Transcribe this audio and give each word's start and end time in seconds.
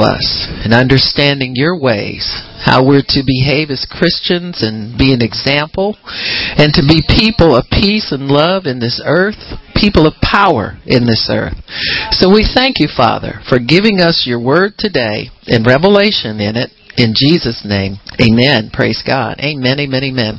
us 0.00 0.46
and 0.64 0.72
understanding 0.72 1.52
your 1.54 1.78
ways, 1.78 2.42
how 2.64 2.86
we're 2.86 3.06
to 3.06 3.22
behave 3.26 3.70
as 3.70 3.86
Christians 3.88 4.62
and 4.62 4.96
be 4.96 5.12
an 5.12 5.22
example, 5.22 5.96
and 6.56 6.72
to 6.74 6.82
be 6.82 7.04
people 7.06 7.56
of 7.56 7.70
peace 7.70 8.10
and 8.12 8.28
love 8.28 8.66
in 8.66 8.80
this 8.80 9.02
earth, 9.04 9.58
people 9.74 10.06
of 10.06 10.14
power 10.22 10.78
in 10.86 11.06
this 11.06 11.28
earth. 11.30 11.58
So 12.12 12.30
we 12.30 12.46
thank 12.46 12.78
you, 12.78 12.88
Father, 12.88 13.40
for 13.48 13.58
giving 13.58 14.00
us 14.00 14.24
your 14.26 14.40
word 14.40 14.74
today 14.78 15.30
and 15.46 15.66
revelation 15.66 16.40
in 16.40 16.56
it. 16.56 16.70
In 16.96 17.12
Jesus' 17.16 17.66
name, 17.66 17.98
amen. 18.22 18.70
Praise 18.72 19.02
God. 19.04 19.40
Amen, 19.40 19.80
amen, 19.80 20.04
amen. 20.04 20.38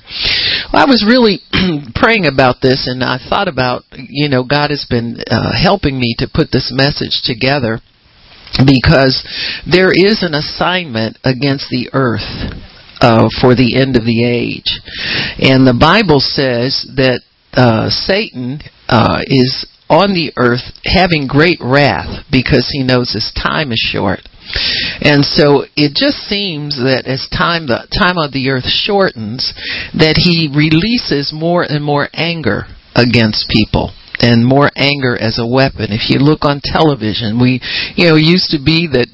Well, 0.71 0.81
I 0.81 0.89
was 0.89 1.03
really 1.03 1.43
praying 1.95 2.25
about 2.25 2.61
this 2.61 2.87
and 2.87 3.03
I 3.03 3.19
thought 3.19 3.49
about, 3.49 3.83
you 3.91 4.29
know, 4.29 4.45
God 4.45 4.69
has 4.69 4.87
been 4.89 5.19
uh, 5.27 5.51
helping 5.51 5.99
me 5.99 6.15
to 6.19 6.31
put 6.33 6.51
this 6.53 6.71
message 6.73 7.21
together 7.25 7.81
because 8.63 9.19
there 9.69 9.91
is 9.91 10.23
an 10.23 10.33
assignment 10.33 11.17
against 11.23 11.67
the 11.69 11.89
earth 11.91 12.23
uh, 13.01 13.27
for 13.41 13.55
the 13.55 13.75
end 13.75 13.97
of 13.97 14.05
the 14.05 14.23
age. 14.23 14.79
And 15.39 15.67
the 15.67 15.77
Bible 15.77 16.19
says 16.19 16.87
that 16.95 17.21
uh, 17.53 17.89
Satan 17.89 18.59
uh, 18.87 19.19
is 19.27 19.67
on 19.89 20.13
the 20.13 20.31
earth 20.37 20.73
having 20.83 21.27
great 21.27 21.59
wrath 21.61 22.25
because 22.31 22.69
he 22.71 22.83
knows 22.83 23.13
his 23.13 23.31
time 23.35 23.71
is 23.71 23.79
short. 23.79 24.21
And 25.01 25.25
so 25.25 25.65
it 25.75 25.93
just 25.95 26.25
seems 26.29 26.77
that 26.77 27.05
as 27.05 27.27
time 27.29 27.67
the 27.67 27.87
time 27.91 28.17
of 28.17 28.31
the 28.31 28.49
earth 28.49 28.69
shortens, 28.69 29.53
that 29.97 30.17
he 30.17 30.49
releases 30.53 31.33
more 31.33 31.63
and 31.63 31.83
more 31.83 32.09
anger 32.13 32.65
against 32.95 33.49
people 33.49 33.91
and 34.25 34.45
more 34.45 34.71
anger 34.75 35.13
as 35.13 35.37
a 35.37 35.45
weapon. 35.45 35.93
If 35.93 36.09
you 36.09 36.17
look 36.17 36.43
on 36.43 36.59
television, 36.65 37.37
we, 37.37 37.61
you 37.95 38.09
know, 38.09 38.17
used 38.17 38.49
to 38.51 38.59
be 38.59 38.89
that 38.89 39.05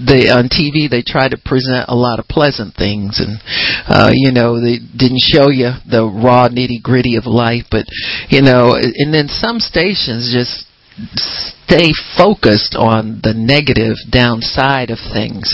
they 0.00 0.30
on 0.30 0.48
TV 0.48 0.88
they 0.88 1.02
try 1.02 1.28
to 1.28 1.36
present 1.36 1.90
a 1.90 1.96
lot 1.98 2.18
of 2.18 2.30
pleasant 2.30 2.74
things, 2.74 3.20
and 3.20 3.42
uh, 3.90 4.10
you 4.14 4.32
know 4.32 4.62
they 4.62 4.78
didn't 4.78 5.20
show 5.20 5.50
you 5.50 5.74
the 5.90 6.06
raw 6.06 6.48
nitty 6.48 6.80
gritty 6.82 7.16
of 7.16 7.26
life, 7.26 7.66
but 7.70 7.84
you 8.30 8.40
know, 8.40 8.78
and 8.78 9.12
then 9.12 9.28
some 9.28 9.58
stations 9.58 10.32
just 10.32 10.70
stay 11.16 11.92
focused 12.16 12.74
on 12.76 13.20
the 13.22 13.32
negative 13.32 13.96
downside 14.10 14.90
of 14.90 14.98
things. 14.98 15.48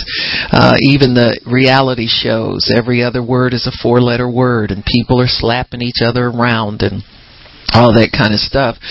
Uh, 0.51 0.75
even 0.81 1.13
the 1.13 1.39
reality 1.45 2.07
shows, 2.07 2.71
every 2.73 3.03
other 3.03 3.23
word 3.23 3.53
is 3.53 3.67
a 3.67 3.77
four 3.81 4.01
letter 4.01 4.29
word, 4.29 4.71
and 4.71 4.83
people 4.85 5.21
are 5.21 5.29
slapping 5.29 5.81
each 5.81 6.01
other 6.03 6.27
around 6.27 6.81
and 6.81 7.03
all 7.77 7.93
that 7.93 8.09
kind 8.09 8.33
of 8.33 8.41
stuff. 8.41 8.81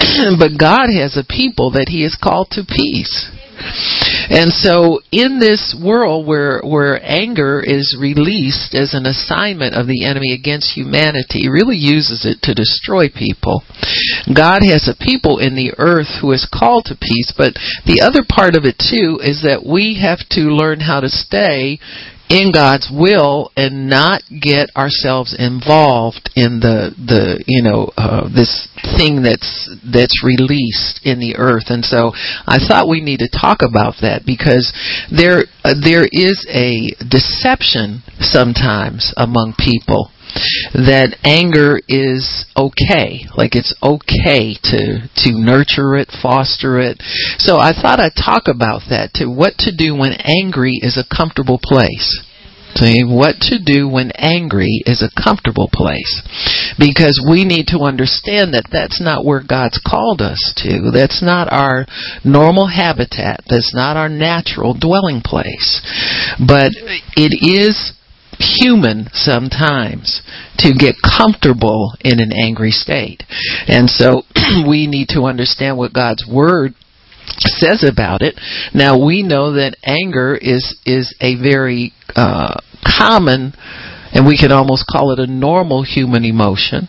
but 0.40 0.56
God 0.56 0.88
has 0.88 1.20
a 1.20 1.24
people 1.24 1.70
that 1.76 1.92
He 1.92 2.02
has 2.02 2.16
called 2.16 2.48
to 2.56 2.64
peace. 2.64 3.28
And 4.30 4.52
so 4.52 5.00
in 5.10 5.40
this 5.40 5.74
world 5.74 6.26
where 6.26 6.62
where 6.62 7.02
anger 7.02 7.60
is 7.60 7.96
released 7.98 8.74
as 8.74 8.94
an 8.94 9.04
assignment 9.04 9.74
of 9.74 9.86
the 9.86 10.04
enemy 10.06 10.32
against 10.32 10.78
humanity, 10.78 11.48
really 11.50 11.76
uses 11.76 12.24
it 12.24 12.38
to 12.46 12.54
destroy 12.54 13.08
people. 13.08 13.62
God 14.30 14.62
has 14.62 14.86
a 14.86 14.94
people 14.94 15.38
in 15.38 15.56
the 15.56 15.74
earth 15.78 16.22
who 16.22 16.30
is 16.30 16.46
called 16.46 16.86
to 16.86 16.94
peace, 16.94 17.34
but 17.36 17.58
the 17.84 18.00
other 18.06 18.22
part 18.22 18.54
of 18.54 18.64
it 18.64 18.78
too 18.78 19.18
is 19.18 19.42
that 19.42 19.66
we 19.66 19.98
have 20.00 20.22
to 20.38 20.54
learn 20.54 20.80
how 20.80 21.00
to 21.00 21.08
stay 21.08 21.80
in 22.30 22.52
God's 22.54 22.88
will 22.88 23.50
and 23.56 23.90
not 23.90 24.22
get 24.30 24.70
ourselves 24.76 25.34
involved 25.36 26.30
in 26.36 26.62
the 26.62 26.94
the 26.94 27.42
you 27.46 27.60
know 27.60 27.90
uh, 27.98 28.30
this 28.30 28.70
thing 28.96 29.26
that's 29.26 29.66
that's 29.82 30.22
released 30.22 31.02
in 31.02 31.18
the 31.18 31.34
earth 31.36 31.74
and 31.74 31.84
so 31.84 32.14
I 32.46 32.62
thought 32.62 32.88
we 32.88 33.02
need 33.02 33.18
to 33.18 33.28
talk 33.28 33.66
about 33.66 33.98
that 34.06 34.19
because 34.24 34.72
there 35.10 35.44
uh, 35.64 35.74
there 35.74 36.06
is 36.10 36.46
a 36.48 36.90
deception 37.08 38.02
sometimes 38.20 39.12
among 39.16 39.54
people 39.58 40.10
that 40.74 41.18
anger 41.24 41.80
is 41.88 42.46
okay 42.56 43.26
like 43.36 43.54
it's 43.54 43.74
okay 43.82 44.54
to 44.62 45.08
to 45.16 45.34
nurture 45.34 45.96
it 45.96 46.08
foster 46.22 46.78
it. 46.78 47.02
So 47.38 47.58
i 47.58 47.72
thought 47.72 47.98
i'd 47.98 48.14
talk 48.14 48.46
about 48.46 48.82
that 48.90 49.10
to 49.14 49.26
what 49.26 49.58
to 49.58 49.74
do 49.74 49.96
when 49.96 50.12
angry 50.22 50.78
is 50.82 50.96
a 50.96 51.16
comfortable 51.16 51.58
place 51.60 52.22
See, 52.74 53.04
what 53.04 53.36
to 53.50 53.58
do 53.62 53.88
when 53.88 54.12
angry 54.16 54.82
is 54.86 55.02
a 55.02 55.22
comfortable 55.22 55.68
place. 55.72 56.22
Because 56.78 57.20
we 57.28 57.44
need 57.44 57.66
to 57.68 57.80
understand 57.80 58.54
that 58.54 58.68
that's 58.70 59.00
not 59.00 59.24
where 59.24 59.42
God's 59.42 59.80
called 59.84 60.22
us 60.22 60.54
to. 60.58 60.90
That's 60.92 61.22
not 61.22 61.52
our 61.52 61.86
normal 62.24 62.68
habitat. 62.68 63.44
That's 63.48 63.74
not 63.74 63.96
our 63.96 64.08
natural 64.08 64.74
dwelling 64.74 65.20
place. 65.20 65.82
But 66.38 66.72
it 67.16 67.36
is 67.42 67.92
human 68.38 69.08
sometimes 69.12 70.22
to 70.58 70.72
get 70.72 70.94
comfortable 71.04 71.92
in 72.00 72.20
an 72.20 72.32
angry 72.32 72.70
state. 72.70 73.22
And 73.68 73.90
so 73.90 74.22
we 74.68 74.86
need 74.86 75.08
to 75.10 75.24
understand 75.24 75.76
what 75.76 75.92
God's 75.92 76.24
word 76.26 76.74
says 77.38 77.84
about 77.84 78.22
it. 78.22 78.38
Now 78.74 79.04
we 79.04 79.22
know 79.22 79.52
that 79.54 79.76
anger 79.84 80.36
is 80.36 80.76
is 80.84 81.14
a 81.20 81.36
very 81.36 81.92
uh, 82.14 82.60
common, 82.84 83.52
and 84.12 84.26
we 84.26 84.36
can 84.38 84.52
almost 84.52 84.84
call 84.90 85.12
it 85.12 85.18
a 85.18 85.26
normal 85.26 85.82
human 85.82 86.24
emotion, 86.24 86.88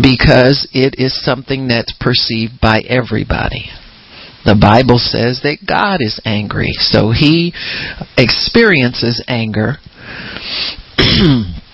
because 0.00 0.68
it 0.72 0.96
is 0.98 1.24
something 1.24 1.68
that's 1.68 1.94
perceived 1.98 2.60
by 2.60 2.80
everybody. 2.80 3.70
The 4.44 4.54
Bible 4.54 4.98
says 4.98 5.40
that 5.42 5.66
God 5.66 5.98
is 6.00 6.20
angry, 6.24 6.70
so 6.72 7.10
He 7.10 7.52
experiences 8.16 9.22
anger. 9.26 9.78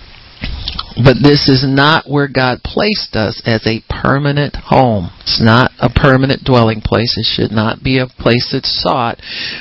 But 0.97 1.23
this 1.23 1.49
is 1.49 1.65
not 1.67 2.09
where 2.09 2.29
God 2.29 2.63
placed 2.63 3.17
us 3.17 3.41
as 3.47 3.67
a 3.67 3.83
permanent 3.89 4.57
home. 4.57 5.11
It's 5.21 5.41
not 5.41 5.71
a 5.81 5.89
permanent 5.89 6.45
dwelling 6.45 6.83
place. 6.83 7.17
It 7.17 7.25
should 7.25 7.51
not 7.51 7.83
be 7.83 7.99
a 7.99 8.07
place 8.07 8.51
that's 8.53 8.83
sought, 8.83 9.19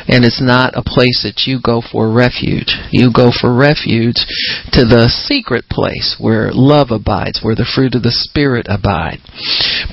and 0.08 0.26
it's 0.26 0.42
not 0.42 0.76
a 0.76 0.84
place 0.84 1.24
that 1.24 1.48
you 1.48 1.60
go 1.62 1.82
for 1.82 2.12
refuge. 2.12 2.76
You 2.92 3.12
go 3.14 3.32
for 3.32 3.56
refuge 3.56 4.26
to 4.74 4.84
the 4.84 5.08
secret 5.08 5.70
place 5.70 6.16
where 6.20 6.52
love 6.52 6.92
abides, 6.92 7.40
where 7.42 7.56
the 7.56 7.66
fruit 7.66 7.96
of 7.96 8.04
the 8.04 8.12
Spirit 8.12 8.66
abide. 8.70 9.22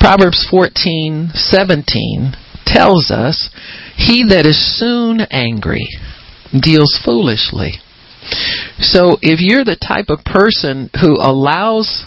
Proverbs 0.01 0.45
14:17 0.51 2.35
tells 2.65 3.11
us, 3.11 3.49
"He 3.97 4.25
that 4.25 4.47
is 4.47 4.59
soon 4.59 5.21
angry 5.31 5.87
deals 6.53 6.97
foolishly." 7.05 7.81
So 8.79 9.19
if 9.23 9.41
you're 9.41 9.65
the 9.65 9.77
type 9.77 10.09
of 10.09 10.25
person 10.25 10.91
who 11.01 11.17
allows, 11.21 12.07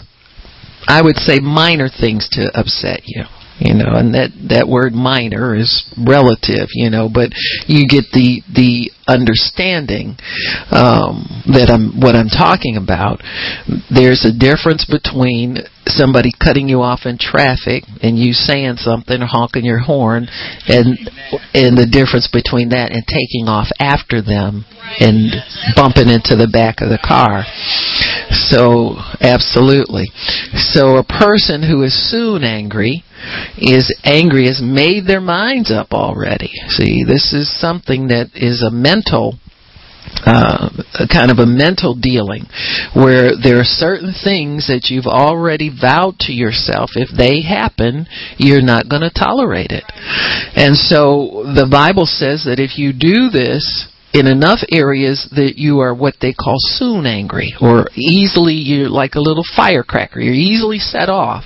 I 0.86 1.02
would 1.02 1.16
say, 1.16 1.38
minor 1.40 1.88
things 1.88 2.28
to 2.32 2.50
upset 2.58 3.02
you, 3.04 3.24
you 3.58 3.74
know, 3.74 3.92
and 3.94 4.14
that 4.14 4.30
that 4.48 4.68
word 4.68 4.92
minor 4.92 5.54
is 5.54 5.84
relative, 5.98 6.68
you 6.72 6.90
know, 6.90 7.08
but 7.12 7.30
you 7.66 7.86
get 7.86 8.10
the 8.12 8.42
the 8.52 8.90
understanding 9.06 10.16
um, 10.70 11.26
that 11.50 11.70
I'm 11.72 12.00
what 12.00 12.14
I'm 12.14 12.30
talking 12.30 12.76
about. 12.76 13.20
There's 13.90 14.24
a 14.24 14.32
difference 14.32 14.86
between 14.86 15.58
somebody 15.86 16.30
cutting 16.38 16.68
you 16.68 16.82
off 16.82 17.02
in 17.04 17.18
traffic 17.18 17.84
and 18.02 18.18
you 18.18 18.32
saying 18.32 18.76
something 18.76 19.20
or 19.20 19.26
honking 19.26 19.64
your 19.64 19.80
horn, 19.80 20.28
and 20.68 20.98
and 21.54 21.76
the 21.76 21.88
difference 21.90 22.28
between 22.30 22.70
that 22.70 22.92
and 22.92 23.02
taking 23.06 23.48
off 23.48 23.68
after 23.78 24.22
them 24.22 24.64
and 25.00 25.32
bumping 25.74 26.08
into 26.08 26.36
the 26.36 26.50
back 26.50 26.80
of 26.80 26.88
the 26.88 27.02
car. 27.02 27.44
So 28.50 28.96
absolutely. 29.20 30.06
So 30.72 30.96
a 30.96 31.04
person 31.04 31.62
who 31.62 31.82
is 31.82 31.94
soon 32.10 32.44
angry 32.44 33.04
is 33.56 33.94
angry 34.04 34.46
has 34.46 34.60
made 34.62 35.06
their 35.06 35.20
minds 35.20 35.70
up 35.70 35.92
already. 35.92 36.50
See, 36.68 37.04
this 37.06 37.32
is 37.32 37.60
something 37.60 38.08
that 38.08 38.30
is 38.34 38.62
a 38.62 38.70
mental 38.92 39.38
uh, 40.26 40.68
kind 41.12 41.30
of 41.30 41.38
a 41.38 41.46
mental 41.46 41.94
dealing 41.94 42.44
where 42.94 43.32
there 43.40 43.58
are 43.58 43.64
certain 43.64 44.12
things 44.12 44.66
that 44.66 44.90
you've 44.90 45.06
already 45.06 45.70
vowed 45.70 46.18
to 46.18 46.32
yourself. 46.32 46.90
If 46.94 47.08
they 47.16 47.42
happen 47.42 48.06
you're 48.36 48.62
not 48.62 48.88
going 48.88 49.02
to 49.02 49.10
tolerate 49.10 49.70
it. 49.70 49.84
And 50.54 50.76
so 50.76 51.44
the 51.54 51.68
bible 51.70 52.06
says 52.06 52.44
that 52.44 52.60
if 52.60 52.78
you 52.78 52.92
do 52.92 53.30
this 53.30 53.88
in 54.12 54.26
enough 54.26 54.60
areas 54.70 55.28
that 55.34 55.54
you 55.56 55.80
are 55.80 55.94
what 55.94 56.14
they 56.20 56.32
call 56.32 56.56
soon 56.58 57.06
angry 57.06 57.54
or 57.60 57.86
easily 57.96 58.54
you're 58.54 58.88
like 58.88 59.14
a 59.14 59.20
little 59.20 59.44
firecracker. 59.56 60.20
You're 60.20 60.34
easily 60.34 60.78
set 60.78 61.08
off 61.08 61.44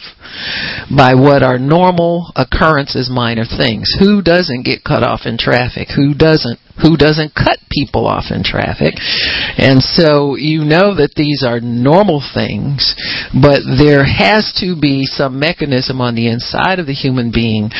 by 0.95 1.15
what 1.15 1.43
are 1.43 1.59
normal 1.59 2.33
occurrences 2.35 3.09
minor 3.11 3.45
things. 3.45 3.95
Who 3.99 4.23
doesn't 4.23 4.65
get 4.65 4.85
cut 4.85 5.03
off 5.03 5.21
in 5.25 5.39
traffic? 5.39 5.89
Who 5.95 6.15
doesn't? 6.15 6.59
Who 6.83 6.97
doesn't 6.97 7.35
cut 7.35 7.57
people 7.77 8.07
off 8.07 8.31
in 8.31 8.43
traffic. 8.43 8.95
And 9.59 9.83
so 9.83 10.37
you 10.37 10.65
know 10.65 10.97
that 10.97 11.13
these 11.17 11.45
are 11.45 11.61
normal 11.61 12.25
things, 12.35 12.97
but 13.37 13.61
there 13.65 14.05
has 14.05 14.53
to 14.61 14.79
be 14.79 15.05
some 15.05 15.39
mechanism 15.39 16.01
on 16.01 16.15
the 16.15 16.29
inside 16.29 16.79
of 16.79 16.87
the 16.87 16.97
human 16.97 17.31
being 17.31 17.71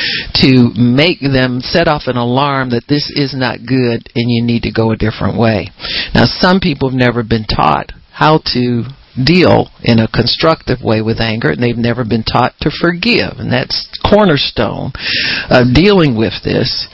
to 0.45 0.69
make 0.75 1.19
them 1.21 1.59
set 1.61 1.87
off 1.87 2.03
an 2.05 2.17
alarm 2.17 2.69
that 2.71 2.85
this 2.87 3.09
is 3.13 3.33
not 3.33 3.65
good 3.65 4.05
and 4.13 4.29
you 4.29 4.43
need 4.45 4.63
to 4.63 4.71
go 4.77 4.91
a 4.91 4.97
different 4.97 5.39
way. 5.39 5.69
Now 6.13 6.25
some 6.25 6.59
people 6.59 6.89
have 6.89 6.97
never 6.97 7.23
been 7.23 7.45
taught 7.49 7.91
how 8.13 8.41
to 8.53 8.85
deal 9.25 9.69
in 9.81 9.99
a 9.99 10.07
constructive 10.07 10.79
way 10.83 11.01
with 11.01 11.19
anger 11.19 11.49
and 11.49 11.61
they've 11.61 11.77
never 11.77 12.05
been 12.05 12.23
taught 12.23 12.53
to 12.61 12.69
forgive 12.69 13.41
and 13.41 13.51
that's 13.51 13.89
cornerstone 14.05 14.93
of 15.49 15.73
dealing 15.73 16.17
with 16.17 16.33
this 16.45 16.85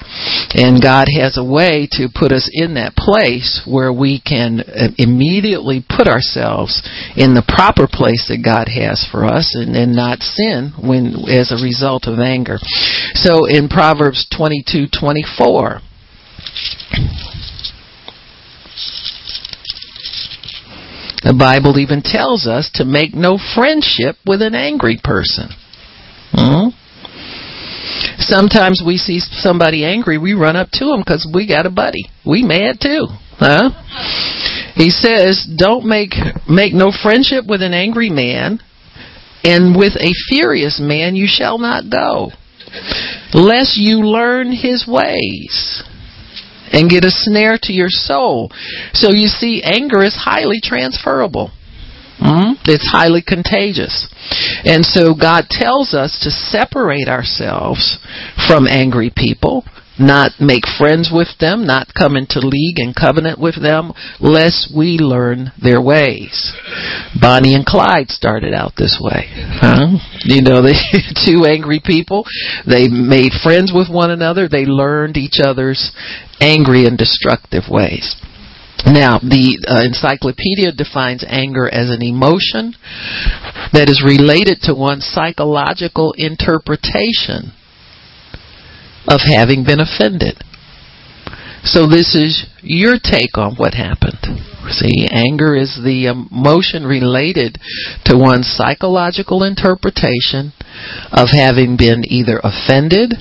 and 0.56 0.82
God 0.82 1.08
has 1.12 1.38
a 1.38 1.44
way 1.44 1.88
to 1.92 2.08
put 2.08 2.32
us 2.32 2.50
in 2.52 2.76
that 2.76 2.96
place 2.96 3.62
where 3.68 3.92
we 3.92 4.22
can 4.24 4.62
uh, 4.62 4.88
immediately 4.98 5.84
put 5.84 6.08
ourselves 6.08 6.80
in 7.18 7.36
the 7.36 7.44
proper 7.44 7.88
place 7.92 8.32
that 8.32 8.44
God 8.44 8.72
has 8.72 9.06
for 9.12 9.26
us 9.26 9.56
and, 9.60 9.76
and 9.76 9.96
not 9.96 10.24
sin 10.24 10.72
when 10.80 11.28
as 11.28 11.52
a 11.52 11.60
result 11.60 12.08
of 12.08 12.20
anger 12.20 12.58
so 13.16 13.46
in 13.46 13.68
Proverbs 13.68 14.28
22:24 14.32 15.82
The 21.24 21.34
Bible 21.34 21.80
even 21.80 22.02
tells 22.04 22.48
us 22.48 22.70
to 22.76 22.86
make 22.86 23.14
no 23.14 23.40
friendship 23.56 24.18
with 24.26 24.42
an 24.42 24.56
angry 24.56 25.00
person. 25.02 25.50
Hmm? 26.32 26.76
Sometimes 28.20 28.82
we 28.86 28.98
see 28.98 29.20
somebody 29.20 29.86
angry, 29.86 30.18
we 30.18 30.34
run 30.34 30.56
up 30.56 30.70
to 30.74 30.86
them 30.86 31.00
because 31.00 31.28
we 31.34 31.48
got 31.48 31.66
a 31.66 31.70
buddy. 31.70 32.10
We 32.26 32.44
mad 32.44 32.80
too, 32.82 33.08
huh? 33.38 33.70
He 34.76 34.90
says, 34.90 35.46
"Don't 35.46 35.86
make 35.86 36.16
make 36.50 36.74
no 36.74 36.92
friendship 36.92 37.46
with 37.46 37.62
an 37.62 37.74
angry 37.74 38.10
man, 38.10 38.60
and 39.44 39.76
with 39.76 39.96
a 39.96 40.14
furious 40.28 40.80
man 40.80 41.16
you 41.16 41.28
shall 41.28 41.58
not 41.58 41.90
go, 41.90 42.32
lest 43.34 43.78
you 43.78 44.00
learn 44.00 44.52
his 44.52 44.88
ways." 44.88 45.84
And 46.74 46.90
get 46.90 47.06
a 47.06 47.12
snare 47.12 47.58
to 47.64 47.72
your 47.72 47.90
soul. 47.90 48.52
So 48.94 49.12
you 49.12 49.28
see, 49.28 49.64
anger 49.64 50.04
is 50.04 50.16
highly 50.16 50.60
transferable. 50.62 51.52
Mm-hmm. 52.20 52.62
It's 52.66 52.88
highly 52.90 53.22
contagious. 53.22 54.08
And 54.66 54.86
so 54.86 55.14
God 55.14 55.46
tells 55.50 55.94
us 55.94 56.20
to 56.24 56.32
separate 56.32 57.08
ourselves 57.08 58.00
from 58.48 58.68
angry 58.68 59.12
people 59.16 59.64
not 60.00 60.32
make 60.40 60.64
friends 60.78 61.12
with 61.14 61.38
them, 61.40 61.66
not 61.66 61.94
come 61.94 62.16
into 62.16 62.40
league 62.40 62.80
and 62.80 62.96
covenant 62.96 63.40
with 63.40 63.62
them, 63.62 63.94
lest 64.20 64.74
we 64.76 64.98
learn 64.98 65.52
their 65.62 65.82
ways. 65.82 66.54
Bonnie 67.20 67.54
and 67.54 67.66
Clyde 67.66 68.10
started 68.10 68.54
out 68.54 68.74
this 68.78 69.00
way. 69.02 69.30
Huh? 69.32 69.98
You 70.24 70.42
know, 70.42 70.62
they 70.62 70.74
two 71.26 71.46
angry 71.46 71.82
people. 71.84 72.26
They 72.66 72.88
made 72.88 73.34
friends 73.44 73.72
with 73.74 73.90
one 73.90 74.12
another. 74.12 74.48
They 74.48 74.66
learned 74.66 75.18
each 75.18 75.40
other's 75.44 75.92
angry 76.40 76.86
and 76.86 76.98
destructive 76.98 77.64
ways. 77.70 78.16
Now, 78.86 79.20
the 79.20 79.64
uh, 79.64 79.86
encyclopedia 79.86 80.74
defines 80.74 81.24
anger 81.26 81.70
as 81.70 81.90
an 81.90 82.02
emotion 82.02 82.76
that 83.72 83.88
is 83.88 84.04
related 84.04 84.60
to 84.64 84.76
one's 84.76 85.06
psychological 85.06 86.14
interpretation 86.18 87.54
of 89.08 89.22
having 89.26 89.64
been 89.64 89.80
offended. 89.80 90.44
So 91.64 91.88
this 91.88 92.14
is 92.14 92.46
your 92.62 92.96
take 93.02 93.38
on 93.38 93.56
what 93.56 93.74
happened. 93.74 94.20
See, 94.70 95.08
anger 95.10 95.56
is 95.56 95.80
the 95.84 96.08
emotion 96.08 96.84
related 96.86 97.58
to 98.06 98.18
one's 98.18 98.48
psychological 98.48 99.44
interpretation 99.44 100.54
of 101.12 101.30
having 101.32 101.78
been 101.78 102.04
either 102.06 102.40
offended, 102.44 103.14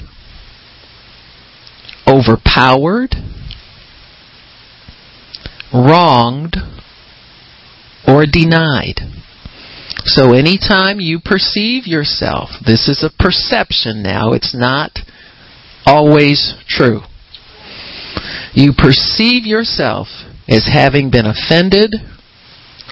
overpowered, 2.06 3.14
wronged, 5.72 6.56
or 8.06 8.26
denied. 8.26 9.00
So 10.04 10.32
anytime 10.32 11.00
you 11.00 11.20
perceive 11.24 11.86
yourself, 11.86 12.50
this 12.64 12.88
is 12.88 13.04
a 13.04 13.22
perception 13.22 14.02
now, 14.02 14.32
it's 14.32 14.54
not 14.54 14.98
always 15.86 16.54
true. 16.68 17.00
You 18.54 18.72
perceive 18.76 19.46
yourself 19.46 20.08
as 20.48 20.68
having 20.72 21.10
been 21.10 21.26
offended, 21.26 21.94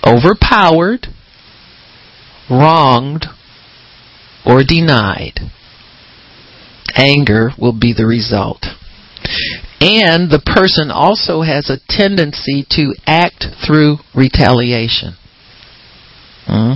overpowered, 0.06 1.08
wronged, 2.50 3.26
or 4.46 4.62
denied. 4.64 5.40
Anger 6.96 7.50
will 7.58 7.78
be 7.78 7.92
the 7.92 8.06
result. 8.06 8.66
And 9.80 10.30
the 10.30 10.42
person 10.44 10.90
also 10.90 11.42
has 11.42 11.70
a 11.70 11.80
tendency 11.88 12.66
to 12.70 12.94
act 13.06 13.46
through 13.64 13.98
retaliation. 14.14 15.14
Hmm? 16.46 16.72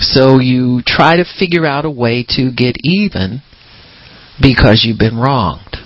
So 0.00 0.38
you 0.38 0.82
try 0.86 1.16
to 1.16 1.24
figure 1.24 1.66
out 1.66 1.84
a 1.84 1.90
way 1.90 2.24
to 2.30 2.50
get 2.50 2.76
even 2.82 3.42
because 4.40 4.84
you've 4.84 4.98
been 4.98 5.18
wronged. 5.18 5.76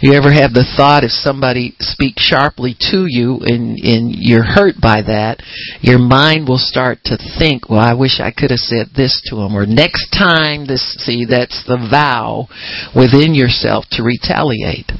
You 0.00 0.12
ever 0.12 0.30
have 0.30 0.52
the 0.52 0.68
thought 0.76 1.04
if 1.04 1.10
somebody 1.10 1.74
speaks 1.80 2.22
sharply 2.22 2.76
to 2.92 3.06
you 3.08 3.40
and, 3.40 3.80
and 3.80 4.12
you're 4.12 4.44
hurt 4.44 4.76
by 4.80 5.00
that, 5.00 5.40
your 5.80 5.98
mind 5.98 6.48
will 6.48 6.60
start 6.60 6.98
to 7.04 7.16
think, 7.38 7.70
well, 7.70 7.80
I 7.80 7.94
wish 7.94 8.20
I 8.20 8.30
could 8.30 8.50
have 8.50 8.60
said 8.60 8.92
this 8.94 9.22
to 9.30 9.40
him. 9.40 9.56
Or 9.56 9.64
next 9.64 10.12
time 10.12 10.66
this, 10.66 10.84
see, 11.00 11.24
that's 11.24 11.64
the 11.64 11.80
vow 11.90 12.46
within 12.94 13.34
yourself 13.34 13.86
to 13.92 14.04
retaliate. 14.04 14.92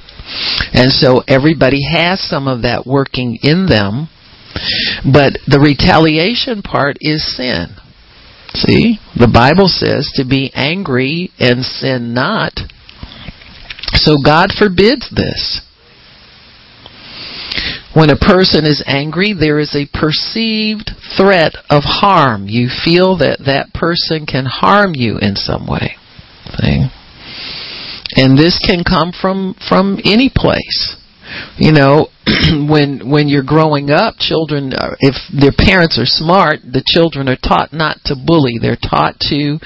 And 0.72 0.90
so 0.90 1.22
everybody 1.28 1.84
has 1.92 2.20
some 2.20 2.48
of 2.48 2.62
that 2.62 2.86
working 2.86 3.38
in 3.42 3.66
them, 3.66 4.08
but 5.04 5.36
the 5.46 5.60
retaliation 5.60 6.62
part 6.62 6.96
is 7.00 7.20
sin. 7.36 7.76
See, 8.56 8.98
the 9.14 9.28
Bible 9.28 9.68
says 9.68 10.10
to 10.16 10.24
be 10.24 10.50
angry 10.54 11.30
and 11.38 11.64
sin 11.64 12.14
not. 12.14 12.52
So 13.92 14.16
God 14.24 14.50
forbids 14.56 15.10
this. 15.10 15.60
When 17.94 18.10
a 18.10 18.16
person 18.16 18.64
is 18.64 18.84
angry, 18.86 19.32
there 19.32 19.58
is 19.58 19.74
a 19.74 19.88
perceived 19.92 20.90
threat 21.16 21.56
of 21.70 21.82
harm. 21.84 22.46
You 22.48 22.68
feel 22.68 23.18
that 23.18 23.44
that 23.46 23.72
person 23.72 24.26
can 24.26 24.46
harm 24.46 24.94
you 24.94 25.18
in 25.18 25.36
some 25.36 25.66
way. 25.66 25.96
See? 26.58 26.88
And 28.16 28.38
this 28.38 28.58
can 28.58 28.84
come 28.84 29.12
from, 29.12 29.54
from 29.68 29.98
any 30.04 30.30
place 30.34 30.96
you 31.58 31.72
know 31.72 32.08
when 32.68 33.08
when 33.08 33.28
you're 33.28 33.46
growing 33.46 33.90
up 33.90 34.16
children 34.18 34.74
are, 34.74 34.96
if 35.00 35.14
their 35.30 35.54
parents 35.54 35.98
are 35.98 36.06
smart 36.06 36.58
the 36.62 36.82
children 36.86 37.28
are 37.28 37.38
taught 37.38 37.72
not 37.72 37.98
to 38.04 38.14
bully. 38.14 38.58
They're 38.60 38.80
taught 38.80 39.18
to 39.30 39.58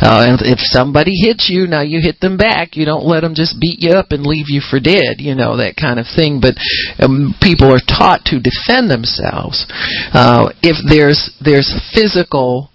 uh, 0.00 0.36
if 0.44 0.60
somebody 0.60 1.12
hits 1.16 1.48
you 1.48 1.66
now 1.66 1.80
you 1.80 2.00
hit 2.02 2.20
them 2.20 2.36
back. 2.36 2.76
You 2.76 2.84
don't 2.84 3.06
let 3.06 3.20
them 3.20 3.34
just 3.34 3.56
beat 3.60 3.80
you 3.80 3.92
up 3.92 4.12
and 4.12 4.26
leave 4.26 4.46
you 4.48 4.60
for 4.60 4.80
dead 4.80 5.18
you 5.18 5.34
know 5.34 5.56
that 5.56 5.76
kind 5.76 5.98
of 5.98 6.06
thing. 6.06 6.40
But 6.40 6.60
um, 7.02 7.34
people 7.40 7.72
are 7.72 7.82
taught 7.82 8.24
to 8.28 8.40
defend 8.40 8.90
themselves. 8.90 9.66
Uh, 10.12 10.52
if 10.62 10.76
there's 10.88 11.32
there's 11.40 11.72
physical 11.94 12.70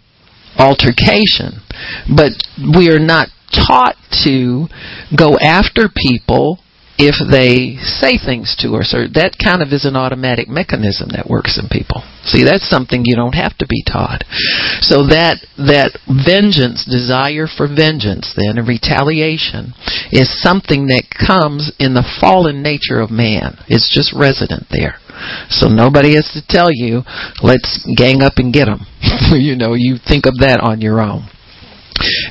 altercation 0.57 1.61
but 2.09 2.33
we 2.57 2.89
are 2.89 2.99
not 2.99 3.29
taught 3.53 3.95
to 4.25 4.67
go 5.15 5.37
after 5.39 5.87
people 5.93 6.59
if 6.97 7.21
they 7.21 7.77
say 7.77 8.17
things 8.17 8.57
to 8.57 8.73
us 8.81 8.89
or 8.89 9.05
that 9.13 9.37
kind 9.37 9.61
of 9.61 9.69
is 9.69 9.85
an 9.85 9.93
automatic 9.95 10.49
mechanism 10.49 11.13
that 11.13 11.29
works 11.29 11.61
in 11.61 11.69
people. 11.69 12.01
See 12.25 12.41
that's 12.41 12.65
something 12.65 13.05
you 13.05 13.15
don't 13.15 13.37
have 13.37 13.53
to 13.61 13.69
be 13.69 13.85
taught. 13.85 14.25
So 14.81 15.05
that 15.13 15.37
that 15.61 15.93
vengeance 16.09 16.89
desire 16.89 17.45
for 17.45 17.69
vengeance 17.69 18.33
then 18.33 18.57
and 18.57 18.65
retaliation 18.65 19.77
is 20.09 20.41
something 20.41 20.89
that 20.89 21.13
comes 21.13 21.69
in 21.77 21.93
the 21.93 22.05
fallen 22.17 22.65
nature 22.65 22.97
of 22.97 23.13
man. 23.13 23.61
It's 23.69 23.93
just 23.93 24.17
resident 24.17 24.65
there. 24.73 24.97
So 25.53 25.69
nobody 25.69 26.17
has 26.17 26.33
to 26.33 26.41
tell 26.41 26.73
you 26.73 27.05
let's 27.45 27.85
gang 27.93 28.25
up 28.25 28.41
and 28.41 28.49
get 28.49 28.65
them 28.65 28.89
you 29.37 29.53
know 29.53 29.77
you 29.77 30.01
think 30.01 30.25
of 30.25 30.41
that 30.41 30.59
on 30.65 30.81
your 30.81 30.97
own. 30.97 31.29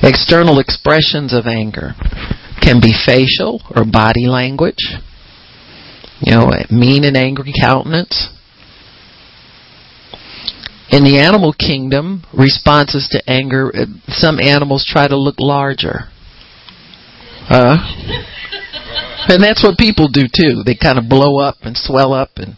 External 0.03 0.59
expressions 0.59 1.31
of 1.31 1.47
anger 1.47 1.95
can 2.67 2.81
be 2.81 2.91
facial 2.91 3.61
or 3.73 3.85
body 3.85 4.27
language. 4.27 4.99
You 6.19 6.33
know, 6.33 6.51
mean 6.69 7.05
and 7.05 7.15
angry 7.15 7.53
countenance. 7.61 8.29
In 10.89 11.03
the 11.03 11.19
animal 11.19 11.53
kingdom, 11.53 12.23
responses 12.33 13.07
to 13.11 13.21
anger, 13.29 13.71
uh, 13.73 13.85
some 14.07 14.39
animals 14.39 14.85
try 14.87 15.07
to 15.07 15.17
look 15.17 15.35
larger. 15.39 16.09
Uh, 17.49 17.77
And 19.27 19.43
that's 19.43 19.61
what 19.61 19.77
people 19.77 20.07
do 20.07 20.23
too. 20.23 20.63
They 20.63 20.75
kind 20.75 20.97
of 20.97 21.09
blow 21.09 21.39
up 21.39 21.57
and 21.63 21.75
swell 21.75 22.13
up 22.13 22.31
and, 22.37 22.55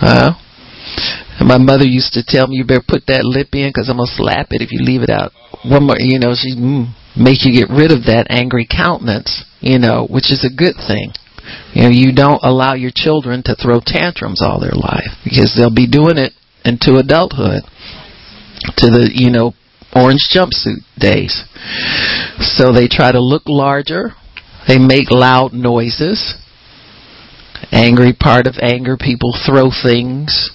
uh, 0.00 0.34
and 1.40 1.48
my 1.48 1.58
mother 1.58 1.84
used 1.84 2.12
to 2.14 2.22
tell 2.24 2.46
me, 2.46 2.56
you 2.56 2.64
better 2.64 2.84
put 2.86 3.06
that 3.08 3.24
lip 3.24 3.48
in 3.52 3.70
because 3.70 3.88
I'm 3.90 3.96
going 3.96 4.06
to 4.06 4.14
slap 4.14 4.48
it 4.50 4.62
if 4.62 4.70
you 4.70 4.78
leave 4.80 5.02
it 5.02 5.10
out. 5.10 5.32
One 5.64 5.86
more, 5.86 5.96
you 5.98 6.20
know, 6.20 6.34
she 6.38 6.54
mm, 6.54 6.94
make 7.16 7.44
you 7.44 7.52
get 7.52 7.70
rid 7.70 7.90
of 7.90 8.04
that 8.04 8.26
angry 8.28 8.66
countenance, 8.68 9.44
you 9.60 9.78
know, 9.78 10.06
which 10.08 10.30
is 10.30 10.44
a 10.44 10.54
good 10.54 10.76
thing. 10.76 11.12
You 11.72 11.82
know, 11.84 11.90
you 11.90 12.12
don't 12.14 12.42
allow 12.42 12.74
your 12.74 12.90
children 12.94 13.42
to 13.44 13.54
throw 13.54 13.80
tantrums 13.84 14.42
all 14.42 14.60
their 14.60 14.74
life 14.74 15.16
because 15.24 15.54
they'll 15.56 15.74
be 15.74 15.88
doing 15.88 16.18
it 16.18 16.32
into 16.64 16.96
adulthood 16.96 17.62
to 18.78 18.86
the, 18.90 19.10
you 19.12 19.30
know, 19.30 19.54
orange 19.94 20.28
jumpsuit 20.34 20.82
days. 20.98 21.44
So 22.40 22.72
they 22.72 22.88
try 22.88 23.12
to 23.12 23.20
look 23.20 23.44
larger. 23.46 24.12
They 24.66 24.78
make 24.78 25.10
loud 25.10 25.52
noises. 25.52 26.34
Angry 27.72 28.12
part 28.12 28.46
of 28.46 28.56
anger, 28.60 28.96
people 28.96 29.32
throw 29.46 29.70
things, 29.70 30.50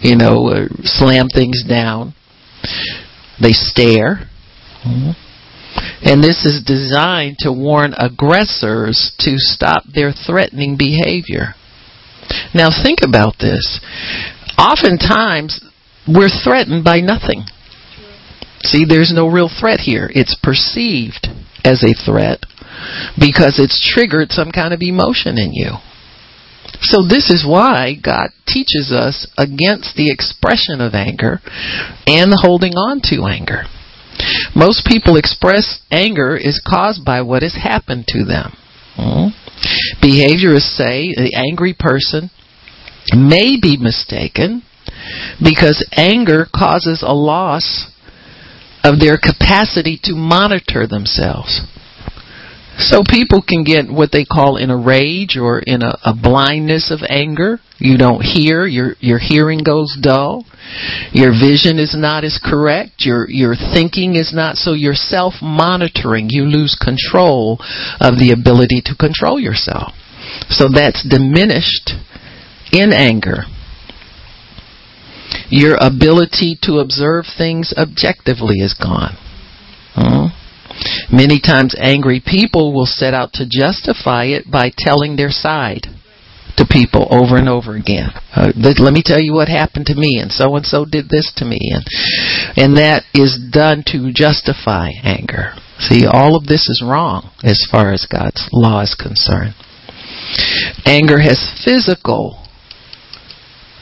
you 0.00 0.16
know, 0.16 0.68
slam 0.82 1.28
things 1.28 1.64
down. 1.66 2.14
They 3.40 3.52
stare. 3.52 4.28
Mm-hmm. 4.84 5.25
And 6.02 6.22
this 6.22 6.44
is 6.44 6.62
designed 6.64 7.38
to 7.40 7.52
warn 7.52 7.94
aggressors 7.98 9.14
to 9.20 9.34
stop 9.36 9.84
their 9.92 10.12
threatening 10.12 10.76
behavior. 10.76 11.54
Now 12.54 12.68
think 12.70 13.00
about 13.02 13.38
this. 13.38 13.80
Oftentimes, 14.58 15.64
we're 16.06 16.30
threatened 16.30 16.84
by 16.84 17.00
nothing. 17.00 17.44
See, 18.62 18.84
there's 18.88 19.12
no 19.14 19.28
real 19.28 19.50
threat 19.50 19.80
here. 19.80 20.10
It's 20.14 20.36
perceived 20.42 21.28
as 21.64 21.82
a 21.82 21.94
threat 21.94 22.40
because 23.18 23.58
it's 23.58 23.82
triggered 23.82 24.30
some 24.30 24.52
kind 24.52 24.72
of 24.72 24.80
emotion 24.82 25.38
in 25.38 25.52
you. 25.52 25.78
So 26.82 27.02
this 27.02 27.30
is 27.30 27.46
why 27.46 27.94
God 28.02 28.30
teaches 28.46 28.92
us 28.92 29.26
against 29.38 29.96
the 29.96 30.10
expression 30.10 30.80
of 30.80 30.94
anger 30.94 31.40
and 32.06 32.32
holding 32.34 32.74
on 32.74 33.00
to 33.04 33.26
anger. 33.26 33.64
Most 34.54 34.86
people 34.86 35.16
express 35.16 35.80
anger 35.90 36.36
is 36.36 36.62
caused 36.66 37.04
by 37.04 37.22
what 37.22 37.42
has 37.42 37.54
happened 37.54 38.06
to 38.08 38.24
them. 38.24 38.56
Mm-hmm. 38.96 40.04
Behaviorists 40.04 40.76
say 40.76 41.12
the 41.14 41.34
angry 41.36 41.74
person 41.78 42.30
may 43.12 43.58
be 43.60 43.76
mistaken 43.76 44.62
because 45.42 45.86
anger 45.92 46.46
causes 46.54 47.02
a 47.06 47.14
loss 47.14 47.90
of 48.82 49.00
their 49.00 49.18
capacity 49.18 49.98
to 50.04 50.14
monitor 50.14 50.86
themselves. 50.86 51.60
So 52.78 53.02
people 53.08 53.40
can 53.40 53.64
get 53.64 53.90
what 53.90 54.12
they 54.12 54.24
call 54.24 54.58
in 54.58 54.70
a 54.70 54.76
rage 54.76 55.36
or 55.36 55.60
in 55.60 55.82
a, 55.82 55.96
a, 56.04 56.14
blindness 56.14 56.90
of 56.90 57.00
anger. 57.08 57.58
You 57.78 57.96
don't 57.96 58.20
hear, 58.20 58.66
your 58.66 58.96
your 59.00 59.18
hearing 59.18 59.60
goes 59.64 59.96
dull. 59.98 60.44
Your 61.12 61.30
vision 61.30 61.78
is 61.78 61.94
not 61.96 62.22
as 62.22 62.38
correct. 62.42 63.06
Your 63.06 63.28
your 63.30 63.54
thinking 63.54 64.14
is 64.14 64.32
not 64.34 64.56
so 64.56 64.74
you're 64.74 64.94
self 64.94 65.34
monitoring. 65.40 66.28
You 66.28 66.44
lose 66.44 66.76
control 66.76 67.58
of 67.98 68.18
the 68.18 68.34
ability 68.38 68.82
to 68.86 68.94
control 68.94 69.40
yourself. 69.40 69.94
So 70.50 70.68
that's 70.68 71.06
diminished 71.08 71.92
in 72.72 72.92
anger. 72.92 73.44
Your 75.48 75.76
ability 75.80 76.58
to 76.62 76.78
observe 76.78 77.24
things 77.26 77.72
objectively 77.76 78.56
is 78.56 78.74
gone. 78.74 79.16
Hmm? 79.94 80.26
Many 81.10 81.40
times 81.40 81.74
angry 81.78 82.22
people 82.24 82.74
will 82.74 82.86
set 82.86 83.14
out 83.14 83.32
to 83.34 83.46
justify 83.48 84.24
it 84.24 84.50
by 84.50 84.70
telling 84.76 85.16
their 85.16 85.30
side 85.30 85.86
to 86.56 86.66
people 86.68 87.06
over 87.10 87.36
and 87.36 87.48
over 87.48 87.76
again. 87.76 88.10
Uh, 88.34 88.52
let 88.56 88.92
me 88.92 89.02
tell 89.04 89.20
you 89.20 89.34
what 89.34 89.48
happened 89.48 89.86
to 89.86 89.94
me 89.94 90.18
and 90.18 90.32
so 90.32 90.56
and 90.56 90.64
so 90.64 90.84
did 90.84 91.08
this 91.08 91.32
to 91.36 91.44
me 91.44 91.58
and 91.70 91.84
and 92.56 92.76
that 92.76 93.04
is 93.14 93.38
done 93.52 93.84
to 93.86 94.10
justify 94.12 94.90
anger. 95.02 95.52
See, 95.78 96.06
all 96.06 96.36
of 96.36 96.46
this 96.46 96.68
is 96.68 96.82
wrong 96.84 97.30
as 97.44 97.66
far 97.70 97.92
as 97.92 98.06
God's 98.10 98.48
law 98.52 98.80
is 98.80 98.94
concerned. 98.94 99.54
Anger 100.86 101.20
has 101.20 101.62
physical 101.64 102.46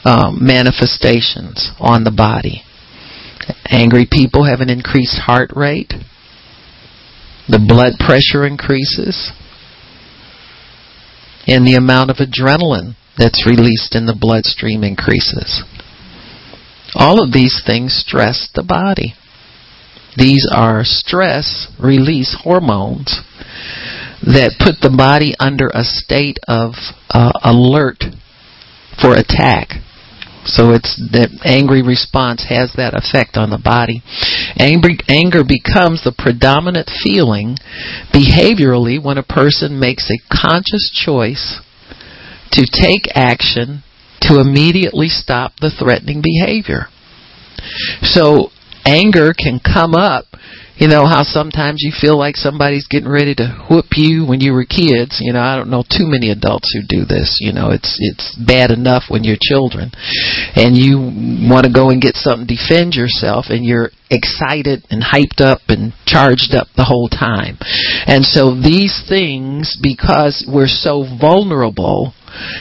um, 0.03 0.37
manifestations 0.45 1.71
on 1.79 2.03
the 2.03 2.11
body. 2.11 2.63
Angry 3.65 4.07
people 4.09 4.45
have 4.45 4.59
an 4.59 4.69
increased 4.69 5.19
heart 5.25 5.51
rate. 5.55 5.93
The 7.47 7.59
blood 7.59 7.93
pressure 7.99 8.45
increases. 8.45 9.31
And 11.47 11.65
the 11.65 11.75
amount 11.75 12.09
of 12.09 12.17
adrenaline 12.17 12.95
that's 13.17 13.45
released 13.45 13.95
in 13.95 14.07
the 14.07 14.17
bloodstream 14.19 14.83
increases. 14.83 15.63
All 16.95 17.21
of 17.21 17.31
these 17.31 17.61
things 17.65 17.93
stress 17.93 18.49
the 18.53 18.63
body. 18.63 19.13
These 20.17 20.47
are 20.51 20.83
stress 20.83 21.67
release 21.81 22.37
hormones 22.41 23.21
that 24.23 24.55
put 24.57 24.81
the 24.81 24.95
body 24.95 25.35
under 25.39 25.67
a 25.67 25.83
state 25.83 26.39
of 26.47 26.73
uh, 27.09 27.33
alert 27.43 28.03
for 28.99 29.13
attack. 29.13 29.69
So 30.45 30.71
it's 30.71 30.95
that 31.11 31.33
angry 31.43 31.81
response 31.81 32.45
has 32.49 32.71
that 32.77 32.93
effect 32.93 33.35
on 33.35 33.49
the 33.49 33.57
body. 33.57 34.05
Angry, 34.61 34.97
anger 35.09 35.41
becomes 35.41 36.05
the 36.05 36.13
predominant 36.13 36.89
feeling 37.01 37.57
behaviorally 38.13 39.01
when 39.01 39.17
a 39.17 39.25
person 39.25 39.79
makes 39.79 40.09
a 40.09 40.21
conscious 40.29 40.93
choice 40.93 41.61
to 42.53 42.63
take 42.69 43.09
action 43.15 43.83
to 44.21 44.39
immediately 44.39 45.09
stop 45.09 45.53
the 45.59 45.73
threatening 45.73 46.21
behavior. 46.21 46.87
So 48.01 48.49
anger 48.85 49.33
can 49.33 49.59
come 49.59 49.95
up 49.95 50.25
you 50.77 50.87
know 50.87 51.07
how 51.07 51.23
sometimes 51.23 51.81
you 51.81 51.91
feel 51.91 52.17
like 52.17 52.35
somebody's 52.35 52.87
getting 52.87 53.09
ready 53.09 53.33
to 53.35 53.65
whoop 53.69 53.95
you 53.95 54.25
when 54.25 54.41
you 54.41 54.53
were 54.53 54.65
kids. 54.65 55.19
You 55.21 55.33
know 55.33 55.41
i 55.41 55.55
don't 55.55 55.69
know 55.69 55.83
too 55.83 56.07
many 56.07 56.31
adults 56.31 56.73
who 56.73 56.81
do 56.87 57.05
this. 57.05 57.39
You 57.39 57.53
know 57.53 57.71
it's 57.71 57.97
it's 57.99 58.35
bad 58.35 58.71
enough 58.71 59.03
when 59.07 59.23
you're 59.23 59.39
children. 59.39 59.91
And 60.55 60.75
you 60.75 60.99
want 61.47 61.65
to 61.65 61.71
go 61.71 61.89
and 61.89 62.01
get 62.01 62.15
something 62.15 62.47
defend 62.47 62.93
yourself 62.95 63.45
and 63.49 63.65
you're 63.65 63.91
excited 64.09 64.85
and 64.89 65.01
hyped 65.01 65.41
up 65.41 65.61
and 65.69 65.93
charged 66.05 66.53
up 66.53 66.67
the 66.75 66.85
whole 66.85 67.09
time. 67.09 67.57
And 68.05 68.25
so 68.25 68.53
these 68.53 69.03
things 69.07 69.77
because 69.81 70.45
we're 70.47 70.67
so 70.67 71.03
vulnerable 71.19 72.13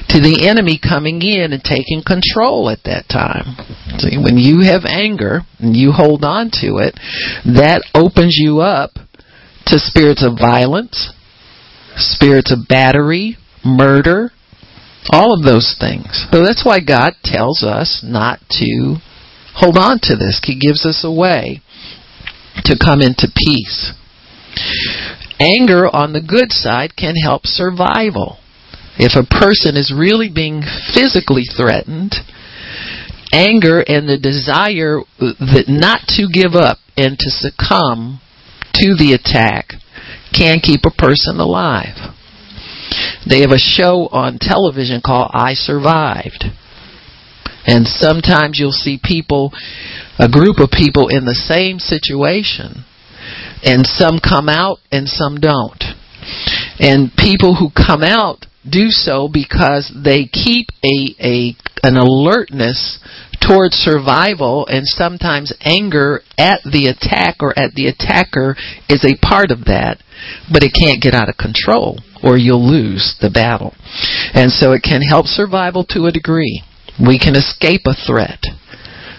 to 0.08 0.20
the 0.20 0.46
enemy 0.48 0.78
coming 0.78 1.22
in 1.22 1.52
and 1.52 1.62
taking 1.62 2.02
control 2.04 2.70
at 2.70 2.84
that 2.84 3.08
time. 3.08 3.56
See, 3.98 4.16
when 4.16 4.38
you 4.38 4.62
have 4.62 4.84
anger 4.84 5.42
and 5.58 5.76
you 5.76 5.92
hold 5.92 6.24
on 6.24 6.50
to 6.62 6.78
it, 6.78 6.94
that 7.44 7.82
opens 7.94 8.36
you 8.38 8.60
up 8.60 8.92
to 9.66 9.78
spirits 9.78 10.24
of 10.24 10.38
violence, 10.38 11.12
spirits 11.96 12.52
of 12.52 12.68
battery, 12.68 13.36
murder, 13.64 14.30
all 15.10 15.32
of 15.32 15.44
those 15.44 15.76
things. 15.78 16.26
So 16.30 16.44
that's 16.44 16.64
why 16.64 16.80
God 16.80 17.14
tells 17.22 17.62
us 17.62 18.02
not 18.04 18.40
to 18.60 18.96
hold 19.54 19.76
on 19.78 19.98
to 20.02 20.16
this. 20.16 20.40
He 20.44 20.58
gives 20.58 20.84
us 20.86 21.04
a 21.04 21.12
way 21.12 21.60
to 22.64 22.78
come 22.78 23.00
into 23.00 23.28
peace. 23.34 23.92
Anger 25.40 25.86
on 25.86 26.12
the 26.12 26.22
good 26.22 26.52
side 26.52 26.96
can 26.96 27.16
help 27.16 27.46
survival. 27.46 28.38
If 28.96 29.18
a 29.18 29.26
person 29.26 29.76
is 29.76 29.92
really 29.96 30.30
being 30.32 30.62
physically 30.94 31.44
threatened, 31.44 32.14
anger 33.32 33.82
and 33.86 34.08
the 34.08 34.18
desire 34.18 35.00
uh, 35.00 35.34
that 35.40 35.66
not 35.66 36.06
to 36.14 36.30
give 36.30 36.54
up 36.54 36.78
and 36.96 37.18
to 37.18 37.30
succumb 37.30 38.20
to 38.74 38.94
the 38.94 39.12
attack 39.12 39.74
can 40.32 40.60
keep 40.62 40.82
a 40.84 40.94
person 40.94 41.38
alive. 41.38 42.14
They 43.28 43.40
have 43.40 43.50
a 43.50 43.58
show 43.58 44.08
on 44.12 44.38
television 44.38 45.00
called 45.04 45.30
I 45.34 45.54
Survived. 45.54 46.44
And 47.66 47.86
sometimes 47.86 48.58
you'll 48.58 48.76
see 48.76 49.00
people, 49.02 49.52
a 50.18 50.28
group 50.28 50.58
of 50.58 50.70
people 50.70 51.08
in 51.08 51.24
the 51.24 51.34
same 51.34 51.78
situation, 51.78 52.84
and 53.64 53.86
some 53.86 54.18
come 54.18 54.48
out 54.48 54.78
and 54.92 55.08
some 55.08 55.40
don't. 55.40 55.82
And 56.78 57.10
people 57.16 57.56
who 57.56 57.70
come 57.70 58.02
out 58.02 58.46
do 58.68 58.88
so 58.90 59.28
because 59.32 59.92
they 59.94 60.26
keep 60.26 60.68
a, 60.84 61.14
a 61.20 61.56
an 61.82 61.96
alertness 61.96 62.98
towards 63.46 63.74
survival 63.74 64.66
and 64.66 64.86
sometimes 64.86 65.52
anger 65.60 66.22
at 66.38 66.60
the 66.64 66.86
attack 66.86 67.36
or 67.40 67.52
at 67.58 67.74
the 67.74 67.86
attacker 67.86 68.56
is 68.88 69.04
a 69.04 69.20
part 69.20 69.50
of 69.50 69.66
that 69.66 70.00
but 70.50 70.62
it 70.62 70.72
can't 70.72 71.02
get 71.02 71.14
out 71.14 71.28
of 71.28 71.36
control 71.36 71.98
or 72.24 72.38
you'll 72.38 72.64
lose 72.64 73.16
the 73.20 73.30
battle. 73.30 73.74
And 74.32 74.50
so 74.50 74.72
it 74.72 74.82
can 74.82 75.02
help 75.02 75.26
survival 75.26 75.84
to 75.90 76.06
a 76.06 76.12
degree. 76.12 76.62
We 76.98 77.18
can 77.18 77.36
escape 77.36 77.82
a 77.84 77.94
threat 77.94 78.40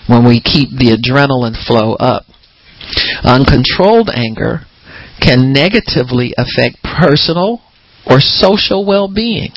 when 0.07 0.25
we 0.25 0.41
keep 0.41 0.69
the 0.73 0.97
adrenaline 0.97 1.55
flow 1.55 1.93
up. 1.95 2.25
Uncontrolled 3.23 4.09
anger 4.09 4.65
can 5.21 5.53
negatively 5.53 6.33
affect 6.37 6.81
personal 6.83 7.61
or 8.09 8.19
social 8.19 8.85
well-being. 8.85 9.51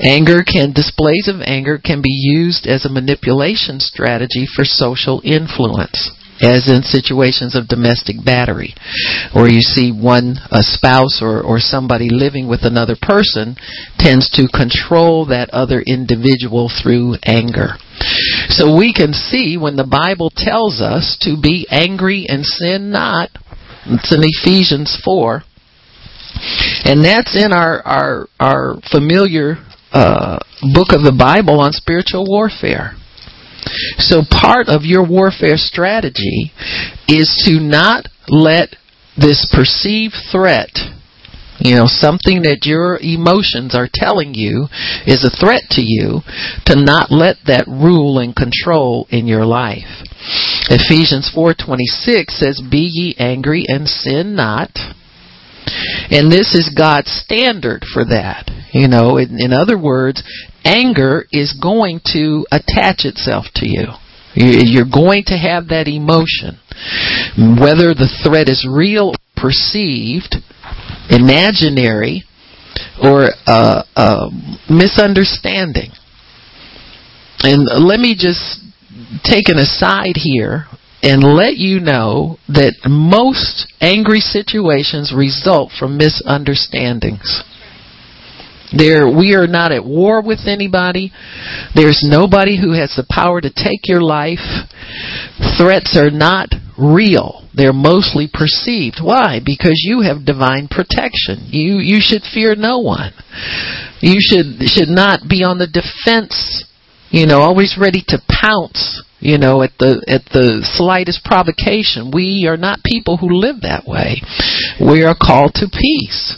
Anger 0.00 0.42
can, 0.42 0.72
displays 0.72 1.28
of 1.28 1.40
anger 1.42 1.78
can 1.82 2.02
be 2.02 2.12
used 2.12 2.66
as 2.66 2.84
a 2.84 2.92
manipulation 2.92 3.80
strategy 3.80 4.46
for 4.46 4.64
social 4.64 5.20
influence 5.24 6.10
as 6.40 6.68
in 6.68 6.82
situations 6.82 7.54
of 7.54 7.68
domestic 7.68 8.16
battery, 8.24 8.74
where 9.32 9.48
you 9.48 9.60
see 9.60 9.90
one 9.90 10.36
a 10.50 10.60
spouse 10.60 11.20
or, 11.22 11.40
or 11.40 11.58
somebody 11.58 12.08
living 12.10 12.48
with 12.48 12.64
another 12.64 12.96
person 13.00 13.56
tends 13.98 14.28
to 14.30 14.48
control 14.48 15.26
that 15.26 15.50
other 15.50 15.80
individual 15.80 16.70
through 16.70 17.16
anger. 17.24 17.76
So 18.48 18.76
we 18.76 18.92
can 18.92 19.12
see 19.12 19.56
when 19.56 19.76
the 19.76 19.88
Bible 19.88 20.30
tells 20.34 20.80
us 20.80 21.16
to 21.22 21.40
be 21.40 21.66
angry 21.70 22.26
and 22.28 22.44
sin 22.44 22.90
not, 22.90 23.30
it's 23.86 24.12
in 24.12 24.20
Ephesians 24.22 24.98
4, 25.02 25.42
and 26.84 27.04
that's 27.04 27.36
in 27.36 27.52
our, 27.52 27.82
our, 27.82 28.28
our 28.38 28.76
familiar 28.90 29.56
uh, 29.92 30.38
book 30.74 30.92
of 30.92 31.02
the 31.02 31.14
Bible 31.16 31.60
on 31.60 31.72
spiritual 31.72 32.26
warfare. 32.28 32.92
So 33.98 34.22
part 34.28 34.68
of 34.68 34.82
your 34.84 35.06
warfare 35.06 35.56
strategy 35.56 36.52
is 37.08 37.42
to 37.46 37.58
not 37.60 38.06
let 38.28 38.76
this 39.16 39.48
perceived 39.50 40.14
threat, 40.30 40.70
you 41.58 41.74
know, 41.74 41.86
something 41.86 42.42
that 42.42 42.64
your 42.64 42.98
emotions 43.00 43.74
are 43.74 43.88
telling 43.92 44.34
you 44.34 44.68
is 45.06 45.24
a 45.24 45.34
threat 45.34 45.62
to 45.70 45.82
you, 45.82 46.20
to 46.66 46.76
not 46.76 47.10
let 47.10 47.36
that 47.46 47.66
rule 47.66 48.18
and 48.18 48.36
control 48.36 49.06
in 49.10 49.26
your 49.26 49.46
life. 49.46 50.04
Ephesians 50.68 51.30
4:26 51.30 52.34
says, 52.34 52.60
"Be 52.60 52.90
ye 52.92 53.14
angry 53.18 53.64
and 53.68 53.88
sin 53.88 54.34
not." 54.34 54.70
And 56.10 56.30
this 56.30 56.54
is 56.54 56.74
God's 56.76 57.10
standard 57.10 57.84
for 57.92 58.04
that. 58.04 58.50
You 58.72 58.88
know, 58.88 59.16
in, 59.16 59.40
in 59.40 59.52
other 59.52 59.78
words, 59.78 60.22
anger 60.64 61.26
is 61.32 61.58
going 61.60 62.00
to 62.12 62.46
attach 62.52 63.04
itself 63.04 63.46
to 63.56 63.68
you. 63.68 63.88
You're 64.34 64.84
going 64.84 65.24
to 65.26 65.38
have 65.38 65.68
that 65.68 65.88
emotion. 65.88 66.60
Whether 67.58 67.94
the 67.94 68.12
threat 68.22 68.48
is 68.48 68.68
real, 68.68 69.14
perceived, 69.34 70.36
imaginary, 71.08 72.24
or 73.02 73.30
uh, 73.46 73.82
uh, 73.96 74.28
misunderstanding. 74.68 75.90
And 77.42 77.64
let 77.86 78.00
me 78.00 78.14
just 78.14 78.60
take 79.24 79.48
an 79.48 79.58
aside 79.58 80.16
here 80.16 80.66
and 81.06 81.22
let 81.22 81.56
you 81.56 81.78
know 81.78 82.36
that 82.48 82.74
most 82.84 83.72
angry 83.80 84.18
situations 84.18 85.14
result 85.14 85.70
from 85.70 85.96
misunderstandings. 85.96 87.44
There, 88.76 89.06
we 89.06 89.36
are 89.36 89.46
not 89.46 89.70
at 89.70 89.84
war 89.84 90.20
with 90.20 90.48
anybody. 90.48 91.12
There's 91.76 92.02
nobody 92.02 92.58
who 92.60 92.72
has 92.72 92.90
the 92.96 93.06
power 93.08 93.40
to 93.40 93.54
take 93.54 93.86
your 93.86 94.02
life. 94.02 94.66
Threats 95.56 95.96
are 95.96 96.10
not 96.10 96.48
real. 96.76 97.46
They're 97.54 97.72
mostly 97.72 98.26
perceived. 98.26 98.98
Why? 99.00 99.38
Because 99.38 99.86
you 99.86 100.02
have 100.02 100.26
divine 100.26 100.66
protection. 100.66 101.46
You 101.46 101.78
you 101.78 102.00
should 102.00 102.22
fear 102.22 102.56
no 102.56 102.80
one. 102.80 103.12
You 104.00 104.18
should 104.18 104.68
should 104.68 104.90
not 104.90 105.20
be 105.30 105.44
on 105.44 105.58
the 105.58 105.70
defense. 105.70 106.66
You 107.10 107.26
know, 107.26 107.40
always 107.40 107.78
ready 107.78 108.02
to 108.08 108.18
pounce 108.28 109.05
you 109.20 109.38
know 109.38 109.62
at 109.62 109.72
the 109.78 110.04
at 110.06 110.24
the 110.32 110.60
slightest 110.62 111.24
provocation 111.24 112.10
we 112.12 112.46
are 112.48 112.56
not 112.56 112.84
people 112.84 113.16
who 113.16 113.28
live 113.28 113.60
that 113.62 113.84
way 113.86 114.20
we 114.80 115.04
are 115.04 115.16
called 115.16 115.52
to 115.54 115.66
peace 115.72 116.36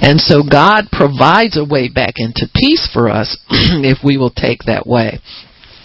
and 0.00 0.20
so 0.20 0.42
god 0.42 0.86
provides 0.92 1.56
a 1.56 1.64
way 1.64 1.88
back 1.88 2.14
into 2.16 2.46
peace 2.54 2.88
for 2.92 3.08
us 3.08 3.38
if 3.50 3.98
we 4.04 4.16
will 4.16 4.30
take 4.30 4.62
that 4.64 4.86
way 4.86 5.18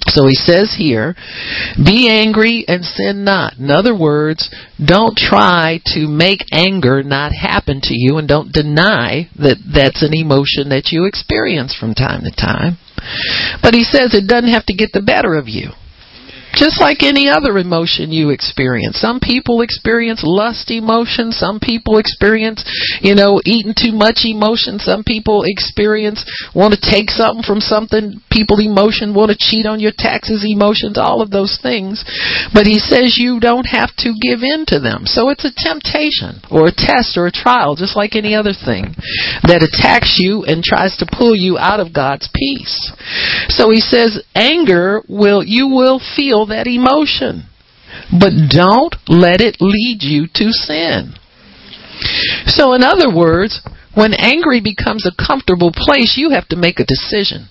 so 0.10 0.26
he 0.26 0.36
says 0.36 0.76
here, 0.78 1.16
be 1.76 2.10
angry 2.10 2.64
and 2.68 2.84
sin 2.84 3.24
not. 3.24 3.58
In 3.58 3.70
other 3.70 3.96
words, 3.96 4.50
don't 4.84 5.18
try 5.18 5.82
to 5.88 6.08
make 6.08 6.40
anger 6.52 7.04
not 7.04 7.34
happen 7.34 7.82
to 7.84 7.94
you 7.94 8.18
and 8.18 8.28
don't 8.28 8.52
deny 8.52 9.30
that 9.38 9.58
that's 9.74 10.04
an 10.04 10.14
emotion 10.14 10.70
that 10.70 10.92
you 10.92 11.06
experience 11.06 11.76
from 11.76 11.94
time 11.94 12.22
to 12.24 12.32
time. 12.32 12.78
But 13.62 13.74
he 13.74 13.84
says 13.84 14.14
it 14.14 14.28
doesn't 14.28 14.54
have 14.54 14.66
to 14.68 14.76
get 14.76 14.92
the 14.94 15.02
better 15.02 15.36
of 15.36 15.48
you. 15.48 15.72
Just 16.58 16.82
like 16.82 17.06
any 17.06 17.30
other 17.30 17.62
emotion 17.62 18.10
you 18.10 18.34
experience. 18.34 18.98
Some 18.98 19.20
people 19.22 19.62
experience 19.62 20.26
lust 20.26 20.72
emotion. 20.72 21.32
Some 21.32 21.60
people 21.62 22.02
experience, 22.02 22.66
you 23.02 23.14
know, 23.14 23.40
eating 23.46 23.78
too 23.78 23.94
much 23.94 24.26
emotion. 24.26 24.80
Some 24.82 25.04
people 25.06 25.44
experience 25.46 26.26
want 26.56 26.74
to 26.74 26.82
take 26.82 27.14
something 27.14 27.46
from 27.46 27.62
something. 27.62 28.18
People 28.34 28.58
emotion 28.58 29.14
want 29.14 29.30
to 29.30 29.38
cheat 29.38 29.70
on 29.70 29.80
your 29.80 29.94
taxes 29.94 30.42
emotions. 30.42 30.98
All 30.98 31.22
of 31.22 31.30
those 31.30 31.60
things. 31.62 32.02
But 32.54 32.66
he 32.66 32.82
says 32.82 33.22
you 33.22 33.40
don't 33.40 33.70
have 33.70 33.94
to 34.02 34.18
give 34.18 34.42
in 34.42 34.66
to 34.74 34.80
them. 34.82 35.06
So 35.06 35.30
it's 35.30 35.46
a 35.46 35.54
temptation 35.54 36.42
or 36.50 36.66
a 36.66 36.74
test 36.74 37.22
or 37.22 37.28
a 37.28 37.32
trial, 37.32 37.76
just 37.76 37.96
like 37.96 38.16
any 38.16 38.34
other 38.34 38.58
thing 38.58 38.98
that 39.46 39.62
attacks 39.62 40.18
you 40.18 40.42
and 40.42 40.64
tries 40.64 40.98
to 40.98 41.06
pull 41.06 41.38
you 41.38 41.58
out 41.62 41.80
of 41.80 41.94
God's 41.94 42.30
peace. 42.34 42.90
So 43.54 43.70
he 43.70 43.80
says 43.80 44.26
anger 44.34 45.04
will, 45.08 45.44
you 45.46 45.70
will 45.70 46.02
feel 46.02 46.47
that 46.48 46.68
emotion. 46.68 47.50
But 48.12 48.50
don't 48.50 48.96
let 49.08 49.42
it 49.42 49.58
lead 49.60 50.04
you 50.04 50.28
to 50.36 50.52
sin. 50.52 51.16
So, 52.46 52.74
in 52.74 52.84
other 52.84 53.14
words, 53.14 53.62
when 53.96 54.14
angry 54.14 54.62
becomes 54.62 55.06
a 55.06 55.16
comfortable 55.16 55.72
place, 55.74 56.16
you 56.18 56.30
have 56.32 56.48
to 56.50 56.56
make 56.56 56.80
a 56.80 56.86
decision. 56.86 57.50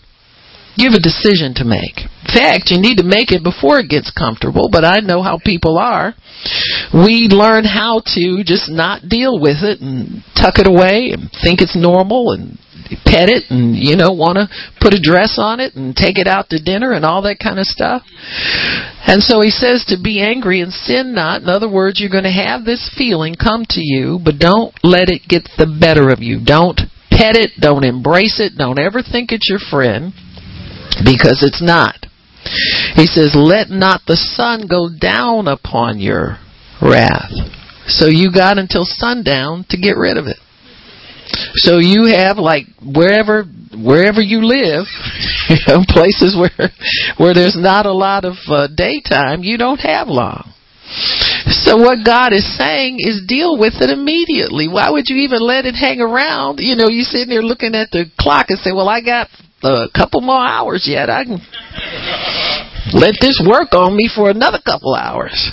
You 0.77 0.91
have 0.91 1.01
a 1.01 1.03
decision 1.03 1.55
to 1.57 1.65
make. 1.65 2.05
In 2.05 2.31
fact, 2.37 2.69
you 2.69 2.79
need 2.79 2.99
to 2.99 3.05
make 3.05 3.33
it 3.33 3.43
before 3.43 3.81
it 3.81 3.89
gets 3.89 4.13
comfortable, 4.13 4.69
but 4.71 4.85
I 4.85 5.01
know 5.01 5.23
how 5.23 5.41
people 5.43 5.79
are. 5.79 6.15
We 6.93 7.33
learn 7.33 7.65
how 7.65 8.03
to 8.15 8.45
just 8.45 8.69
not 8.71 9.09
deal 9.09 9.41
with 9.41 9.65
it 9.65 9.81
and 9.81 10.23
tuck 10.37 10.61
it 10.61 10.69
away 10.69 11.11
and 11.17 11.33
think 11.43 11.65
it's 11.65 11.75
normal 11.75 12.33
and 12.33 12.59
pet 13.07 13.31
it 13.31 13.47
and 13.49 13.79
you 13.79 13.95
know 13.95 14.11
want 14.13 14.37
to 14.37 14.51
put 14.83 14.93
a 14.93 15.01
dress 15.01 15.39
on 15.39 15.61
it 15.61 15.75
and 15.79 15.95
take 15.95 16.19
it 16.19 16.27
out 16.27 16.51
to 16.51 16.59
dinner 16.59 16.93
and 16.93 17.07
all 17.07 17.23
that 17.23 17.39
kind 17.39 17.59
of 17.59 17.67
stuff. 17.67 18.03
And 19.07 19.23
so 19.23 19.41
he 19.41 19.51
says 19.51 19.87
to 19.89 19.97
be 19.97 20.21
angry 20.21 20.61
and 20.61 20.73
sin 20.73 21.15
not. 21.15 21.43
In 21.43 21.49
other 21.49 21.71
words, 21.71 22.01
you're 22.01 22.11
going 22.11 22.27
to 22.27 22.43
have 22.43 22.65
this 22.65 22.91
feeling 22.99 23.37
come 23.39 23.65
to 23.71 23.81
you, 23.81 24.19
but 24.19 24.39
don't 24.39 24.75
let 24.83 25.09
it 25.09 25.23
get 25.29 25.47
the 25.57 25.71
better 25.71 26.11
of 26.11 26.19
you. 26.21 26.43
Don't 26.43 26.81
pet 27.09 27.39
it, 27.39 27.53
don't 27.61 27.85
embrace 27.85 28.41
it, 28.41 28.59
don't 28.59 28.79
ever 28.79 29.01
think 29.01 29.31
it's 29.31 29.49
your 29.49 29.63
friend 29.63 30.13
because 31.07 31.47
it's 31.47 31.63
not. 31.63 31.95
He 32.95 33.07
says, 33.07 33.35
"Let 33.35 33.71
not 33.71 34.03
the 34.07 34.17
sun 34.17 34.67
go 34.69 34.89
down 34.89 35.49
upon 35.49 35.99
your 35.99 36.39
wrath." 36.81 37.33
So 37.89 38.07
you 38.07 38.31
got 38.33 38.59
until 38.59 38.85
sundown 38.85 39.65
to 39.71 39.77
get 39.77 39.97
rid 39.97 40.17
of 40.17 40.27
it. 40.27 40.39
So 41.55 41.79
you 41.79 42.07
have 42.07 42.39
like 42.39 42.67
wherever 42.83 43.45
wherever 43.75 44.21
you 44.21 44.45
live, 44.45 44.87
you 45.49 45.59
know, 45.69 45.83
places 45.89 46.37
where 46.37 46.71
where 47.17 47.35
there's 47.35 47.57
not 47.57 47.87
a 47.87 47.93
lot 47.93 48.25
of 48.25 48.35
uh, 48.49 48.69
daytime, 48.69 49.43
you 49.43 49.59
don't 49.59 49.81
have 49.81 50.09
long. 50.09 50.53
So 51.49 51.77
what 51.77 52.05
God 52.05 52.33
is 52.33 52.47
saying 52.57 52.99
is 53.01 53.25
deal 53.27 53.59
with 53.59 53.75
it 53.81 53.91
immediately. 53.91 54.69
Why 54.69 54.91
would 54.91 55.09
you 55.09 55.17
even 55.17 55.41
let 55.41 55.67
it 55.67 55.75
hang 55.75 56.01
around? 56.01 56.61
You 56.61 56.77
know, 56.77 56.89
you 56.89 57.03
sitting 57.03 57.29
there 57.29 57.43
looking 57.43 57.75
at 57.75 57.91
the 57.91 58.07
clock 58.19 58.47
and 58.51 58.59
say, 58.59 58.73
"Well, 58.73 58.89
I 58.89 59.01
got 59.01 59.29
a 59.63 59.87
couple 59.95 60.21
more 60.21 60.41
hours 60.47 60.87
yet. 60.87 61.11
I 61.11 61.25
can 61.25 61.41
let 62.95 63.17
this 63.21 63.43
work 63.45 63.75
on 63.75 63.97
me 63.97 64.09
for 64.15 64.31
another 64.31 64.59
couple 64.65 64.95
hours." 64.95 65.51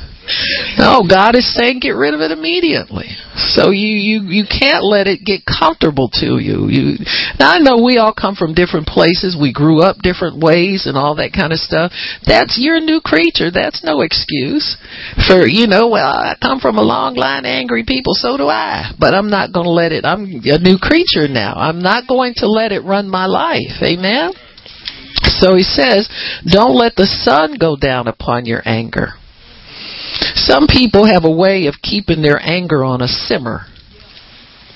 No, 0.78 1.04
God 1.04 1.36
is 1.36 1.48
saying 1.54 1.80
get 1.80 2.00
rid 2.00 2.14
of 2.14 2.22
it 2.22 2.32
immediately. 2.32 3.12
So 3.52 3.72
you 3.72 3.92
you 4.00 4.18
you 4.24 4.46
can't 4.48 4.84
let 4.84 5.08
it 5.08 5.26
get 5.26 5.44
comfortable 5.44 6.10
to 6.22 6.40
you. 6.40 6.70
You 6.70 6.98
now 7.40 7.52
I 7.52 7.60
know 7.60 7.84
we 7.84 7.98
all 7.98 8.14
come 8.14 8.36
from 8.36 8.54
different 8.54 8.88
places. 8.88 9.36
We 9.40 9.52
grew 9.52 9.82
up 9.82 9.98
different 10.00 10.40
ways 10.40 10.86
and 10.88 10.96
all 10.96 11.16
that 11.16 11.34
kind 11.34 11.52
of 11.52 11.60
stuff. 11.60 11.92
That's 12.26 12.58
you're 12.60 12.78
a 12.78 12.82
new 12.82 13.02
creature. 13.04 13.52
That's 13.52 13.84
no 13.84 14.02
excuse 14.02 14.78
for 15.28 15.46
you 15.46 15.68
know. 15.68 15.90
Well, 15.90 16.08
I 16.08 16.36
come 16.42 16.60
from 16.60 16.78
a 16.78 16.84
long 16.84 17.16
line 17.16 17.46
of 17.46 17.52
angry 17.52 17.84
people. 17.86 18.14
So 18.14 18.38
do 18.38 18.48
I. 18.48 18.92
But 18.98 19.14
I'm 19.14 19.30
not 19.30 19.52
going 19.52 19.66
to 19.66 19.76
let 19.76 19.92
it. 19.92 20.06
I'm 20.06 20.24
a 20.24 20.60
new 20.60 20.78
creature 20.80 21.28
now. 21.28 21.54
I'm 21.56 21.80
not 21.80 22.08
going 22.08 22.34
to 22.38 22.48
let 22.48 22.72
it 22.72 22.84
run 22.84 23.10
my 23.10 23.26
life. 23.26 23.82
Amen. 23.82 24.32
So 25.40 25.56
he 25.56 25.64
says, 25.64 26.10
don't 26.46 26.76
let 26.76 26.96
the 26.96 27.06
sun 27.06 27.56
go 27.60 27.76
down 27.76 28.08
upon 28.08 28.46
your 28.46 28.62
anger. 28.66 29.14
Some 30.36 30.68
people 30.68 31.06
have 31.06 31.26
a 31.26 31.32
way 31.32 31.68
of 31.68 31.82
keeping 31.82 32.22
their 32.22 32.40
anger 32.42 32.84
on 32.84 33.02
a 33.02 33.08
simmer. 33.08 33.66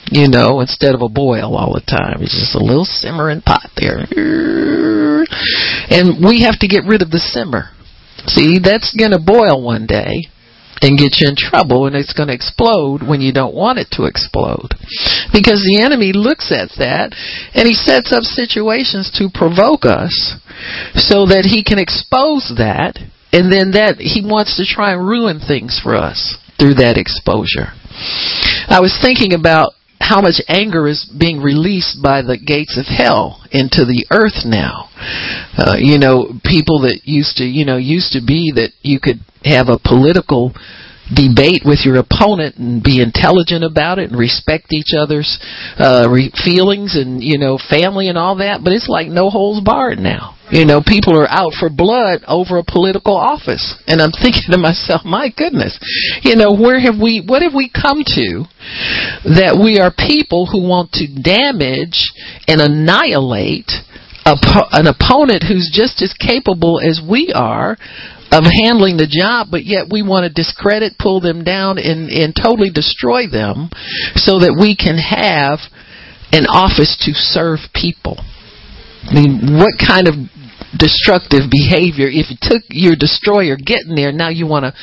You 0.09 0.29
know, 0.29 0.61
instead 0.61 0.95
of 0.95 1.01
a 1.01 1.09
boil 1.09 1.55
all 1.55 1.73
the 1.73 1.81
time. 1.81 2.21
It's 2.21 2.31
just 2.31 2.55
a 2.55 2.63
little 2.63 2.85
simmering 2.85 3.41
pot 3.41 3.69
there. 3.75 3.99
And 5.89 6.23
we 6.25 6.41
have 6.43 6.59
to 6.59 6.67
get 6.67 6.85
rid 6.85 7.01
of 7.01 7.11
the 7.11 7.19
simmer. 7.19 7.71
See, 8.25 8.57
that's 8.59 8.95
going 8.97 9.11
to 9.11 9.19
boil 9.19 9.61
one 9.61 9.85
day. 9.85 10.29
and 10.81 10.97
get 10.97 11.17
you 11.19 11.29
in 11.29 11.35
trouble 11.35 11.85
and 11.87 11.95
it's 11.95 12.13
going 12.13 12.27
to 12.27 12.33
explode 12.33 13.01
when 13.01 13.21
you 13.21 13.33
don't 13.33 13.55
want 13.55 13.79
it 13.79 13.87
to 13.91 14.05
explode. 14.05 14.77
Because 15.33 15.65
the 15.65 15.81
enemy 15.81 16.13
looks 16.13 16.51
at 16.51 16.69
that 16.77 17.15
and 17.53 17.67
he 17.67 17.73
sets 17.73 18.13
up 18.13 18.23
situations 18.23 19.09
to 19.17 19.29
provoke 19.33 19.85
us 19.85 20.37
so 20.95 21.25
that 21.25 21.45
he 21.49 21.63
can 21.63 21.79
expose 21.79 22.53
that 22.57 22.97
and 23.31 23.51
then 23.51 23.71
that 23.71 23.97
he 23.99 24.23
wants 24.23 24.57
to 24.57 24.65
try 24.65 24.93
and 24.93 25.07
ruin 25.07 25.39
things 25.39 25.79
for 25.81 25.95
us 25.95 26.37
through 26.59 26.75
that 26.75 26.97
exposure. 26.97 27.73
I 28.67 28.79
was 28.79 28.97
thinking 29.01 29.33
about 29.33 29.73
how 29.99 30.21
much 30.21 30.39
anger 30.47 30.87
is 30.87 31.03
being 31.19 31.41
released 31.41 31.99
by 32.01 32.21
the 32.21 32.37
gates 32.37 32.77
of 32.77 32.85
hell 32.85 33.43
into 33.51 33.83
the 33.83 34.05
earth 34.11 34.45
now. 34.45 34.89
Uh, 35.57 35.75
you 35.77 35.97
know, 35.97 36.31
people 36.45 36.81
that 36.81 37.01
used 37.03 37.37
to, 37.37 37.43
you 37.43 37.65
know, 37.65 37.77
used 37.77 38.13
to 38.13 38.21
be 38.25 38.51
that 38.55 38.71
you 38.81 38.99
could 38.99 39.19
have 39.43 39.67
a 39.67 39.79
political 39.79 40.53
debate 41.13 41.61
with 41.63 41.85
your 41.85 41.97
opponent 41.97 42.57
and 42.57 42.83
be 42.83 43.01
intelligent 43.01 43.63
about 43.63 43.99
it 43.99 44.11
and 44.11 44.19
respect 44.19 44.73
each 44.73 44.91
other's 44.97 45.39
uh 45.79 46.07
re- 46.09 46.31
feelings 46.43 46.95
and 46.95 47.23
you 47.23 47.37
know 47.37 47.57
family 47.57 48.07
and 48.07 48.17
all 48.17 48.37
that. 48.37 48.61
But 48.63 48.73
it's 48.73 48.89
like 48.89 49.07
no 49.07 49.29
holes 49.29 49.61
barred 49.63 49.99
now. 49.99 50.35
You 50.51 50.65
know 50.65 50.81
people 50.85 51.19
are 51.19 51.29
out 51.29 51.53
for 51.59 51.69
blood 51.69 52.23
over 52.27 52.57
a 52.57 52.63
political 52.63 53.15
office. 53.15 53.75
And 53.87 54.01
i'm 54.01 54.11
thinking 54.21 54.51
to 54.51 54.57
myself 54.57 55.03
my 55.05 55.29
goodness 55.35 55.77
you 56.23 56.35
know 56.35 56.51
where 56.53 56.79
have 56.79 56.95
we 57.01 57.23
what 57.25 57.41
have 57.41 57.53
we 57.53 57.69
come 57.69 58.03
to 58.03 58.45
that 59.23 59.59
we 59.61 59.79
are 59.79 59.91
people 59.91 60.47
who 60.47 60.67
want 60.67 60.91
to 60.93 61.07
damage 61.07 62.11
and 62.47 62.61
annihilate 62.61 63.71
an 64.27 64.87
opponent 64.87 65.43
who's 65.47 65.71
just 65.71 66.01
as 66.01 66.13
capable 66.13 66.79
as 66.83 66.99
we 66.99 67.31
are 67.33 67.77
of 68.31 68.43
handling 68.43 68.97
the 68.97 69.07
job, 69.07 69.47
but 69.49 69.63
yet 69.63 69.87
we 69.89 70.03
want 70.03 70.27
to 70.27 70.31
discredit, 70.33 70.99
pull 70.99 71.21
them 71.21 71.43
down, 71.43 71.77
and, 71.77 72.09
and 72.09 72.35
totally 72.35 72.69
destroy 72.69 73.27
them 73.27 73.69
so 74.15 74.39
that 74.39 74.57
we 74.59 74.75
can 74.75 74.99
have 74.99 75.59
an 76.35 76.45
office 76.45 76.99
to 77.07 77.15
serve 77.15 77.59
people. 77.73 78.19
I 79.07 79.15
mean, 79.15 79.55
what 79.55 79.79
kind 79.79 80.07
of 80.07 80.15
destructive 80.75 81.47
behavior 81.49 82.11
if 82.11 82.27
you 82.29 82.35
took 82.41 82.61
your 82.69 82.93
destroyer 82.99 83.55
getting 83.55 83.95
there 83.95 84.11
now 84.11 84.27
you 84.27 84.45
want 84.45 84.67
to 84.67 84.73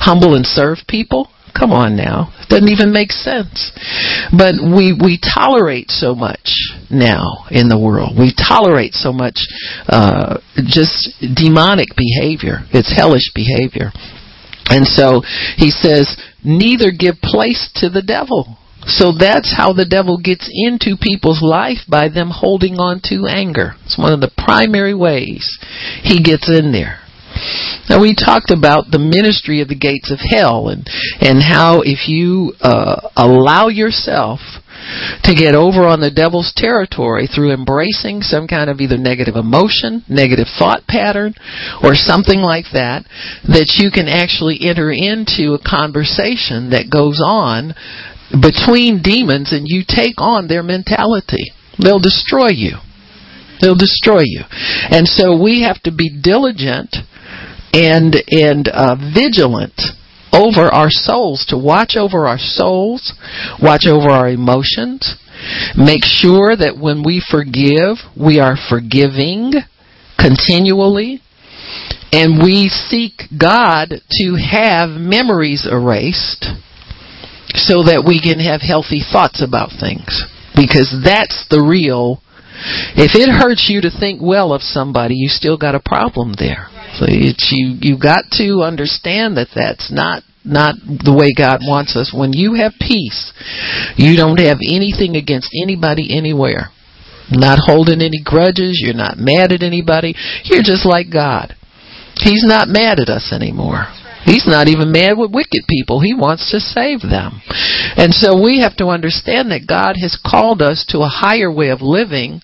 humble 0.00 0.34
and 0.34 0.46
serve 0.46 0.78
people 0.88 1.28
Come 1.56 1.72
on 1.72 1.96
now. 1.96 2.32
It 2.42 2.48
doesn't 2.48 2.68
even 2.68 2.92
make 2.92 3.12
sense. 3.12 3.72
But 4.36 4.60
we, 4.60 4.92
we 4.92 5.18
tolerate 5.18 5.90
so 5.90 6.14
much 6.14 6.52
now 6.90 7.48
in 7.50 7.68
the 7.68 7.78
world. 7.78 8.18
We 8.18 8.34
tolerate 8.36 8.92
so 8.92 9.12
much, 9.12 9.40
uh, 9.88 10.38
just 10.68 11.16
demonic 11.34 11.96
behavior. 11.96 12.68
It's 12.72 12.92
hellish 12.92 13.32
behavior. 13.34 13.90
And 14.68 14.84
so 14.86 15.22
he 15.56 15.70
says, 15.70 16.20
neither 16.44 16.90
give 16.90 17.16
place 17.22 17.70
to 17.76 17.88
the 17.88 18.02
devil. 18.02 18.58
So 18.86 19.10
that's 19.10 19.52
how 19.56 19.72
the 19.72 19.84
devil 19.88 20.18
gets 20.18 20.48
into 20.52 20.96
people's 21.00 21.42
life 21.42 21.82
by 21.88 22.08
them 22.08 22.30
holding 22.30 22.74
on 22.78 23.00
to 23.10 23.26
anger. 23.26 23.74
It's 23.84 23.98
one 23.98 24.12
of 24.12 24.20
the 24.20 24.30
primary 24.36 24.94
ways 24.94 25.58
he 26.02 26.22
gets 26.22 26.48
in 26.48 26.70
there. 26.70 27.00
Now 27.88 28.00
we 28.00 28.14
talked 28.14 28.50
about 28.50 28.90
the 28.90 28.98
ministry 28.98 29.60
of 29.60 29.68
the 29.68 29.78
gates 29.78 30.10
of 30.10 30.18
hell 30.20 30.68
and 30.68 30.86
and 31.20 31.42
how 31.42 31.82
if 31.82 32.08
you 32.08 32.54
uh, 32.60 33.10
allow 33.16 33.68
yourself 33.68 34.40
to 35.22 35.34
get 35.34 35.54
over 35.54 35.86
on 35.86 36.00
the 36.00 36.10
devil's 36.10 36.52
territory 36.54 37.26
through 37.26 37.52
embracing 37.52 38.22
some 38.22 38.46
kind 38.46 38.70
of 38.70 38.80
either 38.80 38.96
negative 38.96 39.34
emotion, 39.34 40.04
negative 40.08 40.46
thought 40.58 40.86
pattern, 40.86 41.34
or 41.82 41.94
something 41.94 42.40
like 42.40 42.66
that, 42.72 43.04
that 43.48 43.74
you 43.78 43.90
can 43.90 44.06
actually 44.06 44.58
enter 44.62 44.90
into 44.90 45.54
a 45.54 45.62
conversation 45.62 46.70
that 46.70 46.92
goes 46.92 47.20
on 47.24 47.74
between 48.30 49.02
demons 49.02 49.52
and 49.52 49.66
you 49.66 49.82
take 49.86 50.18
on 50.18 50.46
their 50.46 50.62
mentality. 50.62 51.50
They'll 51.78 52.02
destroy 52.02 52.48
you. 52.48 52.78
They'll 53.60 53.78
destroy 53.78 54.22
you. 54.24 54.42
And 54.90 55.08
so 55.08 55.40
we 55.40 55.62
have 55.62 55.80
to 55.82 55.92
be 55.92 56.10
diligent 56.10 56.94
and 57.72 58.16
and 58.30 58.68
uh, 58.68 58.96
vigilant 59.14 59.80
over 60.32 60.68
our 60.72 60.90
souls 60.90 61.46
to 61.48 61.56
watch 61.56 61.96
over 61.96 62.26
our 62.26 62.38
souls, 62.38 63.14
watch 63.60 63.86
over 63.86 64.10
our 64.10 64.28
emotions, 64.28 65.16
make 65.76 66.04
sure 66.04 66.56
that 66.56 66.78
when 66.78 67.02
we 67.04 67.22
forgive, 67.30 67.98
we 68.16 68.38
are 68.38 68.56
forgiving 68.68 69.52
continually, 70.18 71.22
and 72.12 72.42
we 72.42 72.68
seek 72.68 73.22
God 73.38 73.88
to 73.90 74.36
have 74.36 74.90
memories 74.90 75.66
erased 75.70 76.46
so 77.54 77.84
that 77.84 78.04
we 78.06 78.20
can 78.20 78.40
have 78.40 78.60
healthy 78.60 79.00
thoughts 79.00 79.42
about 79.42 79.70
things. 79.78 80.24
Because 80.54 80.92
that's 81.04 81.46
the 81.50 81.60
real. 81.60 82.22
If 82.96 83.12
it 83.14 83.28
hurts 83.28 83.68
you 83.68 83.82
to 83.82 83.90
think 83.90 84.20
well 84.22 84.52
of 84.52 84.62
somebody, 84.62 85.14
you 85.14 85.28
still 85.28 85.58
got 85.58 85.74
a 85.74 85.80
problem 85.80 86.34
there. 86.38 86.68
So 86.96 87.04
it's 87.08 87.52
you 87.52 87.76
you 87.80 87.98
got 87.98 88.24
to 88.40 88.62
understand 88.64 89.36
that 89.36 89.48
that's 89.54 89.92
not 89.92 90.22
not 90.44 90.76
the 90.80 91.12
way 91.12 91.34
God 91.36 91.60
wants 91.60 91.96
us. 91.96 92.14
When 92.14 92.32
you 92.32 92.54
have 92.54 92.72
peace, 92.80 93.32
you 93.96 94.16
don't 94.16 94.38
have 94.40 94.58
anything 94.62 95.16
against 95.16 95.50
anybody 95.60 96.16
anywhere. 96.16 96.70
Not 97.30 97.58
holding 97.60 98.00
any 98.00 98.22
grudges, 98.22 98.78
you're 98.80 98.94
not 98.94 99.18
mad 99.18 99.50
at 99.50 99.62
anybody. 99.62 100.14
You're 100.44 100.62
just 100.62 100.86
like 100.86 101.10
God. 101.12 101.54
He's 102.22 102.46
not 102.46 102.68
mad 102.68 103.00
at 103.00 103.08
us 103.08 103.32
anymore. 103.34 103.90
He's 104.26 104.46
not 104.46 104.66
even 104.66 104.90
mad 104.90 105.16
with 105.16 105.30
wicked 105.30 105.70
people. 105.70 106.00
He 106.02 106.12
wants 106.12 106.50
to 106.50 106.58
save 106.58 107.00
them. 107.00 107.40
And 107.96 108.12
so 108.12 108.34
we 108.34 108.60
have 108.60 108.76
to 108.82 108.90
understand 108.90 109.54
that 109.54 109.70
God 109.70 109.94
has 110.02 110.18
called 110.18 110.60
us 110.60 110.84
to 110.90 111.06
a 111.06 111.08
higher 111.08 111.50
way 111.50 111.70
of 111.70 111.80
living, 111.80 112.42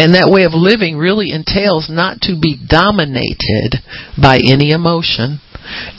and 0.00 0.16
that 0.16 0.32
way 0.32 0.48
of 0.48 0.56
living 0.56 0.96
really 0.96 1.30
entails 1.30 1.92
not 1.92 2.24
to 2.32 2.40
be 2.40 2.56
dominated 2.56 3.84
by 4.16 4.40
any 4.40 4.72
emotion 4.72 5.44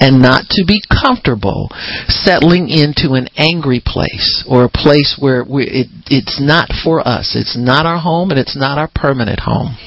and 0.01 0.21
not 0.21 0.49
to 0.49 0.65
be 0.65 0.81
comfortable 0.89 1.69
settling 2.07 2.69
into 2.69 3.13
an 3.13 3.29
angry 3.37 3.81
place 3.85 4.43
or 4.49 4.65
a 4.65 4.69
place 4.69 5.15
where 5.19 5.45
it, 5.45 5.87
it's 6.09 6.41
not 6.41 6.69
for 6.83 7.05
us. 7.07 7.37
It's 7.37 7.55
not 7.55 7.85
our 7.85 7.99
home 7.99 8.31
and 8.31 8.39
it's 8.39 8.57
not 8.57 8.79
our 8.79 8.89
permanent 8.93 9.41
home. 9.41 9.77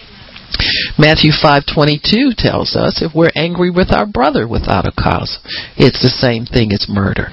Matthew 0.98 1.32
5:22 1.32 2.34
tells 2.36 2.76
us 2.76 3.02
if 3.02 3.14
we're 3.14 3.32
angry 3.34 3.70
with 3.70 3.92
our 3.92 4.06
brother 4.06 4.46
without 4.46 4.86
a 4.86 4.92
cause, 4.92 5.38
it's 5.76 6.02
the 6.02 6.08
same 6.08 6.46
thing, 6.46 6.72
as 6.72 6.88
murder. 6.88 7.30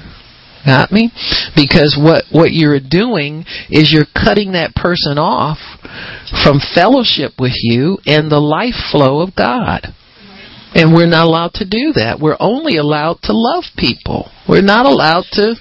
Got 0.65 0.91
me? 0.91 1.11
Because 1.55 1.97
what 1.97 2.25
what 2.31 2.51
you're 2.51 2.79
doing 2.79 3.45
is 3.69 3.91
you're 3.91 4.05
cutting 4.13 4.51
that 4.53 4.75
person 4.75 5.17
off 5.17 5.57
from 6.43 6.59
fellowship 6.59 7.33
with 7.39 7.53
you 7.55 7.97
and 8.05 8.29
the 8.29 8.41
life 8.41 8.75
flow 8.91 9.21
of 9.21 9.35
God. 9.35 9.93
And 10.75 10.93
we're 10.93 11.07
not 11.07 11.25
allowed 11.25 11.53
to 11.55 11.65
do 11.65 11.93
that. 11.93 12.19
We're 12.19 12.37
only 12.39 12.77
allowed 12.77 13.23
to 13.23 13.33
love 13.33 13.63
people. 13.75 14.29
We're 14.47 14.61
not 14.61 14.85
allowed 14.85 15.25
to 15.33 15.55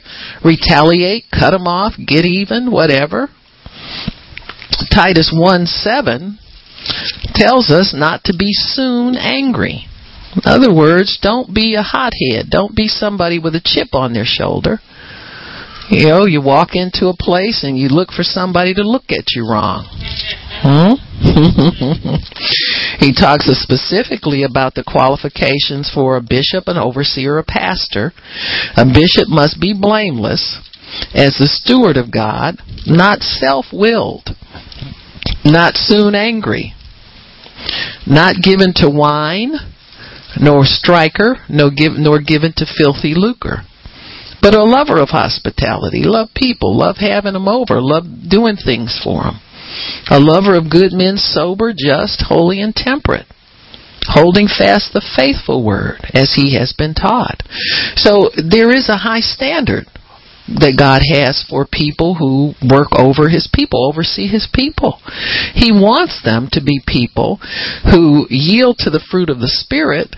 retaliate, 0.45 1.25
cut 1.33 1.53
them 1.53 1.67
off, 1.67 1.95
get 1.97 2.27
even, 2.27 2.71
whatever. 2.71 3.31
Titus 4.93 5.33
1 5.33 5.65
7 5.65 6.39
tells 7.35 7.71
us 7.71 7.95
not 7.95 8.25
to 8.25 8.35
be 8.37 8.53
soon 8.53 9.17
angry. 9.17 9.87
In 10.35 10.43
other 10.45 10.75
words, 10.75 11.19
don't 11.21 11.55
be 11.55 11.75
a 11.75 11.83
hothead. 11.83 12.51
Don't 12.51 12.77
be 12.77 12.89
somebody 12.89 13.39
with 13.39 13.55
a 13.55 13.63
chip 13.65 13.95
on 13.95 14.13
their 14.13 14.27
shoulder. 14.27 14.79
You 15.91 16.09
know, 16.09 16.27
you 16.27 16.43
walk 16.43 16.75
into 16.75 17.09
a 17.09 17.17
place 17.17 17.65
and 17.65 17.79
you 17.79 17.89
look 17.89 18.11
for 18.11 18.23
somebody 18.23 18.75
to 18.75 18.83
look 18.83 19.05
at 19.09 19.33
you 19.35 19.49
wrong. 19.49 19.89
Hmm? 20.61 21.01
he 23.01 23.15
talks 23.15 23.47
specifically 23.47 24.43
about 24.43 24.75
the 24.75 24.85
qualifications 24.87 25.91
for 25.93 26.17
a 26.17 26.23
bishop, 26.23 26.65
an 26.69 26.77
overseer, 26.77 27.39
a 27.39 27.45
pastor. 27.45 28.13
A 28.77 28.85
bishop 28.85 29.29
must 29.29 29.61
be 29.61 29.73
blameless 29.73 30.61
as 31.15 31.37
the 31.39 31.49
steward 31.49 31.97
of 31.97 32.13
God, 32.13 32.59
not 32.87 33.21
self 33.21 33.67
willed, 33.73 34.29
not 35.45 35.77
soon 35.77 36.15
angry, 36.15 36.75
not 38.07 38.43
given 38.43 38.73
to 38.77 38.91
wine, 38.91 39.55
nor 40.41 40.65
striker, 40.65 41.37
nor, 41.49 41.71
give, 41.71 41.93
nor 41.93 42.21
given 42.21 42.53
to 42.57 42.67
filthy 42.67 43.15
lucre, 43.15 43.63
but 44.41 44.55
a 44.55 44.63
lover 44.63 45.01
of 45.01 45.11
hospitality, 45.11 46.03
love 46.05 46.29
people, 46.35 46.77
love 46.77 46.97
having 46.99 47.33
them 47.33 47.49
over, 47.49 47.81
love 47.81 48.05
doing 48.29 48.57
things 48.57 49.01
for 49.03 49.25
them. 49.25 49.41
A 50.11 50.21
lover 50.21 50.57
of 50.57 50.71
good 50.71 50.93
men, 50.93 51.17
sober, 51.17 51.73
just, 51.77 52.25
holy, 52.29 52.61
and 52.61 52.75
temperate 52.75 53.27
holding 54.09 54.49
fast 54.49 54.93
the 54.93 55.05
faithful 55.05 55.65
word 55.65 56.01
as 56.15 56.33
he 56.35 56.57
has 56.57 56.73
been 56.73 56.95
taught. 56.95 57.43
So 57.97 58.31
there 58.37 58.73
is 58.73 58.89
a 58.89 59.05
high 59.05 59.21
standard 59.21 59.85
that 60.57 60.81
God 60.81 61.03
has 61.13 61.45
for 61.45 61.69
people 61.69 62.17
who 62.17 62.57
work 62.65 62.89
over 62.97 63.29
his 63.29 63.49
people, 63.53 63.85
oversee 63.85 64.27
his 64.27 64.49
people. 64.49 65.01
He 65.53 65.73
wants 65.73 66.25
them 66.25 66.49
to 66.53 66.65
be 66.65 66.81
people 66.87 67.39
who 67.93 68.27
yield 68.31 68.77
to 68.81 68.91
the 68.91 69.05
fruit 69.11 69.29
of 69.29 69.41
the 69.41 69.53
Spirit 69.53 70.17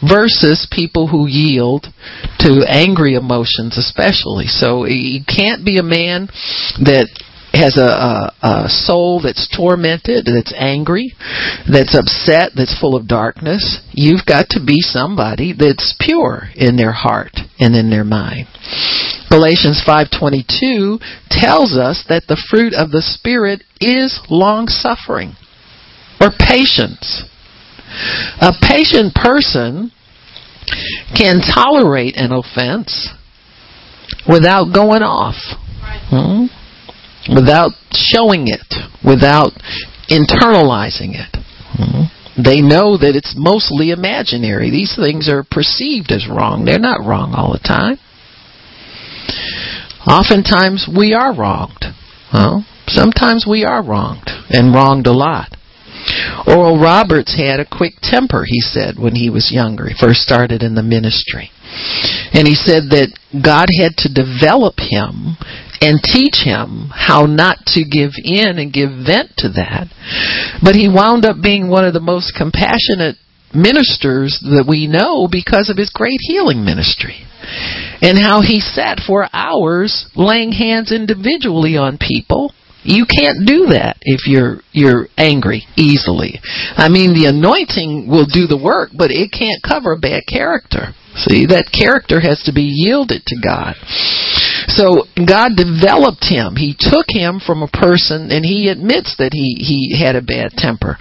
versus 0.00 0.66
people 0.70 1.08
who 1.08 1.26
yield 1.28 1.86
to 2.38 2.64
angry 2.68 3.14
emotions 3.14 3.76
especially. 3.76 4.46
So 4.46 4.86
you 4.86 5.20
can't 5.26 5.64
be 5.64 5.78
a 5.78 5.82
man 5.82 6.28
that 6.80 7.10
has 7.52 7.76
a, 7.76 7.82
a, 7.82 8.32
a 8.42 8.68
soul 8.68 9.20
that's 9.22 9.48
tormented, 9.54 10.26
that's 10.26 10.54
angry, 10.56 11.14
that's 11.70 11.96
upset, 11.96 12.52
that's 12.54 12.78
full 12.78 12.94
of 12.94 13.08
darkness. 13.08 13.80
You've 13.92 14.26
got 14.26 14.48
to 14.50 14.64
be 14.64 14.80
somebody 14.80 15.54
that's 15.56 15.96
pure 15.98 16.50
in 16.54 16.76
their 16.76 16.92
heart 16.92 17.32
and 17.58 17.74
in 17.74 17.90
their 17.90 18.04
mind. 18.04 18.48
Galatians 19.30 19.82
5:22 19.86 21.00
tells 21.30 21.76
us 21.76 22.04
that 22.08 22.26
the 22.28 22.40
fruit 22.50 22.74
of 22.74 22.90
the 22.90 23.02
spirit 23.02 23.62
is 23.80 24.20
long 24.30 24.68
suffering 24.68 25.36
or 26.20 26.30
patience. 26.38 27.24
A 28.40 28.52
patient 28.60 29.14
person 29.14 29.92
can 31.16 31.40
tolerate 31.40 32.16
an 32.16 32.32
offense 32.32 33.08
without 34.28 34.72
going 34.74 35.02
off. 35.02 35.36
Hmm? 36.10 36.46
Without 37.28 37.72
showing 37.92 38.48
it, 38.48 38.66
without 39.04 39.52
internalizing 40.10 41.14
it. 41.14 41.32
Mm-hmm. 41.76 42.42
They 42.42 42.60
know 42.62 42.96
that 42.96 43.16
it's 43.16 43.34
mostly 43.36 43.90
imaginary. 43.90 44.70
These 44.70 44.94
things 44.94 45.28
are 45.28 45.42
perceived 45.42 46.12
as 46.12 46.28
wrong. 46.28 46.64
They're 46.64 46.78
not 46.78 47.04
wrong 47.04 47.34
all 47.34 47.52
the 47.52 47.58
time. 47.58 47.98
Oftentimes 50.06 50.88
we 50.88 51.12
are 51.12 51.34
wronged. 51.34 51.84
Well, 52.32 52.64
sometimes 52.86 53.44
we 53.48 53.64
are 53.64 53.82
wronged 53.82 54.30
and 54.50 54.74
wronged 54.74 55.06
a 55.06 55.12
lot. 55.12 55.56
Oral 56.46 56.80
Roberts 56.80 57.34
had 57.36 57.60
a 57.60 57.66
quick 57.66 57.94
temper, 58.00 58.44
he 58.46 58.60
said, 58.60 58.98
when 58.98 59.14
he 59.14 59.28
was 59.28 59.50
younger. 59.52 59.88
He 59.88 59.94
first 59.98 60.20
started 60.20 60.62
in 60.62 60.74
the 60.74 60.82
ministry. 60.82 61.50
And 62.32 62.46
he 62.46 62.54
said 62.54 62.90
that 62.90 63.12
God 63.32 63.66
had 63.76 63.96
to 63.98 64.12
develop 64.12 64.78
him 64.78 65.36
and 65.80 66.02
teach 66.02 66.42
him 66.42 66.90
how 66.92 67.26
not 67.26 67.58
to 67.74 67.84
give 67.84 68.12
in 68.22 68.58
and 68.58 68.72
give 68.72 68.90
vent 68.90 69.32
to 69.38 69.48
that. 69.50 69.86
But 70.62 70.74
he 70.74 70.88
wound 70.88 71.24
up 71.24 71.36
being 71.42 71.68
one 71.68 71.84
of 71.84 71.94
the 71.94 72.00
most 72.00 72.34
compassionate 72.36 73.16
ministers 73.54 74.38
that 74.42 74.66
we 74.68 74.86
know 74.86 75.28
because 75.30 75.70
of 75.70 75.76
his 75.76 75.90
great 75.90 76.20
healing 76.20 76.64
ministry. 76.64 77.24
And 78.02 78.18
how 78.18 78.42
he 78.42 78.60
sat 78.60 79.00
for 79.06 79.28
hours 79.32 80.10
laying 80.14 80.52
hands 80.52 80.92
individually 80.92 81.76
on 81.76 81.98
people 81.98 82.52
you 82.88 83.04
can't 83.04 83.44
do 83.44 83.74
that 83.74 83.98
if 84.02 84.26
you're 84.26 84.60
you're 84.72 85.08
angry 85.18 85.66
easily. 85.76 86.40
I 86.76 86.88
mean, 86.88 87.12
the 87.12 87.26
anointing 87.26 88.06
will 88.08 88.26
do 88.26 88.46
the 88.46 88.56
work, 88.56 88.90
but 88.96 89.10
it 89.10 89.28
can't 89.28 89.60
cover 89.60 89.92
a 89.92 89.98
bad 89.98 90.24
character. 90.24 90.94
See, 91.18 91.46
that 91.50 91.74
character 91.74 92.20
has 92.20 92.40
to 92.46 92.52
be 92.54 92.70
yielded 92.70 93.26
to 93.26 93.36
God. 93.42 93.74
So 94.68 95.08
God 95.16 95.56
developed 95.56 96.28
him. 96.28 96.56
He 96.56 96.76
took 96.78 97.08
him 97.08 97.40
from 97.40 97.62
a 97.62 97.72
person, 97.72 98.30
and 98.30 98.44
he 98.44 98.68
admits 98.68 99.16
that 99.18 99.32
he 99.32 99.56
he 99.58 99.96
had 99.98 100.14
a 100.14 100.22
bad 100.22 100.52
temper. 100.56 100.96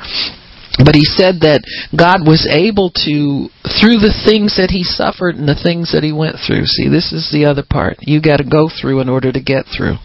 But 0.78 0.94
he 0.94 1.04
said 1.04 1.42
that 1.42 1.66
God 1.90 2.22
was 2.22 2.46
able 2.46 2.94
to, 3.10 3.50
through 3.82 3.98
the 3.98 4.14
things 4.14 4.62
that 4.62 4.70
he 4.70 4.86
suffered 4.86 5.34
and 5.34 5.50
the 5.50 5.58
things 5.58 5.90
that 5.90 6.06
he 6.06 6.14
went 6.14 6.38
through. 6.38 6.70
See, 6.70 6.86
this 6.86 7.10
is 7.10 7.34
the 7.34 7.50
other 7.50 7.66
part. 7.66 7.98
You 8.06 8.22
got 8.22 8.38
to 8.38 8.46
go 8.46 8.70
through 8.70 9.02
in 9.02 9.10
order 9.10 9.32
to 9.34 9.42
get 9.42 9.66
through. 9.66 9.98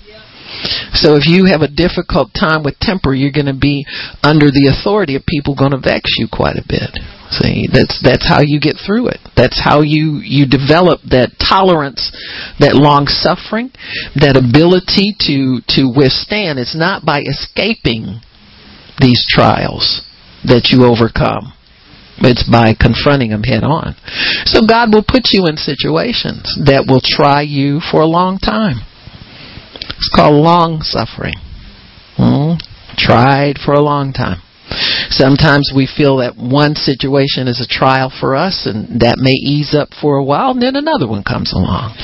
So 0.97 1.17
if 1.17 1.29
you 1.29 1.45
have 1.53 1.61
a 1.61 1.69
difficult 1.69 2.33
time 2.33 2.65
with 2.65 2.81
temper, 2.81 3.13
you're 3.13 3.37
going 3.37 3.53
to 3.53 3.57
be 3.57 3.85
under 4.25 4.49
the 4.49 4.73
authority 4.73 5.17
of 5.17 5.29
people 5.29 5.57
going 5.57 5.73
to 5.73 5.81
vex 5.81 6.17
you 6.17 6.29
quite 6.31 6.57
a 6.57 6.65
bit. 6.65 6.97
See, 7.33 7.67
that's 7.73 7.97
that's 8.03 8.29
how 8.29 8.41
you 8.45 8.61
get 8.61 8.77
through 8.77 9.09
it. 9.09 9.21
That's 9.37 9.57
how 9.57 9.81
you 9.81 10.21
you 10.21 10.45
develop 10.45 11.01
that 11.09 11.33
tolerance, 11.41 12.13
that 12.61 12.77
long 12.77 13.07
suffering, 13.09 13.73
that 14.21 14.37
ability 14.37 15.17
to 15.25 15.65
to 15.81 15.89
withstand. 15.89 16.59
It's 16.59 16.77
not 16.77 17.07
by 17.07 17.25
escaping 17.25 18.21
these 19.01 19.25
trials 19.29 20.05
that 20.45 20.69
you 20.69 20.85
overcome. 20.85 21.57
It's 22.19 22.45
by 22.45 22.75
confronting 22.77 23.31
them 23.31 23.43
head 23.43 23.65
on. 23.65 23.97
So 24.45 24.67
God 24.69 24.93
will 24.93 25.05
put 25.07 25.33
you 25.33 25.47
in 25.49 25.57
situations 25.57 26.53
that 26.69 26.85
will 26.87 27.01
try 27.03 27.41
you 27.41 27.81
for 27.81 28.01
a 28.01 28.07
long 28.07 28.37
time. 28.37 28.85
It's 29.81 30.13
called 30.15 30.37
long 30.37 30.83
suffering. 30.83 31.41
Hmm? 32.21 32.61
Tried 32.99 33.57
for 33.57 33.73
a 33.73 33.81
long 33.81 34.13
time. 34.13 34.43
Sometimes 35.11 35.73
we 35.75 35.87
feel 35.87 36.19
that 36.19 36.37
one 36.37 36.75
situation 36.75 37.49
is 37.49 37.61
a 37.61 37.69
trial 37.69 38.11
for 38.11 38.35
us 38.35 38.67
and 38.67 39.01
that 39.01 39.19
may 39.19 39.37
ease 39.37 39.75
up 39.75 39.91
for 40.01 40.17
a 40.17 40.25
while 40.25 40.51
and 40.53 40.63
then 40.63 40.77
another 40.77 41.09
one 41.09 41.23
comes 41.23 41.53
along. 41.53 41.95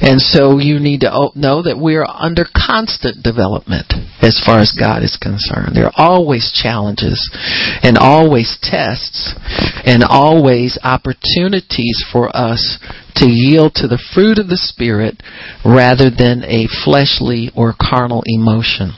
And 0.00 0.20
so 0.20 0.58
you 0.58 0.78
need 0.78 1.00
to 1.00 1.30
know 1.34 1.62
that 1.62 1.80
we 1.80 1.96
are 1.96 2.06
under 2.08 2.44
constant 2.44 3.22
development 3.22 3.92
as 4.20 4.42
far 4.44 4.60
as 4.60 4.76
God 4.76 5.02
is 5.02 5.16
concerned. 5.16 5.74
There 5.74 5.86
are 5.86 5.96
always 5.96 6.52
challenges 6.52 7.18
and 7.82 7.96
always 7.96 8.58
tests 8.60 9.34
and 9.84 10.02
always 10.02 10.78
opportunities 10.82 12.04
for 12.12 12.34
us 12.36 12.78
to 13.16 13.26
yield 13.28 13.74
to 13.76 13.88
the 13.88 14.02
fruit 14.14 14.38
of 14.38 14.48
the 14.48 14.60
Spirit 14.60 15.22
rather 15.64 16.10
than 16.10 16.44
a 16.44 16.68
fleshly 16.84 17.50
or 17.56 17.72
carnal 17.72 18.22
emotion. 18.26 18.92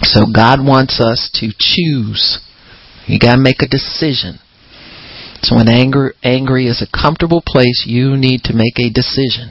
So 0.00 0.24
God 0.32 0.64
wants 0.64 1.00
us 1.00 1.30
to 1.34 1.52
choose 1.58 2.40
you 3.06 3.18
got 3.18 3.36
to 3.36 3.42
make 3.42 3.62
a 3.62 3.68
decision. 3.68 4.38
So 5.42 5.56
when 5.56 5.68
anger 5.68 6.14
angry 6.22 6.66
is 6.66 6.82
a 6.82 6.96
comfortable 6.96 7.42
place, 7.44 7.84
you 7.86 8.16
need 8.16 8.42
to 8.44 8.54
make 8.54 8.78
a 8.78 8.92
decision 8.92 9.50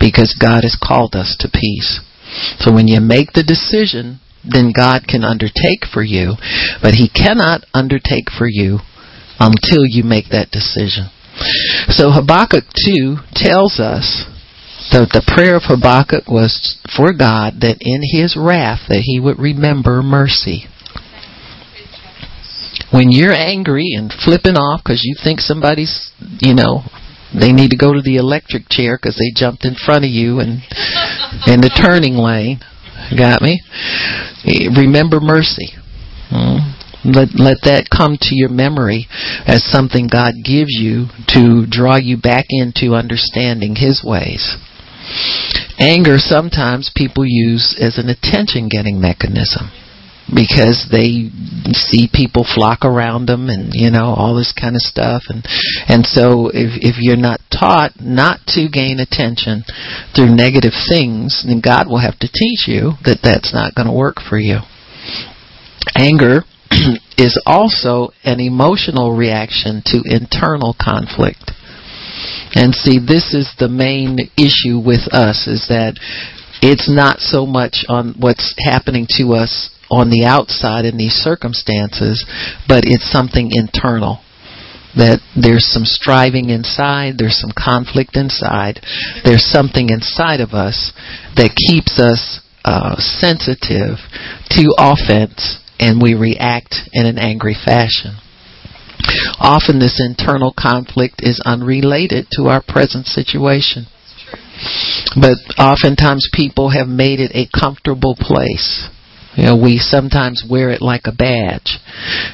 because 0.00 0.36
God 0.40 0.64
has 0.64 0.78
called 0.80 1.14
us 1.14 1.36
to 1.40 1.48
peace. 1.52 2.00
So 2.58 2.72
when 2.72 2.88
you 2.88 3.00
make 3.00 3.32
the 3.32 3.42
decision, 3.42 4.20
then 4.44 4.72
God 4.74 5.04
can 5.06 5.24
undertake 5.24 5.84
for 5.92 6.02
you, 6.02 6.36
but 6.80 6.94
he 6.94 7.08
cannot 7.08 7.66
undertake 7.74 8.30
for 8.30 8.48
you 8.48 8.78
until 9.38 9.84
you 9.84 10.04
make 10.04 10.30
that 10.30 10.50
decision. 10.50 11.10
So 11.88 12.10
Habakkuk 12.12 12.64
2 12.86 13.16
tells 13.34 13.80
us 13.80 14.24
that 14.92 15.12
the 15.12 15.24
prayer 15.26 15.56
of 15.56 15.68
Habakkuk 15.68 16.28
was 16.28 16.78
for 16.96 17.12
God 17.12 17.60
that 17.60 17.78
in 17.80 18.00
his 18.02 18.36
wrath 18.36 18.88
that 18.88 19.04
he 19.04 19.20
would 19.20 19.38
remember 19.38 20.02
mercy 20.02 20.66
when 22.92 23.10
you're 23.10 23.34
angry 23.34 23.94
and 23.96 24.12
flipping 24.12 24.56
off 24.56 24.82
because 24.82 25.02
you 25.04 25.14
think 25.22 25.40
somebody's, 25.40 26.10
you 26.40 26.54
know, 26.54 26.82
they 27.32 27.52
need 27.52 27.70
to 27.70 27.76
go 27.76 27.92
to 27.94 28.02
the 28.02 28.16
electric 28.16 28.68
chair 28.68 28.98
because 28.98 29.16
they 29.16 29.30
jumped 29.34 29.64
in 29.64 29.74
front 29.74 30.04
of 30.04 30.10
you 30.10 30.40
and 30.40 30.62
in 31.46 31.60
the 31.62 31.70
turning 31.70 32.14
lane. 32.14 32.58
Got 33.16 33.42
me? 33.42 33.62
Remember 34.76 35.20
mercy. 35.20 35.74
Hmm? 36.28 36.74
Let 37.02 37.32
let 37.40 37.64
that 37.64 37.88
come 37.88 38.18
to 38.20 38.36
your 38.36 38.50
memory 38.50 39.08
as 39.46 39.64
something 39.64 40.06
God 40.06 40.34
gives 40.44 40.76
you 40.76 41.08
to 41.32 41.64
draw 41.64 41.96
you 41.96 42.20
back 42.20 42.46
into 42.50 42.92
understanding 42.92 43.76
His 43.76 44.04
ways. 44.04 44.58
Anger 45.78 46.18
sometimes 46.18 46.92
people 46.94 47.24
use 47.24 47.74
as 47.80 47.96
an 47.96 48.10
attention 48.10 48.68
getting 48.68 49.00
mechanism 49.00 49.72
because 50.34 50.88
they 50.90 51.30
see 51.72 52.08
people 52.12 52.46
flock 52.46 52.84
around 52.84 53.26
them 53.26 53.48
and 53.48 53.70
you 53.74 53.90
know 53.90 54.14
all 54.14 54.34
this 54.34 54.52
kind 54.52 54.74
of 54.74 54.82
stuff. 54.82 55.24
And 55.28 55.44
and 55.88 56.06
so 56.06 56.48
if 56.48 56.78
if 56.80 56.96
you're 56.98 57.16
not 57.16 57.40
taught 57.50 58.00
not 58.00 58.40
to 58.54 58.68
gain 58.68 59.00
attention 59.00 59.64
through 60.14 60.34
negative 60.34 60.74
things 60.88 61.44
then 61.46 61.60
God 61.60 61.88
will 61.88 62.00
have 62.00 62.18
to 62.20 62.28
teach 62.28 62.66
you 62.66 62.92
that 63.04 63.20
that's 63.22 63.52
not 63.52 63.74
going 63.74 63.88
to 63.88 63.94
work 63.94 64.16
for 64.20 64.38
you. 64.38 64.58
Anger 65.96 66.44
is 67.18 67.40
also 67.46 68.10
an 68.24 68.40
emotional 68.40 69.16
reaction 69.16 69.82
to 69.86 70.02
internal 70.04 70.74
conflict. 70.80 71.52
And 72.54 72.74
see 72.74 72.98
this 72.98 73.32
is 73.32 73.54
the 73.58 73.68
main 73.68 74.18
issue 74.36 74.78
with 74.78 75.06
us 75.12 75.46
is 75.46 75.66
that 75.68 75.94
it's 76.62 76.90
not 76.90 77.20
so 77.20 77.46
much 77.46 77.84
on 77.88 78.14
what's 78.18 78.54
happening 78.58 79.06
to 79.18 79.32
us 79.32 79.70
on 79.90 80.10
the 80.10 80.24
outside 80.24 80.84
in 80.84 80.96
these 80.96 81.14
circumstances, 81.14 82.24
but 82.68 82.84
it's 82.86 83.10
something 83.10 83.50
internal. 83.52 84.22
That 84.96 85.22
there's 85.38 85.70
some 85.70 85.84
striving 85.84 86.50
inside, 86.50 87.14
there's 87.16 87.38
some 87.38 87.54
conflict 87.54 88.16
inside, 88.16 88.82
there's 89.22 89.46
something 89.46 89.88
inside 89.88 90.40
of 90.40 90.50
us 90.50 90.90
that 91.36 91.54
keeps 91.54 92.00
us 92.00 92.40
uh, 92.64 92.96
sensitive 92.98 94.02
to 94.50 94.74
offense 94.76 95.62
and 95.78 96.02
we 96.02 96.14
react 96.14 96.74
in 96.92 97.06
an 97.06 97.18
angry 97.18 97.54
fashion. 97.54 98.18
Often 99.38 99.78
this 99.78 100.02
internal 100.02 100.52
conflict 100.56 101.20
is 101.20 101.40
unrelated 101.44 102.26
to 102.32 102.48
our 102.48 102.62
present 102.62 103.06
situation. 103.06 103.86
But 105.18 105.38
oftentimes 105.58 106.28
people 106.34 106.70
have 106.70 106.86
made 106.86 107.18
it 107.18 107.32
a 107.34 107.48
comfortable 107.58 108.14
place 108.14 108.90
You 109.36 109.44
know, 109.44 109.56
we 109.56 109.78
sometimes 109.78 110.44
wear 110.48 110.70
it 110.70 110.82
like 110.82 111.02
a 111.04 111.14
badge. 111.14 111.78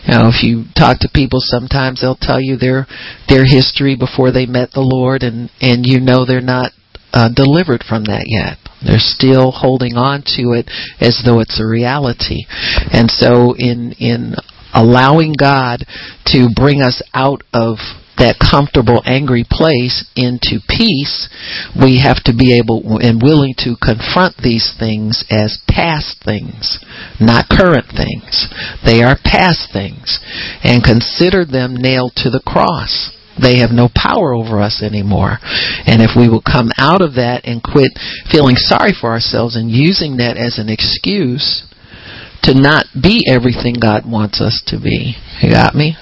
You 0.04 0.14
know, 0.14 0.28
if 0.28 0.42
you 0.42 0.64
talk 0.76 1.00
to 1.00 1.10
people, 1.12 1.40
sometimes 1.42 2.00
they'll 2.00 2.16
tell 2.20 2.40
you 2.40 2.56
their 2.56 2.86
their 3.28 3.44
history 3.44 3.96
before 3.96 4.32
they 4.32 4.46
met 4.46 4.70
the 4.72 4.80
Lord, 4.80 5.22
and 5.22 5.50
and 5.60 5.84
you 5.84 6.00
know 6.00 6.24
they're 6.24 6.40
not 6.40 6.72
uh, 7.12 7.28
delivered 7.34 7.84
from 7.86 8.04
that 8.04 8.24
yet. 8.26 8.58
They're 8.84 8.98
still 8.98 9.50
holding 9.50 9.96
on 9.96 10.22
to 10.36 10.52
it 10.52 10.70
as 11.00 11.22
though 11.24 11.40
it's 11.40 11.60
a 11.60 11.66
reality. 11.66 12.44
And 12.92 13.10
so 13.10 13.54
in 13.56 13.92
in 13.98 14.34
allowing 14.74 15.34
God 15.38 15.84
to 16.26 16.48
bring 16.54 16.82
us 16.82 17.02
out 17.14 17.42
of 17.52 17.78
that 18.18 18.40
comfortable 18.40 19.02
angry 19.04 19.44
place 19.48 20.04
into 20.16 20.60
peace, 20.68 21.28
we 21.76 22.00
have 22.00 22.22
to 22.24 22.32
be 22.32 22.56
able 22.56 22.98
and 22.98 23.20
willing 23.22 23.54
to 23.58 23.76
confront 23.76 24.36
these 24.38 24.74
things 24.78 25.24
as 25.30 25.60
past 25.68 26.24
things, 26.24 26.78
not 27.20 27.48
current 27.48 27.86
things. 27.92 28.48
They 28.84 29.02
are 29.02 29.18
past 29.22 29.72
things 29.72 30.18
and 30.64 30.84
consider 30.84 31.44
them 31.44 31.76
nailed 31.76 32.12
to 32.16 32.30
the 32.30 32.42
cross. 32.44 33.12
They 33.36 33.58
have 33.58 33.70
no 33.70 33.90
power 33.92 34.32
over 34.32 34.60
us 34.60 34.82
anymore. 34.82 35.38
And 35.84 36.00
if 36.00 36.16
we 36.16 36.28
will 36.28 36.40
come 36.40 36.72
out 36.78 37.02
of 37.02 37.20
that 37.20 37.44
and 37.44 37.62
quit 37.62 37.92
feeling 38.32 38.56
sorry 38.56 38.96
for 38.98 39.10
ourselves 39.10 39.56
and 39.56 39.70
using 39.70 40.16
that 40.16 40.38
as 40.38 40.56
an 40.58 40.70
excuse 40.70 41.65
to 42.46 42.54
not 42.54 42.86
be 42.94 43.26
everything 43.26 43.74
God 43.74 44.06
wants 44.06 44.40
us 44.40 44.62
to 44.68 44.78
be. 44.78 45.18
You 45.42 45.50
got 45.50 45.74
me? 45.74 45.96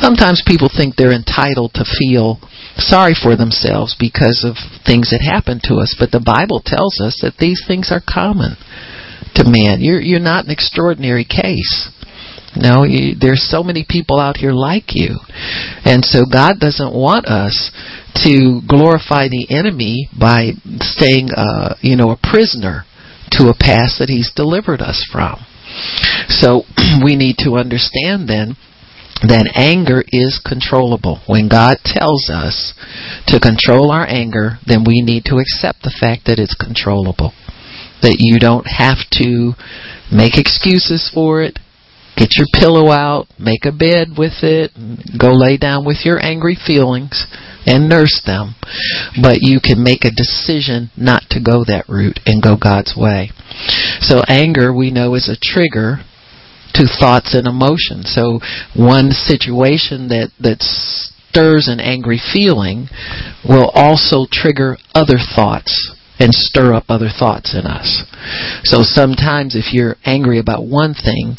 Sometimes 0.00 0.42
people 0.46 0.68
think 0.72 0.96
they're 0.96 1.12
entitled 1.12 1.72
to 1.74 1.84
feel 1.84 2.40
sorry 2.76 3.14
for 3.14 3.36
themselves 3.36 3.94
because 3.98 4.42
of 4.42 4.56
things 4.84 5.12
that 5.12 5.20
happen 5.20 5.60
to 5.64 5.76
us, 5.76 5.94
but 5.98 6.10
the 6.10 6.24
Bible 6.24 6.62
tells 6.64 7.00
us 7.00 7.20
that 7.20 7.36
these 7.38 7.62
things 7.68 7.92
are 7.92 8.00
common 8.00 8.56
to 9.36 9.44
man. 9.44 9.80
You're 9.80 10.00
you're 10.00 10.18
not 10.18 10.46
an 10.46 10.50
extraordinary 10.50 11.24
case. 11.24 11.92
No, 12.56 12.82
you, 12.82 13.14
there's 13.14 13.46
so 13.48 13.62
many 13.62 13.86
people 13.88 14.18
out 14.18 14.36
here 14.36 14.50
like 14.50 14.96
you. 14.96 15.20
And 15.84 16.04
so 16.04 16.24
God 16.26 16.58
doesn't 16.58 16.92
want 16.92 17.26
us 17.26 17.70
to 18.26 18.60
glorify 18.66 19.28
the 19.28 19.46
enemy 19.50 20.08
by 20.18 20.52
staying 20.80 21.28
uh, 21.30 21.76
you 21.80 21.94
know, 21.94 22.10
a 22.10 22.18
prisoner 22.18 22.82
to 23.38 23.48
a 23.48 23.54
past 23.54 24.00
that 24.00 24.08
he's 24.08 24.32
delivered 24.34 24.80
us 24.80 25.06
from. 25.12 25.38
So 26.28 26.62
we 27.04 27.16
need 27.16 27.36
to 27.44 27.56
understand 27.56 28.28
then 28.28 28.56
that 29.22 29.52
anger 29.54 30.02
is 30.08 30.40
controllable. 30.40 31.20
When 31.26 31.48
God 31.48 31.78
tells 31.84 32.30
us 32.30 32.72
to 33.26 33.40
control 33.40 33.90
our 33.90 34.06
anger, 34.08 34.58
then 34.66 34.84
we 34.86 35.02
need 35.02 35.24
to 35.26 35.36
accept 35.36 35.82
the 35.82 35.92
fact 35.92 36.24
that 36.26 36.38
it's 36.38 36.56
controllable. 36.56 37.32
That 38.00 38.16
you 38.18 38.38
don't 38.38 38.64
have 38.64 39.04
to 39.20 39.52
make 40.10 40.38
excuses 40.38 41.10
for 41.12 41.42
it. 41.42 41.58
Get 42.16 42.36
your 42.36 42.46
pillow 42.52 42.90
out, 42.90 43.28
make 43.38 43.64
a 43.64 43.72
bed 43.72 44.16
with 44.16 44.42
it, 44.42 44.72
go 45.18 45.32
lay 45.32 45.56
down 45.56 45.84
with 45.84 46.04
your 46.04 46.22
angry 46.22 46.56
feelings 46.56 47.26
and 47.66 47.88
nurse 47.88 48.20
them. 48.24 48.54
But 49.20 49.38
you 49.40 49.60
can 49.60 49.82
make 49.82 50.04
a 50.04 50.10
decision 50.10 50.90
not 50.96 51.24
to 51.30 51.40
go 51.40 51.64
that 51.64 51.88
route 51.88 52.20
and 52.26 52.42
go 52.42 52.56
God's 52.56 52.94
way. 52.96 53.30
So 54.00 54.22
anger, 54.28 54.72
we 54.72 54.90
know, 54.90 55.14
is 55.14 55.28
a 55.28 55.40
trigger 55.40 55.98
to 56.74 56.86
thoughts 56.86 57.34
and 57.34 57.46
emotions. 57.46 58.12
So 58.14 58.40
one 58.74 59.10
situation 59.10 60.08
that, 60.08 60.30
that 60.40 60.62
stirs 60.62 61.68
an 61.68 61.80
angry 61.80 62.20
feeling 62.32 62.88
will 63.46 63.70
also 63.74 64.26
trigger 64.30 64.76
other 64.94 65.18
thoughts 65.18 65.94
and 66.20 66.32
stir 66.32 66.74
up 66.74 66.84
other 66.88 67.08
thoughts 67.08 67.56
in 67.56 67.66
us. 67.66 68.04
So 68.64 68.82
sometimes 68.82 69.56
if 69.56 69.72
you're 69.72 69.96
angry 70.04 70.38
about 70.38 70.68
one 70.68 70.94
thing, 70.94 71.36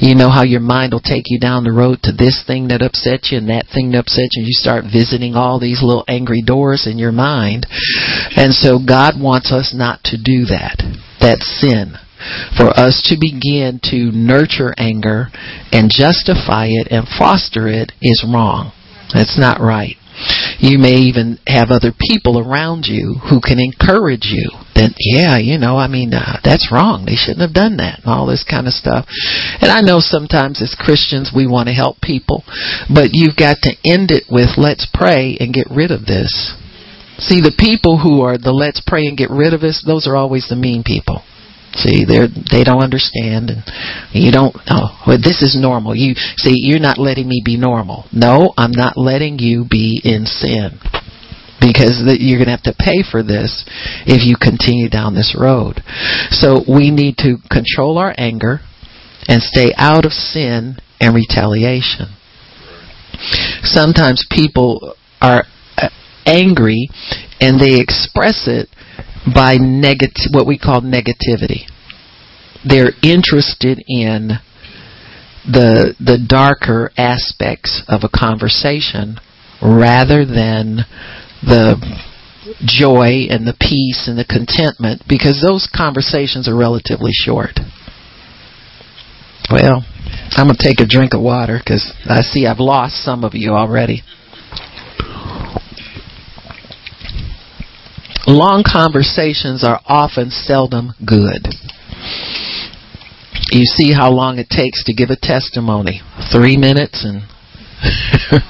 you 0.00 0.16
know 0.16 0.30
how 0.30 0.42
your 0.42 0.64
mind 0.64 0.92
will 0.92 1.04
take 1.04 1.28
you 1.28 1.38
down 1.38 1.64
the 1.64 1.72
road 1.72 2.00
to 2.04 2.12
this 2.12 2.42
thing 2.46 2.68
that 2.68 2.82
upsets 2.82 3.30
you 3.30 3.38
and 3.38 3.48
that 3.50 3.68
thing 3.72 3.92
that 3.92 4.08
upsets 4.08 4.32
you. 4.32 4.42
You 4.42 4.56
start 4.56 4.88
visiting 4.90 5.36
all 5.36 5.60
these 5.60 5.82
little 5.82 6.04
angry 6.08 6.42
doors 6.42 6.88
in 6.90 6.98
your 6.98 7.12
mind. 7.12 7.66
And 8.34 8.52
so 8.54 8.80
God 8.80 9.20
wants 9.20 9.52
us 9.52 9.76
not 9.76 10.00
to 10.04 10.16
do 10.16 10.48
that. 10.48 10.80
That's 11.20 11.44
sin 11.60 11.94
for 12.56 12.72
us 12.72 13.04
to 13.04 13.16
begin 13.20 13.80
to 13.84 14.10
nurture 14.12 14.72
anger 14.78 15.28
and 15.72 15.90
justify 15.92 16.66
it 16.70 16.88
and 16.90 17.06
foster 17.18 17.68
it 17.68 17.92
is 18.00 18.24
wrong. 18.24 18.72
That's 19.12 19.38
not 19.38 19.60
right. 19.60 19.96
You 20.58 20.78
may 20.78 21.10
even 21.10 21.38
have 21.46 21.70
other 21.70 21.90
people 21.92 22.38
around 22.38 22.86
you 22.86 23.20
who 23.28 23.40
can 23.40 23.58
encourage 23.58 24.30
you 24.30 24.50
that, 24.74 24.94
yeah, 24.98 25.38
you 25.38 25.58
know, 25.58 25.76
I 25.76 25.88
mean, 25.88 26.14
uh, 26.14 26.40
that's 26.42 26.70
wrong. 26.70 27.04
They 27.06 27.18
shouldn't 27.18 27.46
have 27.46 27.54
done 27.54 27.78
that 27.78 28.02
and 28.02 28.08
all 28.08 28.26
this 28.26 28.44
kind 28.44 28.66
of 28.66 28.74
stuff. 28.74 29.06
And 29.60 29.70
I 29.70 29.80
know 29.80 29.98
sometimes 29.98 30.62
as 30.62 30.78
Christians 30.78 31.32
we 31.34 31.46
want 31.46 31.68
to 31.68 31.74
help 31.74 32.00
people, 32.00 32.44
but 32.92 33.14
you've 33.14 33.36
got 33.36 33.62
to 33.62 33.76
end 33.84 34.10
it 34.10 34.24
with 34.30 34.56
let's 34.56 34.86
pray 34.92 35.36
and 35.38 35.54
get 35.54 35.70
rid 35.70 35.90
of 35.90 36.06
this. 36.06 36.54
See, 37.18 37.40
the 37.40 37.54
people 37.54 37.98
who 38.02 38.22
are 38.22 38.38
the 38.38 38.50
let's 38.50 38.82
pray 38.84 39.06
and 39.06 39.16
get 39.16 39.30
rid 39.30 39.54
of 39.54 39.60
this, 39.60 39.84
those 39.86 40.06
are 40.06 40.16
always 40.16 40.48
the 40.48 40.58
mean 40.58 40.82
people. 40.82 41.22
See, 41.74 42.04
they 42.04 42.26
they 42.50 42.62
don't 42.62 42.82
understand, 42.82 43.50
and 43.50 43.62
you 44.12 44.30
don't. 44.30 44.54
Oh, 44.70 44.94
well, 45.06 45.18
this 45.18 45.42
is 45.42 45.58
normal. 45.58 45.94
You 45.94 46.14
see, 46.36 46.54
you're 46.54 46.78
not 46.78 46.98
letting 46.98 47.26
me 47.26 47.42
be 47.44 47.56
normal. 47.56 48.06
No, 48.12 48.54
I'm 48.56 48.70
not 48.70 48.96
letting 48.96 49.40
you 49.40 49.64
be 49.68 50.00
in 50.04 50.24
sin, 50.24 50.78
because 51.60 52.02
you're 52.20 52.38
going 52.38 52.46
to 52.46 52.56
have 52.56 52.70
to 52.70 52.76
pay 52.78 53.02
for 53.02 53.22
this 53.22 53.64
if 54.06 54.22
you 54.22 54.36
continue 54.36 54.88
down 54.88 55.14
this 55.14 55.34
road. 55.38 55.82
So 56.30 56.62
we 56.68 56.90
need 56.90 57.16
to 57.18 57.36
control 57.50 57.98
our 57.98 58.14
anger 58.16 58.60
and 59.28 59.42
stay 59.42 59.72
out 59.76 60.04
of 60.04 60.12
sin 60.12 60.76
and 61.00 61.14
retaliation. 61.14 62.06
Sometimes 63.62 64.26
people 64.30 64.94
are 65.20 65.44
uh, 65.78 65.88
angry 66.26 66.88
and 67.40 67.60
they 67.60 67.80
express 67.80 68.46
it 68.46 68.68
by 69.32 69.56
negative, 69.56 70.32
what 70.32 70.46
we 70.46 70.58
call 70.58 70.80
negativity. 70.82 71.64
They're 72.66 72.92
interested 73.02 73.82
in 73.86 74.38
the 75.44 75.94
the 76.00 76.18
darker 76.18 76.90
aspects 76.96 77.82
of 77.86 78.00
a 78.02 78.08
conversation 78.08 79.18
rather 79.60 80.24
than 80.24 80.86
the 81.42 81.76
joy 82.64 83.28
and 83.28 83.46
the 83.46 83.56
peace 83.60 84.08
and 84.08 84.18
the 84.18 84.24
contentment 84.24 85.02
because 85.08 85.40
those 85.40 85.68
conversations 85.68 86.48
are 86.48 86.56
relatively 86.56 87.12
short. 87.12 87.60
Well, 89.50 89.84
I'm 90.32 90.46
going 90.46 90.56
to 90.56 90.62
take 90.62 90.80
a 90.80 90.86
drink 90.86 91.12
of 91.14 91.20
water 91.20 91.58
because 91.58 91.92
I 92.06 92.22
see 92.22 92.46
I've 92.46 92.60
lost 92.60 93.04
some 93.04 93.24
of 93.24 93.32
you 93.34 93.52
already. 93.52 94.02
Long 98.26 98.64
conversations 98.66 99.64
are 99.64 99.80
often 99.86 100.30
seldom 100.30 100.92
good. 101.04 101.48
You 103.50 103.64
see 103.64 103.92
how 103.92 104.10
long 104.10 104.38
it 104.38 104.48
takes 104.48 104.84
to 104.84 104.94
give 104.94 105.10
a 105.10 105.16
testimony. 105.16 106.00
Three 106.32 106.56
minutes 106.56 107.04
and 107.04 107.22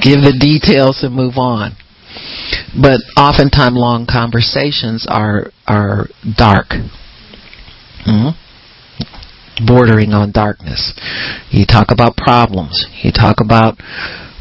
give 0.00 0.22
the 0.22 0.36
details 0.38 1.02
and 1.02 1.14
move 1.14 1.34
on. 1.36 1.76
But 2.80 3.00
oftentimes 3.16 3.76
long 3.76 4.06
conversations 4.10 5.06
are 5.08 5.50
are 5.66 6.06
dark. 6.36 6.68
Mm-hmm 8.06 8.42
bordering 9.64 10.12
on 10.12 10.32
darkness. 10.32 10.92
You 11.50 11.64
talk 11.64 11.88
about 11.90 12.16
problems. 12.16 12.86
You 13.02 13.12
talk 13.12 13.36
about 13.40 13.80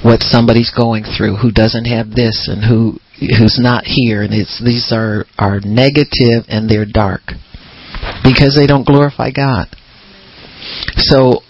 what 0.03 0.21
somebody's 0.21 0.71
going 0.75 1.03
through 1.05 1.37
who 1.37 1.51
doesn't 1.51 1.85
have 1.85 2.11
this 2.11 2.49
and 2.51 2.65
who 2.65 2.99
who's 3.19 3.57
not 3.59 3.83
here, 3.85 4.21
and 4.23 4.33
it's 4.33 4.61
these 4.63 4.91
are 4.91 5.25
are 5.37 5.59
negative 5.63 6.45
and 6.47 6.69
they're 6.69 6.85
dark 6.85 7.21
because 8.23 8.55
they 8.55 8.67
don't 8.67 8.85
glorify 8.85 9.31
God. 9.31 9.67
So, 10.97 11.41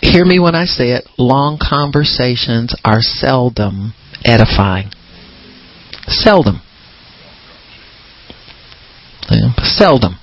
hear 0.00 0.24
me 0.24 0.38
when 0.38 0.54
I 0.54 0.64
say 0.64 0.90
it. 0.90 1.04
Long 1.18 1.58
conversations 1.60 2.74
are 2.84 3.00
seldom 3.00 3.94
edifying. 4.24 4.90
Seldom. 6.06 6.60
Seldom 9.62 10.18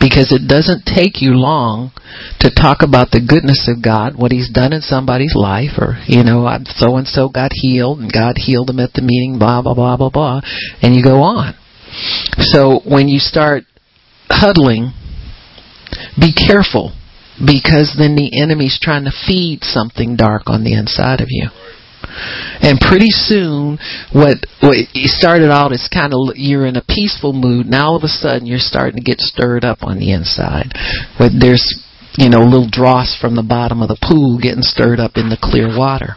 because 0.00 0.32
it 0.32 0.48
doesn't 0.48 0.84
take 0.84 1.22
you 1.22 1.34
long 1.34 1.92
to 2.40 2.50
talk 2.50 2.82
about 2.82 3.10
the 3.10 3.24
goodness 3.24 3.68
of 3.68 3.82
God, 3.82 4.14
what 4.16 4.32
He's 4.32 4.50
done 4.50 4.72
in 4.72 4.80
somebody's 4.80 5.34
life, 5.34 5.78
or, 5.78 5.98
you 6.06 6.22
know, 6.22 6.46
so 6.76 6.96
and 6.96 7.06
so 7.06 7.28
got 7.28 7.50
healed, 7.52 8.00
and 8.00 8.12
God 8.12 8.36
healed 8.36 8.68
them 8.68 8.80
at 8.80 8.92
the 8.92 9.02
meeting, 9.02 9.38
blah, 9.38 9.62
blah, 9.62 9.74
blah, 9.74 9.96
blah, 9.96 10.10
blah, 10.10 10.40
and 10.82 10.94
you 10.94 11.02
go 11.02 11.22
on. 11.22 11.54
So 12.38 12.80
when 12.84 13.08
you 13.08 13.18
start 13.18 13.64
huddling, 14.28 14.92
be 16.18 16.32
careful 16.32 16.92
because 17.38 17.94
then 17.98 18.16
the 18.16 18.40
enemy's 18.40 18.78
trying 18.80 19.04
to 19.04 19.12
feed 19.26 19.62
something 19.62 20.16
dark 20.16 20.42
on 20.46 20.64
the 20.64 20.72
inside 20.72 21.20
of 21.20 21.28
you. 21.30 21.48
And 22.62 22.80
pretty 22.80 23.10
soon, 23.10 23.78
what, 24.12 24.38
what 24.60 24.76
started 24.94 25.50
out 25.50 25.72
as 25.72 25.88
kind 25.92 26.14
of 26.14 26.36
you're 26.36 26.66
in 26.66 26.76
a 26.76 26.84
peaceful 26.84 27.32
mood. 27.32 27.66
Now 27.66 27.88
all 27.88 27.96
of 27.96 28.04
a 28.04 28.08
sudden, 28.08 28.46
you're 28.46 28.58
starting 28.58 28.96
to 28.96 29.04
get 29.04 29.20
stirred 29.20 29.64
up 29.64 29.78
on 29.82 29.98
the 29.98 30.12
inside. 30.12 30.72
But 31.18 31.32
there's 31.38 31.82
you 32.16 32.30
know, 32.30 32.40
little 32.40 32.68
dross 32.70 33.16
from 33.20 33.36
the 33.36 33.42
bottom 33.42 33.82
of 33.82 33.88
the 33.88 34.00
pool 34.00 34.38
getting 34.40 34.62
stirred 34.62 34.98
up 34.98 35.12
in 35.16 35.28
the 35.28 35.36
clear 35.36 35.68
water. 35.68 36.16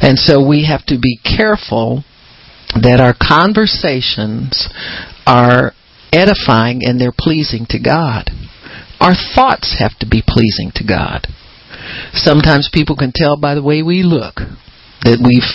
And 0.00 0.18
so 0.18 0.40
we 0.40 0.64
have 0.64 0.84
to 0.86 0.98
be 0.98 1.20
careful 1.20 2.04
that 2.74 3.00
our 3.00 3.14
conversations 3.14 4.68
are 5.26 5.72
edifying 6.12 6.80
and 6.84 7.00
they're 7.00 7.14
pleasing 7.16 7.66
to 7.68 7.78
God. 7.78 8.30
Our 8.98 9.14
thoughts 9.14 9.76
have 9.78 9.98
to 10.00 10.06
be 10.08 10.24
pleasing 10.26 10.72
to 10.76 10.84
God. 10.84 11.28
Sometimes 12.14 12.70
people 12.72 12.96
can 12.96 13.12
tell 13.14 13.36
by 13.36 13.54
the 13.54 13.62
way 13.62 13.82
we 13.82 14.02
look 14.02 14.40
that 15.02 15.20
we've 15.20 15.50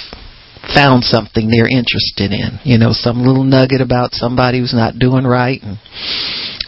found 0.73 1.03
something 1.03 1.49
they're 1.49 1.69
interested 1.69 2.31
in. 2.31 2.61
You 2.63 2.77
know, 2.77 2.93
some 2.93 3.25
little 3.25 3.43
nugget 3.43 3.81
about 3.81 4.13
somebody 4.13 4.59
who's 4.59 4.75
not 4.75 4.99
doing 4.99 5.25
right 5.25 5.61
and 5.61 5.77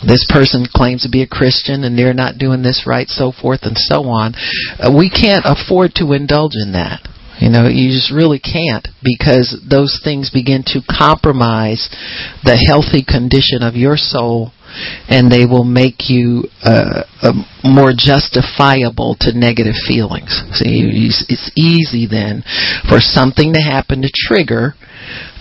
this 0.03 0.25
person 0.27 0.67
claims 0.67 1.03
to 1.03 1.09
be 1.09 1.23
a 1.23 1.27
Christian 1.27 1.83
and 1.83 1.97
they're 1.97 2.13
not 2.13 2.37
doing 2.37 2.61
this 2.61 2.83
right, 2.85 3.07
so 3.07 3.31
forth 3.31 3.61
and 3.63 3.77
so 3.77 4.03
on. 4.09 4.35
Uh, 4.79 4.91
we 4.91 5.09
can't 5.09 5.45
afford 5.45 5.95
to 5.95 6.11
indulge 6.11 6.59
in 6.59 6.73
that. 6.73 7.07
You 7.39 7.49
know, 7.49 7.67
you 7.67 7.89
just 7.89 8.13
really 8.13 8.39
can't 8.39 8.87
because 9.01 9.57
those 9.67 9.99
things 10.03 10.29
begin 10.29 10.63
to 10.67 10.81
compromise 10.85 11.89
the 12.43 12.55
healthy 12.55 13.03
condition 13.03 13.63
of 13.63 13.75
your 13.75 13.97
soul 13.97 14.51
and 15.09 15.31
they 15.31 15.45
will 15.45 15.63
make 15.63 16.09
you 16.09 16.43
uh, 16.63 17.03
uh, 17.21 17.33
more 17.63 17.93
justifiable 17.95 19.15
to 19.21 19.37
negative 19.37 19.75
feelings. 19.87 20.43
See, 20.53 21.09
it's 21.29 21.51
easy 21.55 22.07
then 22.09 22.43
for 22.89 22.99
something 22.99 23.53
to 23.53 23.61
happen 23.61 24.01
to 24.01 24.11
trigger 24.13 24.75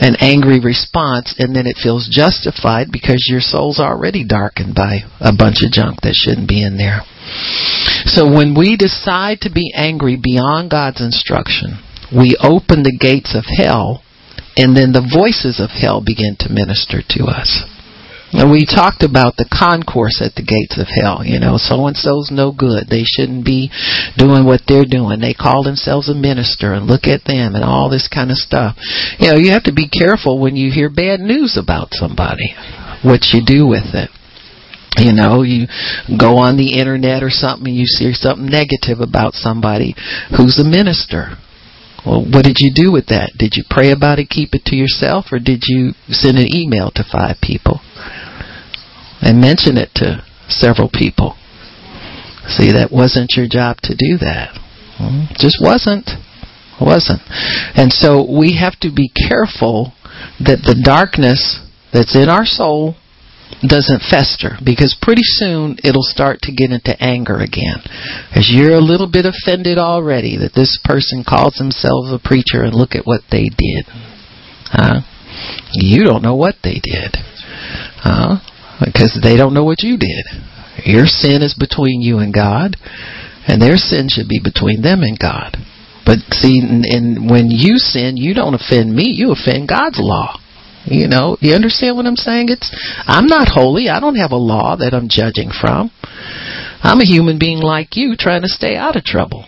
an 0.01 0.17
angry 0.21 0.61
response, 0.61 1.35
and 1.39 1.55
then 1.55 1.67
it 1.67 1.79
feels 1.83 2.09
justified 2.11 2.89
because 2.91 3.27
your 3.29 3.41
soul's 3.41 3.79
already 3.79 4.25
darkened 4.25 4.75
by 4.75 5.07
a 5.21 5.33
bunch 5.33 5.63
of 5.63 5.71
junk 5.71 6.01
that 6.03 6.15
shouldn't 6.15 6.49
be 6.49 6.63
in 6.65 6.77
there. 6.77 7.01
So 8.07 8.27
when 8.27 8.55
we 8.59 8.77
decide 8.77 9.41
to 9.43 9.51
be 9.51 9.73
angry 9.75 10.19
beyond 10.21 10.71
God's 10.71 11.01
instruction, 11.01 11.79
we 12.11 12.37
open 12.43 12.83
the 12.83 12.99
gates 12.99 13.35
of 13.37 13.45
hell, 13.47 14.03
and 14.57 14.77
then 14.77 14.93
the 14.93 15.07
voices 15.07 15.61
of 15.61 15.71
hell 15.71 16.03
begin 16.05 16.37
to 16.41 16.53
minister 16.53 17.01
to 17.17 17.25
us. 17.25 17.65
And 18.33 18.51
we 18.51 18.65
talked 18.65 19.05
about 19.05 19.37
the 19.37 19.49
concourse 19.49 20.25
at 20.25 20.35
the 20.35 20.45
gates 20.45 20.81
of 20.81 20.89
hell. 20.89 21.21
You 21.21 21.39
know, 21.39 21.61
so 21.61 21.87
and 21.87 21.97
so's 21.97 22.33
no 22.33 22.53
good. 22.53 22.89
They 22.89 23.05
shouldn't 23.05 23.45
be 23.45 23.69
doing 24.17 24.49
what 24.49 24.65
they're 24.67 24.89
doing. 24.89 25.21
They 25.21 25.37
call 25.37 25.63
themselves 25.63 26.09
a 26.09 26.17
minister 26.17 26.73
and 26.73 26.89
look 26.89 27.05
at 27.05 27.29
them 27.29 27.55
and 27.55 27.65
all 27.65 27.93
this 27.93 28.09
kind 28.09 28.33
of 28.33 28.41
stuff. 28.41 28.77
You 29.21 29.33
know, 29.33 29.39
you 29.39 29.53
have 29.53 29.69
to 29.69 29.77
be 29.77 29.89
careful 29.89 30.41
when 30.41 30.57
you 30.57 30.73
hear 30.73 30.89
bad 30.89 31.21
news 31.21 31.61
about 31.61 31.93
somebody, 31.93 32.57
what 33.05 33.37
you 33.37 33.45
do 33.45 33.69
with 33.69 33.93
it. 33.93 34.09
You 34.97 35.13
know, 35.13 35.43
you 35.43 35.69
go 36.19 36.37
on 36.37 36.57
the 36.57 36.77
internet 36.77 37.23
or 37.23 37.31
something 37.31 37.69
and 37.69 37.77
you 37.77 37.87
see 37.87 38.13
something 38.13 38.45
negative 38.45 39.01
about 39.01 39.33
somebody 39.33 39.95
who's 40.37 40.59
a 40.59 40.69
minister. 40.69 41.37
Well, 42.05 42.27
what 42.27 42.45
did 42.45 42.59
you 42.59 42.73
do 42.75 42.91
with 42.93 43.07
that? 43.07 43.33
Did 43.39 43.55
you 43.55 43.65
pray 43.71 43.93
about 43.93 44.19
it, 44.19 44.29
keep 44.29 44.55
it 44.55 44.65
to 44.67 44.77
yourself, 44.77 45.27
or 45.31 45.39
did 45.39 45.63
you 45.65 45.95
send 46.09 46.37
an 46.37 46.51
email 46.53 46.91
to 46.97 47.05
five 47.07 47.37
people? 47.41 47.81
And 49.23 49.41
mention 49.41 49.79
it 49.79 49.91
to 49.97 50.25
several 50.49 50.91
people. 50.93 51.37
See, 52.49 52.73
that 52.73 52.91
wasn't 52.91 53.33
your 53.37 53.47
job 53.49 53.79
to 53.85 53.95
do 53.95 54.19
that. 54.19 54.59
Hmm? 54.99 55.33
Just 55.39 55.63
wasn't. 55.63 56.11
Wasn't. 56.81 57.23
And 57.79 57.93
so 57.93 58.27
we 58.27 58.59
have 58.59 58.79
to 58.81 58.91
be 58.91 59.11
careful 59.29 59.95
that 60.41 60.67
the 60.67 60.79
darkness 60.83 61.63
that's 61.93 62.17
in 62.17 62.29
our 62.29 62.45
soul 62.45 62.97
doesn't 63.63 64.03
fester 64.03 64.59
because 64.65 64.97
pretty 65.01 65.23
soon 65.23 65.77
it'll 65.85 66.03
start 66.03 66.41
to 66.43 66.53
get 66.53 66.73
into 66.73 66.97
anger 66.99 67.39
again. 67.39 67.79
As 68.35 68.51
you're 68.51 68.75
a 68.75 68.83
little 68.83 69.09
bit 69.11 69.27
offended 69.27 69.79
already 69.79 70.37
that 70.39 70.55
this 70.55 70.81
person 70.83 71.23
calls 71.23 71.55
themselves 71.55 72.11
a 72.11 72.19
preacher 72.19 72.65
and 72.65 72.75
look 72.75 72.97
at 72.97 73.07
what 73.07 73.23
they 73.31 73.47
did. 73.47 73.87
Huh? 74.73 75.03
You 75.73 76.05
don't 76.05 76.23
know 76.23 76.35
what 76.35 76.57
they 76.65 76.81
did. 76.83 77.17
Huh? 78.03 78.41
Because 78.85 79.19
they 79.23 79.37
don't 79.37 79.55
know 79.55 79.65
what 79.65 79.83
you 79.83 79.97
did. 79.97 80.27
Your 80.85 81.07
sin 81.07 81.43
is 81.43 81.55
between 81.55 82.01
you 82.01 82.19
and 82.19 82.33
God, 82.33 82.77
and 83.47 83.61
their 83.61 83.77
sin 83.77 84.09
should 84.09 84.29
be 84.29 84.41
between 84.43 84.83
them 84.83 85.03
and 85.03 85.19
God. 85.19 85.57
But 86.05 86.19
see, 86.33 86.59
and 86.59 87.31
when 87.31 87.51
you 87.51 87.79
sin, 87.79 88.17
you 88.17 88.35
don't 88.35 88.55
offend 88.55 88.95
me; 88.95 89.13
you 89.15 89.33
offend 89.33 89.69
God's 89.69 89.99
law. 90.01 90.39
You 90.85 91.07
know, 91.07 91.37
you 91.41 91.55
understand 91.55 91.97
what 91.97 92.07
I'm 92.07 92.17
saying? 92.17 92.49
It's 92.49 92.75
I'm 93.07 93.27
not 93.27 93.49
holy. 93.49 93.89
I 93.89 94.01
don't 94.01 94.17
have 94.17 94.33
a 94.33 94.37
law 94.37 94.75
that 94.77 94.95
I'm 94.95 95.09
judging 95.09 95.51
from. 95.53 95.93
I'm 96.83 97.01
a 97.01 97.07
human 97.07 97.39
being 97.39 97.59
like 97.59 97.95
you 97.95 98.17
trying 98.19 98.43
to 98.43 98.49
stay 98.49 98.75
out 98.75 98.97
of 98.97 99.05
trouble. 99.05 99.47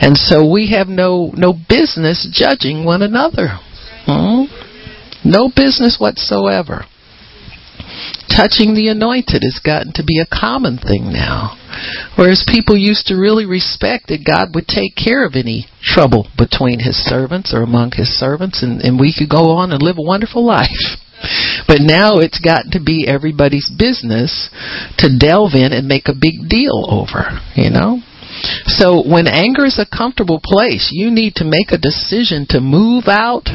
And 0.00 0.16
so 0.16 0.50
we 0.50 0.70
have 0.70 0.88
no 0.88 1.30
no 1.36 1.52
business 1.52 2.26
judging 2.32 2.86
one 2.86 3.02
another. 3.02 3.58
Hmm? 4.06 4.44
No 5.24 5.50
business 5.54 5.98
whatsoever 6.00 6.86
touching 8.34 8.74
the 8.74 8.88
anointed 8.88 9.42
has 9.44 9.60
gotten 9.62 9.92
to 9.94 10.04
be 10.04 10.18
a 10.18 10.26
common 10.26 10.78
thing 10.78 11.12
now. 11.12 11.56
Whereas 12.16 12.44
people 12.46 12.76
used 12.76 13.06
to 13.06 13.20
really 13.20 13.44
respect 13.44 14.08
that 14.08 14.26
God 14.26 14.54
would 14.54 14.66
take 14.66 14.96
care 14.96 15.24
of 15.24 15.36
any 15.36 15.66
trouble 15.82 16.28
between 16.36 16.80
his 16.80 16.96
servants 16.96 17.52
or 17.54 17.62
among 17.62 17.92
his 17.92 18.08
servants 18.08 18.62
and, 18.62 18.80
and 18.80 18.98
we 18.98 19.14
could 19.16 19.28
go 19.28 19.52
on 19.56 19.72
and 19.72 19.82
live 19.82 19.98
a 19.98 20.02
wonderful 20.02 20.44
life. 20.44 21.00
But 21.68 21.80
now 21.80 22.18
it's 22.18 22.40
gotten 22.40 22.72
to 22.72 22.82
be 22.82 23.06
everybody's 23.06 23.70
business 23.70 24.50
to 24.98 25.16
delve 25.16 25.54
in 25.54 25.72
and 25.72 25.86
make 25.86 26.08
a 26.08 26.18
big 26.18 26.48
deal 26.48 26.86
over, 26.90 27.38
you 27.54 27.70
know? 27.70 28.02
So 28.66 29.02
when 29.06 29.28
anger 29.28 29.64
is 29.64 29.78
a 29.78 29.86
comfortable 29.86 30.40
place, 30.42 30.90
you 30.92 31.10
need 31.10 31.36
to 31.36 31.44
make 31.44 31.70
a 31.70 31.78
decision 31.78 32.46
to 32.50 32.60
move 32.60 33.04
out 33.06 33.48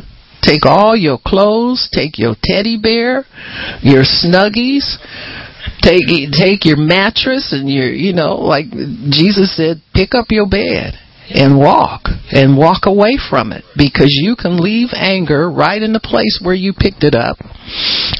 Take 0.47 0.65
all 0.65 0.95
your 0.95 1.19
clothes, 1.19 1.89
take 1.91 2.17
your 2.17 2.35
teddy 2.41 2.79
bear, 2.81 3.25
your 3.81 4.03
snuggies, 4.03 4.95
take 5.83 6.31
take 6.31 6.63
your 6.63 6.77
mattress 6.77 7.51
and 7.51 7.69
your 7.69 7.89
you 7.89 8.13
know 8.13 8.35
like 8.35 8.69
Jesus 9.09 9.55
said 9.55 9.81
pick 9.93 10.15
up 10.15 10.27
your 10.29 10.47
bed 10.47 10.93
and 11.29 11.57
walk 11.57 12.07
and 12.31 12.57
walk 12.57 12.85
away 12.85 13.17
from 13.29 13.51
it 13.51 13.63
because 13.75 14.15
you 14.15 14.35
can 14.35 14.57
leave 14.57 14.89
anger 14.93 15.51
right 15.51 15.81
in 15.81 15.93
the 15.93 15.99
place 15.99 16.39
where 16.41 16.55
you 16.55 16.73
picked 16.73 17.03
it 17.03 17.15
up 17.15 17.37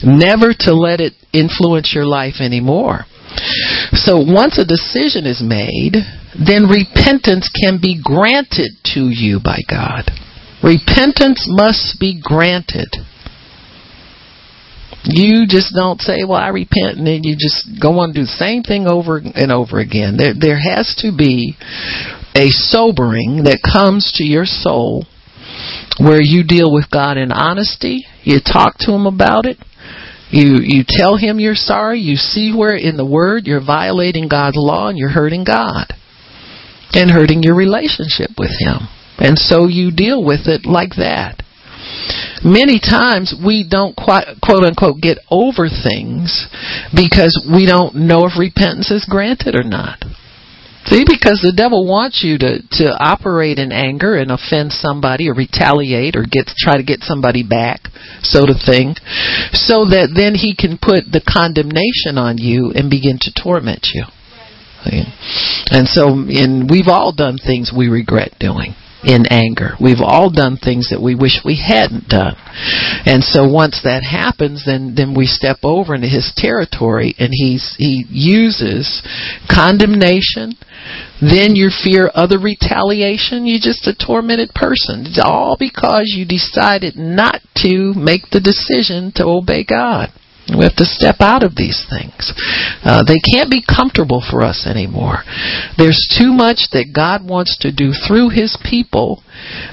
never 0.04 0.54
to 0.54 0.74
let 0.74 1.00
it 1.00 1.14
influence 1.34 1.94
your 1.96 2.06
life 2.06 2.36
anymore. 2.42 3.06
So 3.94 4.18
once 4.18 4.58
a 4.58 4.66
decision 4.66 5.26
is 5.26 5.42
made 5.42 5.96
then 6.36 6.68
repentance 6.68 7.50
can 7.50 7.80
be 7.82 8.00
granted 8.04 8.72
to 8.94 9.08
you 9.10 9.40
by 9.44 9.60
God 9.70 10.12
Repentance 10.64 11.46
must 11.48 12.00
be 12.00 12.20
granted. 12.22 12.90
You 15.04 15.46
just 15.48 15.74
don't 15.74 16.02
say, 16.02 16.24
"Well, 16.28 16.40
I 16.40 16.50
repent," 16.50 16.98
and 16.98 17.08
then 17.08 17.24
you 17.24 17.36
just 17.38 17.80
go 17.80 18.00
on 18.00 18.06
and 18.06 18.14
do 18.16 18.22
the 18.24 18.28
same 18.28 18.64
thing 18.64 18.88
over 18.90 19.18
and 19.18 19.52
over 19.52 19.80
again. 19.80 20.18
There, 20.18 20.34
there 20.34 20.60
has 20.60 20.96
to 21.00 21.16
be 21.16 21.56
a 22.36 22.50
sobering 22.50 23.44
that 23.44 23.62
comes 23.64 24.12
to 24.16 24.26
your 24.26 24.46
soul, 24.46 25.06
where 26.00 26.22
you 26.22 26.44
deal 26.44 26.74
with 26.74 26.90
God 26.90 27.18
in 27.18 27.32
honesty. 27.32 28.06
You 28.24 28.40
talk 28.42 28.78
to 28.80 28.92
Him 28.92 29.06
about 29.06 29.46
it. 29.46 29.58
You 30.30 30.58
you 30.62 30.84
tell 30.86 31.16
Him 31.16 31.40
you're 31.40 31.56
sorry. 31.56 32.00
You 32.00 32.18
see 32.18 32.52
where 32.54 32.76
in 32.76 32.98
the 32.98 33.06
Word 33.06 33.48
you're 33.48 33.64
violating 33.64 34.28
God's 34.28 34.58
law 34.58 34.90
and 34.90 34.98
you're 34.98 35.10
hurting 35.10 35.46
God, 35.46 35.94
and 36.94 37.12
hurting 37.12 37.44
your 37.44 37.56
relationship 37.56 38.32
with 38.38 38.52
Him. 38.60 38.90
And 39.18 39.38
so 39.38 39.68
you 39.68 39.92
deal 39.92 40.24
with 40.24 40.48
it 40.48 40.66
like 40.66 40.96
that. 40.98 41.44
Many 42.44 42.80
times 42.80 43.34
we 43.34 43.66
don't 43.68 43.96
quite, 43.96 44.38
quote 44.44 44.64
unquote 44.64 45.02
get 45.02 45.18
over 45.32 45.68
things 45.68 46.46
because 46.94 47.34
we 47.50 47.66
don't 47.66 47.96
know 47.96 48.26
if 48.26 48.38
repentance 48.38 48.92
is 48.92 49.08
granted 49.10 49.56
or 49.56 49.64
not. 49.64 50.04
See, 50.86 51.04
because 51.04 51.44
the 51.44 51.52
devil 51.52 51.86
wants 51.86 52.24
you 52.24 52.38
to, 52.38 52.64
to 52.80 52.96
operate 52.96 53.60
in 53.60 53.74
anger 53.74 54.16
and 54.16 54.32
offend 54.32 54.72
somebody 54.72 55.28
or 55.28 55.36
retaliate 55.36 56.16
or 56.16 56.24
get 56.24 56.48
try 56.56 56.78
to 56.78 56.84
get 56.84 57.04
somebody 57.04 57.44
back, 57.44 57.92
so 58.22 58.46
to 58.46 58.56
think, 58.56 59.04
so 59.52 59.84
that 59.92 60.16
then 60.16 60.32
he 60.32 60.56
can 60.56 60.80
put 60.80 61.12
the 61.12 61.20
condemnation 61.20 62.16
on 62.16 62.38
you 62.38 62.72
and 62.72 62.90
begin 62.90 63.20
to 63.20 63.36
torment 63.36 63.92
you. 63.92 64.08
And 65.76 65.90
so, 65.90 66.08
and 66.08 66.70
we've 66.70 66.88
all 66.88 67.12
done 67.12 67.36
things 67.36 67.74
we 67.76 67.90
regret 67.90 68.40
doing. 68.40 68.72
In 69.04 69.26
anger. 69.30 69.76
We've 69.80 70.02
all 70.02 70.30
done 70.30 70.58
things 70.58 70.90
that 70.90 71.02
we 71.02 71.16
wish 71.16 71.42
we 71.46 71.62
hadn't 71.62 72.10
done. 72.10 72.36
And 73.06 73.24
so 73.24 73.48
once 73.48 73.82
that 73.84 74.04
happens, 74.04 74.64
then, 74.66 74.96
then 74.96 75.14
we 75.14 75.26
step 75.26 75.58
over 75.64 75.94
into 75.94 76.08
his 76.08 76.34
territory 76.36 77.14
and 77.20 77.30
he's, 77.32 77.76
he 77.78 78.06
uses 78.10 79.02
condemnation, 79.50 80.54
then 81.22 81.56
you 81.56 81.70
fear 81.70 82.10
other 82.14 82.40
retaliation. 82.40 83.46
You're 83.46 83.60
just 83.62 83.88
a 83.88 83.96
tormented 83.96 84.54
person. 84.54 85.06
It's 85.06 85.22
all 85.24 85.58
because 85.60 86.14
you 86.16 86.26
decided 86.26 86.96
not 86.96 87.42
to 87.58 87.94
make 87.96 88.30
the 88.32 88.42
decision 88.42 89.12
to 89.16 89.26
obey 89.26 89.64
God. 89.64 90.10
We 90.56 90.64
have 90.64 90.80
to 90.80 90.86
step 90.86 91.18
out 91.20 91.44
of 91.44 91.56
these 91.56 91.84
things. 91.90 92.32
Uh, 92.84 93.04
they 93.04 93.20
can't 93.20 93.52
be 93.52 93.60
comfortable 93.64 94.24
for 94.24 94.44
us 94.44 94.66
anymore. 94.66 95.24
There's 95.78 96.08
too 96.08 96.32
much 96.32 96.72
that 96.72 96.96
God 96.96 97.28
wants 97.28 97.58
to 97.62 97.72
do 97.72 97.92
through 97.92 98.30
His 98.30 98.56
people 98.64 99.24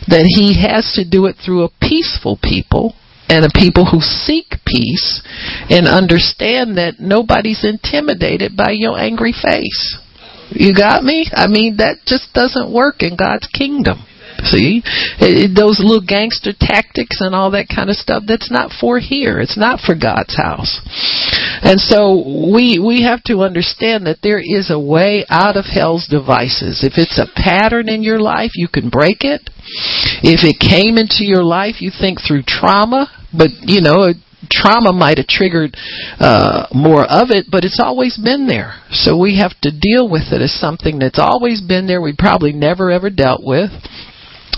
that 0.09 0.27
He 0.27 0.59
has 0.67 0.93
to 0.99 1.09
do 1.09 1.27
it 1.27 1.37
through 1.39 1.63
a 1.63 1.75
peaceful 1.81 2.39
people 2.43 2.95
and 3.29 3.45
a 3.45 3.55
people 3.55 3.87
who 3.87 4.01
seek 4.01 4.59
peace 4.67 5.23
and 5.71 5.87
understand 5.87 6.77
that 6.77 6.99
nobody's 6.99 7.65
intimidated 7.65 8.57
by 8.57 8.71
your 8.71 8.99
angry 8.99 9.33
face. 9.33 9.99
You 10.51 10.75
got 10.75 11.05
me? 11.05 11.31
I 11.33 11.47
mean, 11.47 11.79
that 11.79 12.05
just 12.07 12.35
doesn't 12.35 12.73
work 12.73 12.97
in 13.01 13.17
God's 13.17 13.47
kingdom. 13.47 14.05
See, 14.45 14.83
it, 15.21 15.57
those 15.57 15.81
little 15.81 16.05
gangster 16.05 16.53
tactics 16.53 17.21
and 17.21 17.35
all 17.35 17.51
that 17.53 17.69
kind 17.69 17.89
of 17.89 17.97
stuff. 17.97 18.25
That's 18.27 18.51
not 18.51 18.71
for 18.73 19.01
here. 19.01 19.41
It's 19.41 19.57
not 19.57 19.81
for 19.81 19.95
God's 19.95 20.37
house. 20.37 20.81
And 21.63 21.81
so 21.81 22.21
we 22.53 22.79
we 22.79 23.03
have 23.03 23.23
to 23.25 23.41
understand 23.41 24.07
that 24.07 24.21
there 24.23 24.41
is 24.41 24.71
a 24.71 24.79
way 24.79 25.25
out 25.29 25.57
of 25.57 25.65
hell's 25.65 26.07
devices. 26.07 26.85
If 26.85 26.95
it's 26.97 27.19
a 27.19 27.31
pattern 27.35 27.89
in 27.89 28.03
your 28.03 28.21
life, 28.21 28.53
you 28.55 28.69
can 28.69 28.91
break 28.91 29.25
it. 29.25 29.49
If 30.23 30.45
it 30.45 30.61
came 30.61 30.99
into 30.99 31.25
your 31.25 31.43
life, 31.43 31.81
you 31.81 31.91
think 31.91 32.19
through 32.21 32.43
trauma, 32.47 33.09
but 33.33 33.49
you 33.63 33.81
know 33.81 34.13
trauma 34.51 34.93
might 34.93 35.19
have 35.19 35.27
triggered 35.27 35.77
uh, 36.19 36.67
more 36.75 37.05
of 37.05 37.31
it, 37.31 37.47
but 37.51 37.65
it's 37.65 37.81
always 37.83 38.19
been 38.19 38.47
there. 38.47 38.81
So 38.91 39.17
we 39.17 39.39
have 39.39 39.59
to 39.63 39.71
deal 39.71 40.09
with 40.09 40.33
it 40.33 40.43
as 40.43 40.53
something 40.53 40.99
that's 40.99 41.19
always 41.19 41.61
been 41.61 41.87
there. 41.87 42.01
We 42.01 42.15
probably 42.17 42.53
never 42.53 42.91
ever 42.91 43.11
dealt 43.11 43.41
with. 43.43 43.71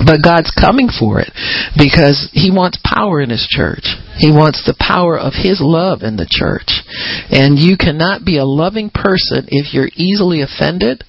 But 0.04 0.22
God's 0.22 0.52
coming 0.52 0.88
for 0.92 1.20
it 1.20 1.32
because 1.76 2.28
He 2.32 2.50
wants 2.50 2.78
power 2.84 3.20
in 3.20 3.30
His 3.30 3.46
church. 3.48 3.96
He 4.18 4.30
wants 4.30 4.64
the 4.64 4.76
power 4.76 5.18
of 5.18 5.32
His 5.32 5.60
love 5.60 6.02
in 6.02 6.16
the 6.16 6.28
church. 6.28 6.84
And 7.32 7.58
you 7.58 7.76
cannot 7.76 8.24
be 8.24 8.36
a 8.36 8.44
loving 8.44 8.90
person 8.90 9.48
if 9.48 9.72
you're 9.72 9.92
easily 9.96 10.42
offended. 10.42 11.04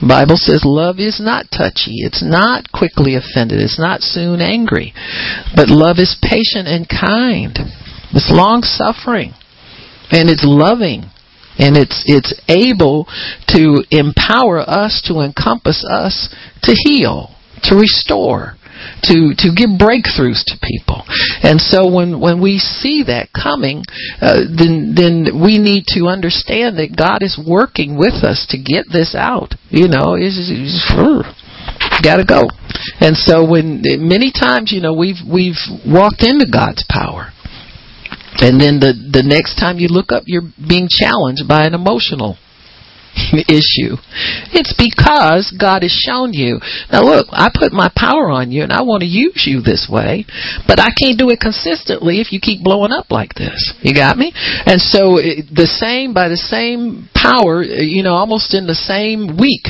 Bible 0.00 0.36
says 0.36 0.64
love 0.64 0.98
is 0.98 1.20
not 1.20 1.52
touchy. 1.52 2.02
It's 2.02 2.24
not 2.24 2.72
quickly 2.72 3.14
offended. 3.14 3.60
It's 3.60 3.78
not 3.78 4.00
soon 4.00 4.40
angry. 4.40 4.94
But 5.54 5.68
love 5.68 5.98
is 5.98 6.16
patient 6.18 6.66
and 6.66 6.88
kind. 6.88 7.54
It's 8.10 8.32
long 8.32 8.62
suffering. 8.62 9.34
And 10.10 10.30
it's 10.30 10.44
loving. 10.44 11.04
And 11.58 11.76
it's, 11.76 12.02
it's 12.06 12.34
able 12.48 13.06
to 13.48 13.84
empower 13.90 14.58
us, 14.58 15.02
to 15.06 15.20
encompass 15.20 15.84
us, 15.84 16.34
to 16.62 16.72
heal 16.72 17.36
to 17.64 17.76
restore, 17.76 18.56
to 19.04 19.34
to 19.36 19.48
give 19.54 19.70
breakthroughs 19.76 20.44
to 20.46 20.56
people. 20.60 21.04
And 21.42 21.60
so 21.60 21.90
when 21.90 22.20
when 22.20 22.40
we 22.40 22.58
see 22.58 23.04
that 23.06 23.30
coming, 23.32 23.82
uh, 24.20 24.44
then 24.48 24.94
then 24.96 25.40
we 25.42 25.58
need 25.58 25.84
to 25.98 26.06
understand 26.06 26.78
that 26.78 26.96
God 26.96 27.22
is 27.22 27.38
working 27.38 27.98
with 27.98 28.24
us 28.24 28.46
to 28.50 28.58
get 28.58 28.86
this 28.90 29.14
out. 29.14 29.54
You 29.68 29.88
know, 29.88 30.16
it's, 30.16 30.36
it's 30.36 30.84
got 32.02 32.16
to 32.16 32.24
go. 32.24 32.48
And 33.00 33.16
so 33.16 33.44
when 33.44 33.82
many 33.84 34.32
times, 34.32 34.72
you 34.72 34.80
know, 34.80 34.94
we've 34.94 35.20
we've 35.26 35.60
walked 35.86 36.22
into 36.22 36.46
God's 36.50 36.84
power. 36.88 37.32
And 38.40 38.60
then 38.60 38.80
the 38.80 38.94
the 38.94 39.22
next 39.26 39.56
time 39.56 39.78
you 39.78 39.88
look 39.88 40.12
up, 40.12 40.24
you're 40.26 40.48
being 40.56 40.88
challenged 40.88 41.44
by 41.48 41.66
an 41.66 41.74
emotional 41.74 42.36
issue. 43.48 43.98
It's 44.52 44.74
because 44.74 45.54
God 45.54 45.82
has 45.82 45.92
shown 45.92 46.32
you. 46.32 46.60
Now 46.90 47.02
look, 47.02 47.26
I 47.30 47.50
put 47.52 47.72
my 47.72 47.90
power 47.94 48.30
on 48.30 48.50
you 48.50 48.62
and 48.62 48.72
I 48.72 48.82
want 48.82 49.02
to 49.02 49.08
use 49.08 49.46
you 49.46 49.60
this 49.60 49.88
way, 49.90 50.26
but 50.66 50.80
I 50.80 50.90
can't 50.94 51.18
do 51.18 51.30
it 51.30 51.40
consistently 51.40 52.20
if 52.20 52.32
you 52.32 52.40
keep 52.40 52.62
blowing 52.62 52.92
up 52.92 53.10
like 53.10 53.34
this. 53.34 53.74
You 53.82 53.94
got 53.94 54.18
me? 54.18 54.32
And 54.66 54.80
so 54.80 55.16
the 55.20 55.68
same, 55.68 56.14
by 56.14 56.28
the 56.28 56.40
same 56.40 57.08
power, 57.14 57.62
you 57.62 58.02
know, 58.02 58.14
almost 58.14 58.54
in 58.54 58.66
the 58.66 58.78
same 58.78 59.36
week, 59.38 59.66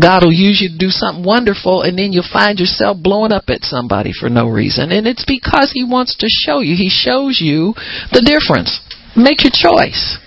God 0.00 0.24
will 0.24 0.34
use 0.34 0.60
you 0.60 0.68
to 0.70 0.78
do 0.78 0.90
something 0.90 1.24
wonderful 1.24 1.82
and 1.82 1.98
then 1.98 2.12
you'll 2.12 2.28
find 2.28 2.58
yourself 2.58 2.98
blowing 3.00 3.32
up 3.32 3.44
at 3.48 3.62
somebody 3.62 4.12
for 4.12 4.28
no 4.28 4.48
reason. 4.48 4.92
And 4.92 5.06
it's 5.06 5.24
because 5.24 5.72
He 5.72 5.84
wants 5.84 6.16
to 6.18 6.28
show 6.28 6.60
you. 6.60 6.76
He 6.76 6.90
shows 6.90 7.40
you 7.40 7.74
the 8.12 8.22
difference. 8.22 8.80
Make 9.16 9.44
your 9.44 9.52
choice. 9.52 10.18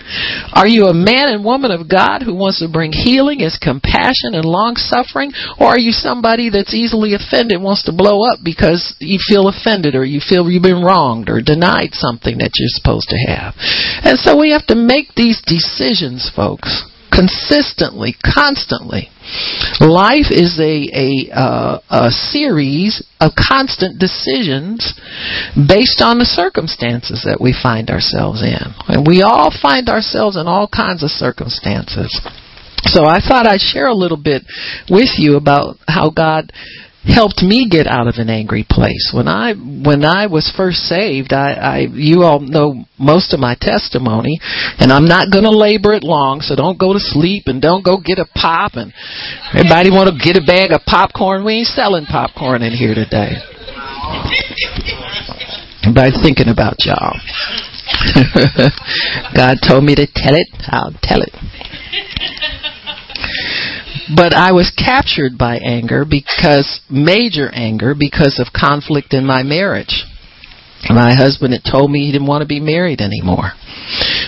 Are 0.53 0.67
you 0.67 0.85
a 0.85 0.93
man 0.93 1.29
and 1.29 1.43
woman 1.43 1.71
of 1.71 1.89
God 1.89 2.21
who 2.21 2.35
wants 2.35 2.59
to 2.59 2.69
bring 2.69 2.91
healing, 2.91 3.41
is 3.41 3.57
compassion 3.57 4.37
and 4.37 4.45
long 4.45 4.75
suffering? 4.75 5.33
Or 5.59 5.73
are 5.73 5.79
you 5.79 5.91
somebody 5.91 6.49
that's 6.49 6.73
easily 6.73 7.15
offended, 7.15 7.61
wants 7.61 7.83
to 7.83 7.93
blow 7.93 8.23
up 8.29 8.39
because 8.43 8.95
you 8.99 9.17
feel 9.27 9.47
offended 9.47 9.95
or 9.95 10.05
you 10.05 10.21
feel 10.21 10.49
you've 10.49 10.61
been 10.61 10.83
wronged 10.83 11.29
or 11.29 11.41
denied 11.41 11.93
something 11.93 12.37
that 12.37 12.53
you're 12.55 12.77
supposed 12.77 13.09
to 13.09 13.17
have? 13.25 13.55
And 14.05 14.19
so 14.19 14.37
we 14.37 14.51
have 14.51 14.67
to 14.67 14.75
make 14.75 15.15
these 15.15 15.41
decisions, 15.45 16.31
folks 16.33 16.85
consistently, 17.15 18.15
constantly. 18.19 19.09
Life 19.79 20.29
is 20.29 20.59
a 20.59 20.85
a, 20.91 21.31
uh, 21.33 21.79
a 21.89 22.11
series 22.11 23.01
of 23.19 23.31
constant 23.33 23.97
decisions 23.97 24.93
based 25.55 26.01
on 26.01 26.19
the 26.19 26.27
circumstances 26.27 27.23
that 27.25 27.39
we 27.39 27.55
find 27.55 27.89
ourselves 27.89 28.43
in, 28.43 28.75
and 28.87 29.07
we 29.07 29.23
all 29.23 29.49
find 29.49 29.89
ourselves 29.89 30.35
in 30.35 30.45
all 30.45 30.67
kinds 30.67 31.01
of 31.03 31.09
circumstances. 31.09 32.11
So 32.83 33.05
I 33.05 33.19
thought 33.19 33.47
I'd 33.47 33.61
share 33.61 33.87
a 33.87 33.95
little 33.95 34.21
bit 34.21 34.43
with 34.89 35.17
you 35.17 35.37
about 35.37 35.77
how 35.87 36.11
God 36.11 36.51
helped 37.05 37.41
me 37.41 37.67
get 37.69 37.87
out 37.87 38.07
of 38.07 38.15
an 38.17 38.29
angry 38.29 38.65
place. 38.67 39.11
When 39.13 39.27
I 39.27 39.53
when 39.53 40.03
I 40.03 40.27
was 40.27 40.51
first 40.55 40.79
saved, 40.89 41.33
I, 41.33 41.53
I 41.53 41.77
you 41.91 42.23
all 42.23 42.39
know 42.39 42.85
most 42.99 43.33
of 43.33 43.39
my 43.39 43.55
testimony, 43.59 44.39
and 44.79 44.91
I'm 44.91 45.05
not 45.05 45.31
going 45.31 45.43
to 45.43 45.51
labor 45.51 45.93
it 45.93 46.03
long. 46.03 46.41
So 46.41 46.55
don't 46.55 46.79
go 46.79 46.93
to 46.93 46.99
sleep 46.99 47.43
and 47.47 47.61
don't 47.61 47.83
go 47.85 47.97
get 47.97 48.19
a 48.19 48.25
pop. 48.35 48.73
And 48.75 48.93
everybody 49.53 49.91
want 49.91 50.09
to 50.09 50.17
get 50.17 50.41
a 50.41 50.45
bag 50.45 50.71
of 50.71 50.81
popcorn? 50.85 51.45
We 51.45 51.61
ain't 51.61 51.67
selling 51.67 52.05
popcorn 52.05 52.63
in 52.63 52.73
here 52.73 52.95
today. 52.95 53.37
By 55.93 56.09
thinking 56.09 56.49
about 56.49 56.77
y'all. 56.79 57.19
God 59.35 59.57
told 59.67 59.83
me 59.83 59.93
to 59.95 60.07
tell 60.07 60.33
it. 60.33 60.47
I'll 60.67 60.93
tell 61.01 61.21
it. 61.21 61.33
But 64.13 64.33
I 64.33 64.51
was 64.51 64.71
captured 64.75 65.37
by 65.37 65.57
anger 65.57 66.05
because, 66.05 66.81
major 66.89 67.49
anger, 67.53 67.95
because 67.97 68.39
of 68.39 68.53
conflict 68.53 69.13
in 69.13 69.25
my 69.25 69.43
marriage. 69.43 70.05
My 70.89 71.15
husband 71.15 71.53
had 71.53 71.63
told 71.69 71.89
me 71.89 72.05
he 72.05 72.11
didn't 72.11 72.27
want 72.27 72.41
to 72.41 72.47
be 72.47 72.59
married 72.59 73.01
anymore. 73.01 73.53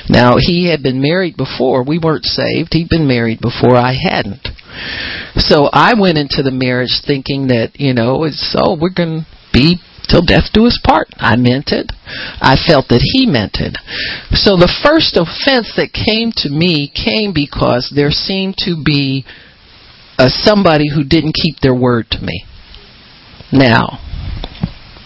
Now, 0.10 0.38
he 0.40 0.70
had 0.70 0.82
been 0.82 1.02
married 1.02 1.38
before. 1.38 1.84
We 1.84 2.00
weren't 2.00 2.26
saved. 2.26 2.74
He'd 2.74 2.90
been 2.90 3.08
married 3.08 3.40
before 3.42 3.76
I 3.76 3.94
hadn't. 3.94 4.48
So 5.38 5.70
I 5.72 5.94
went 6.00 6.18
into 6.18 6.42
the 6.42 6.52
marriage 6.52 7.02
thinking 7.06 7.48
that, 7.48 7.80
you 7.80 7.94
know, 7.94 8.24
it's, 8.24 8.56
oh, 8.58 8.78
we're 8.80 8.90
going 8.90 9.22
to 9.22 9.28
be 9.54 9.80
till 10.10 10.22
death 10.22 10.50
do 10.54 10.66
us 10.66 10.80
part. 10.84 11.10
I 11.18 11.36
meant 11.36 11.70
it. 11.70 11.92
I 12.42 12.56
felt 12.56 12.88
that 12.90 13.04
he 13.04 13.26
meant 13.26 13.58
it. 13.60 13.78
So 14.32 14.56
the 14.56 14.72
first 14.84 15.18
offense 15.18 15.74
that 15.76 15.94
came 15.94 16.32
to 16.38 16.50
me 16.50 16.90
came 16.90 17.34
because 17.34 17.92
there 17.94 18.12
seemed 18.12 18.56
to 18.66 18.82
be 18.84 19.26
uh, 20.18 20.30
somebody 20.30 20.86
who 20.94 21.04
didn't 21.04 21.36
keep 21.36 21.60
their 21.62 21.76
word 21.76 22.08
to 22.12 22.20
me. 22.22 22.44
Now, 23.52 24.00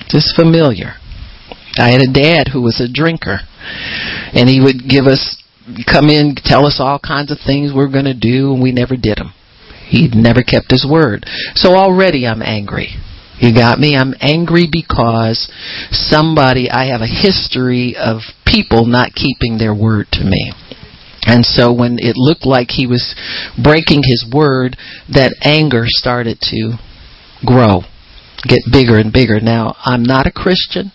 just 0.09 0.35
familiar. 0.35 0.95
I 1.77 1.91
had 1.91 2.01
a 2.01 2.11
dad 2.11 2.49
who 2.51 2.61
was 2.61 2.81
a 2.81 2.91
drinker, 2.91 3.39
and 4.33 4.49
he 4.49 4.59
would 4.59 4.89
give 4.89 5.05
us, 5.05 5.41
come 5.91 6.09
in, 6.09 6.35
tell 6.35 6.65
us 6.65 6.77
all 6.79 6.99
kinds 6.99 7.31
of 7.31 7.37
things 7.45 7.71
we're 7.73 7.91
going 7.91 8.05
to 8.05 8.17
do, 8.17 8.53
and 8.53 8.61
we 8.61 8.71
never 8.71 8.95
did 8.95 9.17
them. 9.17 9.33
He 9.87 10.09
never 10.13 10.41
kept 10.41 10.71
his 10.71 10.87
word. 10.89 11.25
So 11.55 11.75
already 11.75 12.25
I'm 12.25 12.41
angry. 12.41 12.95
You 13.39 13.53
got 13.53 13.79
me? 13.79 13.95
I'm 13.95 14.13
angry 14.21 14.67
because 14.71 15.51
somebody, 15.91 16.69
I 16.69 16.91
have 16.91 17.01
a 17.01 17.07
history 17.07 17.95
of 17.97 18.21
people 18.45 18.85
not 18.85 19.15
keeping 19.15 19.57
their 19.57 19.73
word 19.73 20.07
to 20.13 20.23
me. 20.23 20.53
And 21.23 21.45
so 21.45 21.71
when 21.71 21.97
it 21.99 22.17
looked 22.17 22.45
like 22.45 22.71
he 22.71 22.87
was 22.87 23.15
breaking 23.61 24.03
his 24.03 24.25
word, 24.31 24.75
that 25.13 25.35
anger 25.41 25.83
started 25.85 26.39
to 26.49 26.77
grow, 27.45 27.81
get 28.43 28.61
bigger 28.71 28.97
and 28.97 29.13
bigger. 29.13 29.39
Now, 29.39 29.75
I'm 29.85 30.03
not 30.03 30.25
a 30.25 30.31
Christian. 30.31 30.91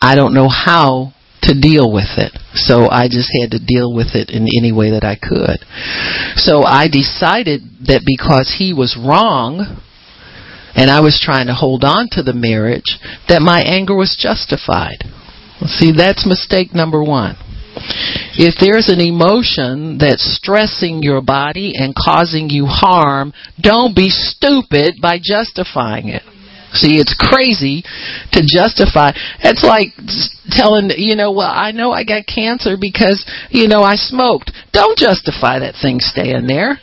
I 0.00 0.14
don't 0.14 0.34
know 0.34 0.48
how 0.48 1.12
to 1.42 1.54
deal 1.54 1.92
with 1.92 2.16
it. 2.16 2.32
So 2.54 2.88
I 2.90 3.08
just 3.08 3.30
had 3.40 3.50
to 3.52 3.64
deal 3.64 3.94
with 3.94 4.14
it 4.14 4.30
in 4.30 4.48
any 4.58 4.72
way 4.72 4.90
that 4.90 5.04
I 5.04 5.16
could. 5.16 5.64
So 6.36 6.64
I 6.64 6.88
decided 6.88 7.86
that 7.86 8.02
because 8.04 8.56
he 8.58 8.72
was 8.72 8.96
wrong, 8.98 9.82
and 10.74 10.90
I 10.90 11.00
was 11.00 11.20
trying 11.22 11.46
to 11.46 11.54
hold 11.54 11.84
on 11.84 12.08
to 12.12 12.22
the 12.22 12.34
marriage, 12.34 12.98
that 13.28 13.42
my 13.42 13.60
anger 13.60 13.94
was 13.94 14.16
justified. 14.18 15.04
See, 15.66 15.92
that's 15.92 16.26
mistake 16.26 16.74
number 16.74 17.02
one. 17.02 17.36
If 18.34 18.56
there's 18.60 18.88
an 18.88 19.00
emotion 19.00 19.98
that's 19.98 20.24
stressing 20.36 21.02
your 21.02 21.20
body 21.20 21.74
and 21.76 21.94
causing 21.94 22.50
you 22.50 22.66
harm, 22.66 23.32
don't 23.60 23.94
be 23.94 24.08
stupid 24.08 24.96
by 25.00 25.18
justifying 25.22 26.08
it. 26.08 26.22
See, 26.72 27.00
it's 27.00 27.16
crazy 27.18 27.82
to 28.32 28.42
justify. 28.44 29.12
It's 29.40 29.64
like 29.64 29.88
telling, 30.50 30.90
you 30.96 31.16
know, 31.16 31.32
well, 31.32 31.50
I 31.50 31.72
know 31.72 31.92
I 31.92 32.04
got 32.04 32.26
cancer 32.26 32.76
because, 32.78 33.24
you 33.50 33.68
know, 33.68 33.82
I 33.82 33.96
smoked. 33.96 34.52
Don't 34.72 34.98
justify 34.98 35.58
that 35.60 35.76
thing 35.80 35.98
staying 36.00 36.46
there. 36.46 36.78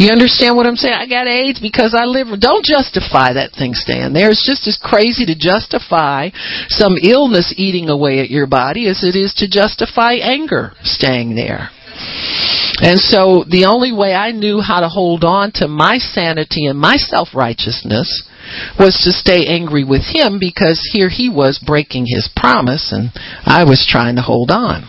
You 0.00 0.08
understand 0.12 0.56
what 0.56 0.64
I'm 0.64 0.80
saying? 0.80 0.96
I 0.96 1.06
got 1.06 1.28
AIDS 1.28 1.60
because 1.60 1.92
I 1.92 2.06
live. 2.06 2.28
Don't 2.40 2.64
justify 2.64 3.34
that 3.34 3.52
thing 3.52 3.74
Stan. 3.74 4.14
there. 4.14 4.30
It's 4.30 4.48
just 4.48 4.66
as 4.66 4.80
crazy 4.80 5.26
to 5.26 5.36
justify 5.36 6.30
some 6.68 6.96
illness 6.96 7.52
eating 7.58 7.90
away 7.90 8.20
at 8.20 8.30
your 8.30 8.46
body 8.46 8.88
as 8.88 9.04
it 9.04 9.12
is 9.14 9.34
to 9.44 9.46
justify 9.46 10.14
anger 10.14 10.72
staying 10.80 11.36
there. 11.36 11.68
And 12.80 12.98
so 12.98 13.44
the 13.44 13.66
only 13.68 13.92
way 13.92 14.14
I 14.14 14.32
knew 14.32 14.62
how 14.64 14.80
to 14.80 14.88
hold 14.88 15.22
on 15.22 15.52
to 15.56 15.68
my 15.68 15.98
sanity 15.98 16.64
and 16.64 16.80
my 16.80 16.96
self 16.96 17.34
righteousness 17.34 18.24
was 18.78 18.96
to 19.04 19.12
stay 19.12 19.44
angry 19.52 19.84
with 19.84 20.08
him 20.08 20.38
because 20.40 20.80
here 20.94 21.10
he 21.10 21.28
was 21.28 21.60
breaking 21.60 22.06
his 22.08 22.26
promise 22.34 22.90
and 22.90 23.12
I 23.44 23.64
was 23.64 23.84
trying 23.86 24.16
to 24.16 24.22
hold 24.22 24.50
on. 24.50 24.88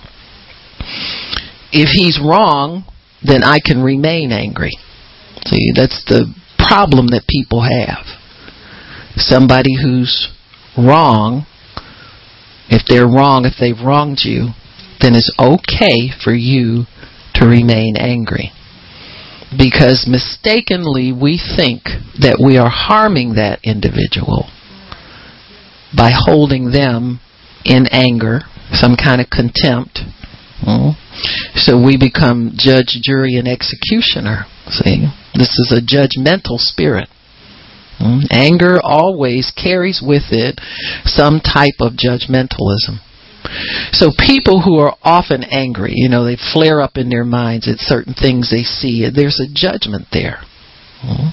If 1.74 1.89
he's 1.91 2.18
wrong, 2.18 2.86
then 3.22 3.43
I 3.43 3.59
can 3.59 3.84
remain 3.84 4.32
angry. 4.32 4.72
See, 5.46 5.72
that's 5.76 6.04
the 6.06 6.34
problem 6.58 7.08
that 7.08 7.28
people 7.28 7.62
have. 7.62 8.06
Somebody 9.16 9.76
who's 9.82 10.30
wrong, 10.78 11.46
if 12.70 12.84
they're 12.88 13.08
wrong, 13.08 13.46
if 13.46 13.56
they've 13.60 13.86
wronged 13.86 14.22
you, 14.24 14.54
then 15.02 15.16
it's 15.16 15.32
okay 15.39 16.14
for 16.24 16.34
you 16.34 16.86
to 17.36 17.46
remain 17.46 17.96
angry 17.98 18.52
because 19.58 20.08
mistakenly 20.08 21.12
we 21.12 21.36
think 21.36 21.84
that 22.24 22.39
we 22.39 22.58
are 22.58 22.72
harming 22.72 23.36
that 23.36 23.60
individual 23.64 24.48
by 25.96 26.12
holding 26.16 26.72
them 26.72 27.20
in 27.66 27.86
anger, 27.92 28.42
some 28.72 28.96
kind 28.96 29.20
of 29.20 29.28
contempt. 29.28 30.00
Hmm? 30.64 30.96
So 31.56 31.76
we 31.76 31.98
become 31.98 32.56
judge, 32.56 33.00
jury, 33.04 33.36
and 33.36 33.48
executioner. 33.48 34.48
See, 34.70 35.12
this 35.34 35.58
is 35.60 35.72
a 35.72 35.82
judgmental 35.82 36.58
spirit. 36.58 37.10
Hmm? 37.98 38.20
Anger 38.32 38.80
always 38.82 39.52
carries 39.52 40.02
with 40.06 40.32
it 40.32 40.60
some 41.06 41.40
type 41.40 41.80
of 41.80 41.94
judgmentalism. 41.94 43.00
So 43.92 44.12
people 44.18 44.62
who 44.62 44.80
are 44.80 44.96
often 45.04 45.44
angry, 45.44 45.94
you 45.96 46.10
know, 46.10 46.24
they 46.24 46.38
flare 46.54 46.82
up 46.82 46.98
in 46.98 47.10
their 47.10 47.26
minds 47.26 47.68
at 47.68 47.80
certain 47.80 48.14
things 48.14 48.50
they 48.50 48.64
see. 48.64 49.08
There's 49.14 49.40
a 49.40 49.52
judgment 49.52 50.08
there. 50.12 50.42
Hmm? 51.02 51.30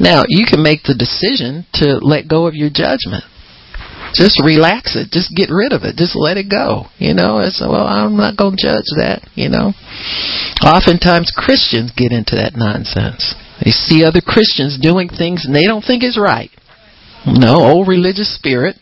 Now, 0.00 0.24
you 0.26 0.44
can 0.46 0.62
make 0.62 0.82
the 0.82 0.94
decision 0.94 1.66
to 1.74 1.98
let 1.98 2.28
go 2.28 2.46
of 2.46 2.54
your 2.54 2.70
judgment. 2.70 3.24
Just 4.14 4.40
relax 4.42 4.96
it. 4.96 5.10
Just 5.10 5.34
get 5.34 5.50
rid 5.50 5.72
of 5.72 5.82
it. 5.82 5.96
Just 5.96 6.14
let 6.14 6.36
it 6.36 6.48
go. 6.48 6.86
You 6.98 7.14
know, 7.14 7.40
it's, 7.40 7.60
well, 7.60 7.86
I'm 7.86 8.16
not 8.16 8.36
going 8.36 8.56
to 8.56 8.62
judge 8.62 8.88
that, 8.96 9.26
you 9.34 9.50
know. 9.50 9.74
Oftentimes 10.62 11.34
Christians 11.34 11.92
get 11.96 12.12
into 12.12 12.36
that 12.36 12.54
nonsense. 12.54 13.34
They 13.62 13.70
see 13.70 14.04
other 14.04 14.22
Christians 14.22 14.78
doing 14.80 15.08
things 15.08 15.44
and 15.44 15.54
they 15.54 15.66
don't 15.66 15.82
think 15.82 16.02
it's 16.02 16.18
right. 16.18 16.50
No, 17.26 17.56
old 17.56 17.88
religious 17.88 18.34
spirit 18.34 18.76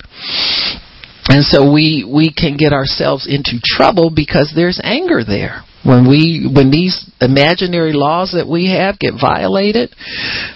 and 1.29 1.45
so 1.45 1.71
we 1.71 2.05
we 2.05 2.33
can 2.33 2.57
get 2.57 2.73
ourselves 2.73 3.27
into 3.29 3.61
trouble 3.63 4.11
because 4.11 4.53
there's 4.55 4.81
anger 4.83 5.23
there 5.25 5.63
when 5.85 6.09
we 6.09 6.51
when 6.53 6.71
these 6.71 7.11
imaginary 7.21 7.93
laws 7.93 8.33
that 8.33 8.49
we 8.49 8.71
have 8.71 8.99
get 8.99 9.15
violated 9.21 9.95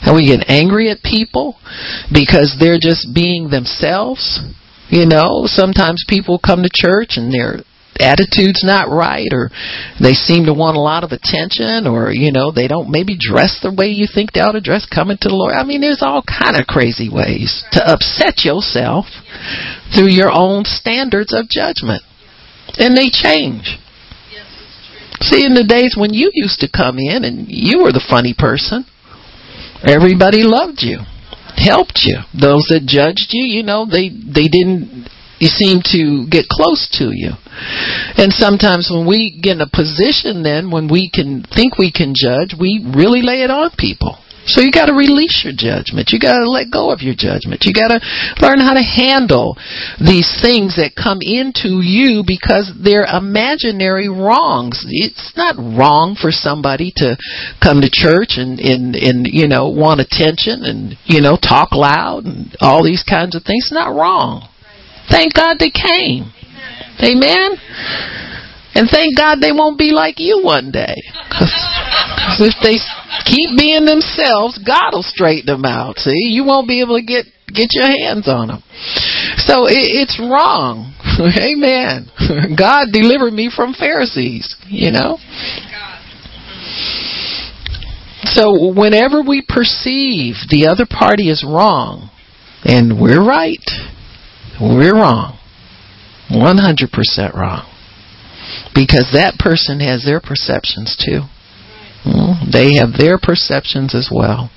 and 0.03 0.17
we 0.17 0.27
get 0.27 0.49
angry 0.49 0.91
at 0.91 1.03
people 1.03 1.57
because 2.13 2.57
they're 2.59 2.81
just 2.81 3.09
being 3.15 3.49
themselves 3.49 4.41
you 4.89 5.07
know 5.07 5.45
sometimes 5.45 6.05
people 6.09 6.39
come 6.39 6.63
to 6.63 6.71
church 6.73 7.17
and 7.17 7.33
they're 7.33 7.65
attitude's 8.01 8.63
not 8.65 8.89
right 8.91 9.29
or 9.33 9.51
they 10.01 10.13
seem 10.13 10.47
to 10.47 10.55
want 10.55 10.77
a 10.77 10.81
lot 10.81 11.05
of 11.05 11.13
attention 11.13 11.87
or 11.87 12.13
you 12.13 12.31
know 12.33 12.53
they 12.53 12.69
don't 12.69 12.91
maybe 12.91 13.17
dress 13.19 13.61
the 13.63 13.73
way 13.73 13.87
you 13.87 14.07
think 14.07 14.33
they 14.33 14.41
ought 14.41 14.53
to 14.53 14.61
dress 14.61 14.87
coming 14.87 15.17
to 15.21 15.29
the 15.29 15.35
lord. 15.35 15.55
I 15.55 15.65
mean 15.65 15.81
there's 15.81 16.03
all 16.03 16.23
kind 16.23 16.57
of 16.57 16.67
crazy 16.67 17.09
ways 17.09 17.65
to 17.73 17.81
upset 17.81 18.45
yourself 18.45 19.07
through 19.95 20.13
your 20.13 20.31
own 20.31 20.65
standards 20.65 21.33
of 21.33 21.49
judgment. 21.49 22.03
And 22.79 22.97
they 22.97 23.09
change. 23.09 23.79
See 25.21 25.47
in 25.47 25.55
the 25.55 25.65
days 25.65 25.97
when 25.97 26.13
you 26.13 26.31
used 26.35 26.61
to 26.61 26.69
come 26.69 26.99
in 26.99 27.25
and 27.25 27.47
you 27.49 27.83
were 27.83 27.93
the 27.93 28.05
funny 28.05 28.35
person 28.37 28.85
everybody 29.85 30.43
loved 30.43 30.83
you 30.83 31.01
helped 31.57 32.05
you 32.05 32.19
those 32.39 32.69
that 32.69 32.85
judged 32.87 33.33
you 33.33 33.45
you 33.45 33.63
know 33.63 33.87
they 33.87 34.09
they 34.09 34.49
didn't 34.49 35.09
you 35.39 35.49
seem 35.49 35.81
to 35.85 36.27
get 36.31 36.49
close 36.49 36.89
to 36.99 37.11
you. 37.13 37.33
And 38.17 38.33
sometimes 38.33 38.89
when 38.91 39.07
we 39.07 39.39
get 39.43 39.57
in 39.57 39.61
a 39.61 39.69
position 39.69 40.43
then 40.43 40.71
when 40.71 40.89
we 40.89 41.11
can 41.13 41.43
think 41.43 41.79
we 41.79 41.93
can 41.93 42.15
judge, 42.17 42.55
we 42.59 42.85
really 42.97 43.23
lay 43.23 43.43
it 43.43 43.51
on 43.51 43.71
people. 43.77 44.19
So 44.47 44.63
you 44.63 44.71
got 44.71 44.87
to 44.87 44.95
release 44.95 45.43
your 45.43 45.55
judgment. 45.57 46.11
You 46.15 46.19
got 46.19 46.39
to 46.39 46.49
let 46.49 46.71
go 46.71 46.91
of 46.91 47.03
your 47.03 47.15
judgment. 47.19 47.67
You 47.67 47.75
got 47.75 47.91
to 47.91 48.01
learn 48.41 48.59
how 48.63 48.75
to 48.75 48.83
handle 48.83 49.59
these 49.99 50.31
things 50.41 50.79
that 50.79 50.95
come 50.95 51.19
into 51.21 51.83
you 51.83 52.23
because 52.27 52.71
they're 52.79 53.07
imaginary 53.07 54.09
wrongs. 54.09 54.87
It's 54.89 55.35
not 55.37 55.59
wrong 55.59 56.15
for 56.15 56.31
somebody 56.31 56.93
to 57.03 57.19
come 57.63 57.81
to 57.83 57.91
church 57.91 58.39
and 58.39 58.59
and 58.61 58.95
and 58.95 59.27
you 59.27 59.49
know 59.49 59.69
want 59.69 60.01
attention 60.01 60.63
and 60.63 60.95
you 61.05 61.21
know 61.21 61.37
talk 61.37 61.73
loud 61.73 62.25
and 62.25 62.55
all 62.61 62.85
these 62.85 63.03
kinds 63.03 63.35
of 63.35 63.43
things. 63.43 63.67
It's 63.67 63.75
not 63.75 63.95
wrong. 63.95 64.49
Thank 65.11 65.35
God 65.35 65.59
they 65.59 65.71
came. 65.71 66.33
Amen. 67.03 67.59
And 68.77 68.91
thank 68.93 69.17
God 69.17 69.41
they 69.41 69.53
won't 69.53 69.79
be 69.79 69.93
like 69.93 70.19
you 70.19 70.45
one 70.45 70.71
day. 70.71 70.95
Because 71.25 72.45
if 72.45 72.61
they 72.61 72.77
keep 73.25 73.57
being 73.57 73.87
themselves, 73.87 74.61
God 74.61 74.93
will 74.93 75.03
straighten 75.03 75.47
them 75.47 75.65
out. 75.65 75.97
See, 75.97 76.29
you 76.29 76.45
won't 76.45 76.69
be 76.69 76.83
able 76.83 77.01
to 77.01 77.05
get 77.05 77.25
get 77.49 77.73
your 77.73 77.89
hands 77.89 78.29
on 78.29 78.49
them. 78.49 78.63
So 79.39 79.65
it, 79.65 79.81
it's 79.97 80.21
wrong. 80.21 80.93
Amen. 81.41 82.13
God 82.59 82.93
delivered 82.93 83.33
me 83.33 83.51
from 83.55 83.73
Pharisees. 83.73 84.55
You 84.69 84.93
know. 84.93 85.17
So 88.25 88.75
whenever 88.77 89.23
we 89.23 89.41
perceive 89.41 90.35
the 90.51 90.67
other 90.69 90.85
party 90.85 91.31
is 91.31 91.43
wrong, 91.49 92.11
and 92.63 93.01
we're 93.01 93.25
right, 93.25 93.65
we're 94.61 94.95
wrong. 94.95 95.39
100% 96.31 97.35
wrong. 97.35 97.76
Because 98.77 99.09
that 99.17 99.41
person 99.41 99.81
has 99.81 100.05
their 100.05 100.21
perceptions 100.21 100.93
too. 100.95 101.25
Hmm? 102.05 102.53
They 102.53 102.77
have 102.77 102.93
their 102.93 103.17
perceptions 103.17 103.97
as 103.97 104.13
well. 104.13 104.53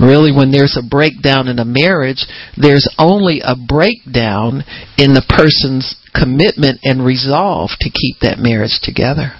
Really, 0.00 0.32
when 0.32 0.50
there's 0.50 0.78
a 0.78 0.86
breakdown 0.86 1.46
in 1.46 1.58
a 1.58 1.64
marriage, 1.64 2.26
there's 2.56 2.88
only 2.98 3.40
a 3.44 3.54
breakdown 3.54 4.64
in 4.98 5.14
the 5.14 5.26
person's 5.26 5.98
commitment 6.14 6.80
and 6.82 7.04
resolve 7.04 7.70
to 7.80 7.90
keep 7.90 8.18
that 8.20 8.38
marriage 8.38 8.80
together. 8.82 9.34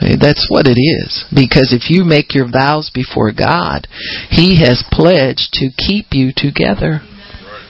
That's 0.00 0.46
what 0.50 0.66
it 0.66 0.78
is. 0.78 1.24
Because 1.32 1.72
if 1.72 1.88
you 1.88 2.04
make 2.04 2.34
your 2.34 2.50
vows 2.50 2.90
before 2.92 3.32
God, 3.32 3.88
He 4.28 4.60
has 4.60 4.84
pledged 4.90 5.54
to 5.54 5.70
keep 5.76 6.12
you 6.12 6.32
together. 6.36 7.00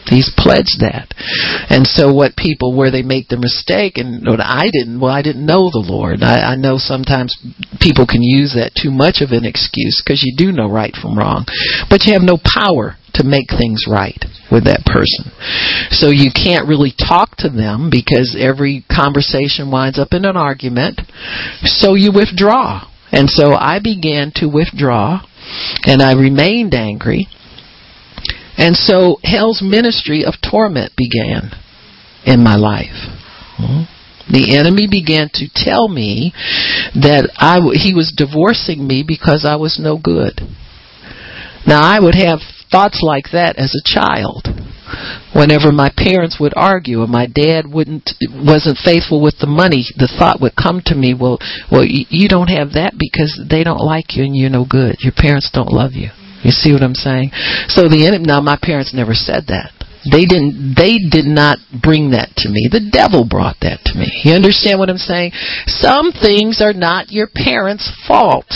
He's 0.07 0.31
pledged 0.37 0.79
that. 0.81 1.11
And 1.69 1.87
so 1.87 2.13
what 2.13 2.37
people, 2.37 2.77
where 2.77 2.91
they 2.91 3.03
make 3.03 3.29
the 3.29 3.37
mistake, 3.37 3.99
and 3.99 4.27
what 4.27 4.41
I 4.41 4.71
didn't, 4.71 5.01
well, 5.01 5.11
I 5.11 5.23
didn't 5.23 5.47
know 5.47 5.71
the 5.71 5.83
Lord. 5.83 6.23
I, 6.23 6.53
I 6.53 6.57
know 6.57 6.79
sometimes 6.79 7.35
people 7.81 8.07
can 8.07 8.23
use 8.23 8.55
that 8.55 8.79
too 8.79 8.91
much 8.91 9.19
of 9.19 9.35
an 9.35 9.45
excuse 9.45 10.03
because 10.05 10.23
you 10.23 10.35
do 10.37 10.53
know 10.53 10.71
right 10.71 10.95
from 10.95 11.19
wrong. 11.19 11.47
But 11.91 12.07
you 12.07 12.15
have 12.15 12.23
no 12.23 12.39
power 12.39 12.95
to 13.19 13.25
make 13.25 13.51
things 13.51 13.89
right 13.89 14.23
with 14.53 14.65
that 14.65 14.85
person. 14.87 15.33
So 15.91 16.13
you 16.13 16.31
can't 16.31 16.69
really 16.69 16.93
talk 16.93 17.37
to 17.43 17.49
them 17.49 17.91
because 17.91 18.37
every 18.39 18.85
conversation 18.93 19.71
winds 19.71 19.99
up 19.99 20.13
in 20.13 20.25
an 20.25 20.37
argument. 20.37 21.01
So 21.65 21.95
you 21.95 22.13
withdraw. 22.13 22.87
And 23.11 23.31
so 23.31 23.55
I 23.55 23.81
began 23.83 24.33
to 24.37 24.47
withdraw 24.47 25.25
and 25.87 26.03
I 26.03 26.13
remained 26.13 26.75
angry 26.75 27.29
and 28.57 28.77
so 28.77 29.19
hell's 29.23 29.63
ministry 29.63 30.25
of 30.25 30.35
torment 30.43 30.93
began 30.97 31.53
in 32.25 32.43
my 32.43 32.57
life. 32.57 32.97
Hmm? 33.57 33.85
The 34.29 34.57
enemy 34.59 34.89
began 34.91 35.31
to 35.35 35.47
tell 35.55 35.89
me 35.89 36.33
that 36.95 37.31
I, 37.37 37.61
he 37.79 37.95
was 37.95 38.13
divorcing 38.15 38.87
me 38.87 39.05
because 39.07 39.47
I 39.47 39.55
was 39.55 39.79
no 39.79 39.99
good. 39.99 40.41
Now 41.67 41.81
I 41.83 42.01
would 42.01 42.17
have 42.17 42.41
thoughts 42.71 43.01
like 43.03 43.31
that 43.33 43.57
as 43.57 43.75
a 43.75 43.87
child. 43.87 44.49
Whenever 45.35 45.71
my 45.71 45.91
parents 45.97 46.39
would 46.41 46.55
argue 46.57 47.03
or 47.03 47.07
my 47.07 47.27
dad 47.27 47.67
wouldn't 47.67 48.11
wasn't 48.35 48.79
faithful 48.79 49.23
with 49.23 49.39
the 49.39 49.47
money, 49.47 49.85
the 49.97 50.11
thought 50.19 50.41
would 50.41 50.55
come 50.55 50.81
to 50.87 50.95
me, 50.95 51.15
well, 51.15 51.39
well, 51.71 51.85
you 51.85 52.29
don't 52.29 52.49
have 52.49 52.73
that 52.75 52.95
because 52.99 53.39
they 53.49 53.63
don't 53.63 53.83
like 53.83 54.17
you 54.17 54.25
and 54.25 54.37
you're 54.37 54.51
no 54.51 54.65
good. 54.69 54.97
Your 55.01 55.15
parents 55.15 55.51
don't 55.53 55.73
love 55.73 55.93
you. 55.93 56.11
You 56.47 56.55
see 56.55 56.71
what 56.71 56.87
I'm 56.87 56.95
saying? 56.95 57.35
So 57.67 57.91
the 57.91 58.07
enemy. 58.07 58.23
Now 58.23 58.41
my 58.41 58.55
parents 58.55 58.95
never 58.95 59.15
said 59.15 59.51
that. 59.51 59.75
They 60.07 60.23
didn't. 60.23 60.79
They 60.79 61.03
did 61.03 61.27
not 61.27 61.59
bring 61.75 62.15
that 62.15 62.31
to 62.39 62.49
me. 62.49 62.71
The 62.71 62.87
devil 62.87 63.27
brought 63.27 63.59
that 63.67 63.83
to 63.91 63.99
me. 63.99 64.07
You 64.23 64.39
understand 64.39 64.79
what 64.79 64.89
I'm 64.89 65.03
saying? 65.03 65.33
Some 65.67 66.13
things 66.15 66.63
are 66.63 66.73
not 66.73 67.11
your 67.11 67.27
parents' 67.27 67.91
fault. 68.07 68.47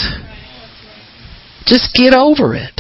Just 1.67 1.91
get 1.93 2.15
over 2.15 2.55
it. 2.55 2.79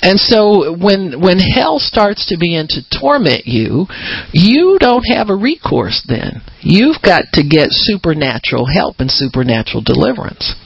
And 0.00 0.18
so 0.18 0.72
when 0.72 1.20
when 1.20 1.36
hell 1.36 1.78
starts 1.78 2.24
to 2.32 2.40
begin 2.40 2.68
to 2.72 2.80
torment 2.88 3.44
you, 3.44 3.84
you 4.32 4.78
don't 4.80 5.04
have 5.12 5.28
a 5.28 5.36
recourse 5.36 6.00
then. 6.08 6.40
You've 6.60 7.04
got 7.04 7.24
to 7.34 7.44
get 7.44 7.68
supernatural 7.70 8.64
help 8.72 8.96
and 9.00 9.10
supernatural 9.10 9.82
deliverance. 9.84 10.56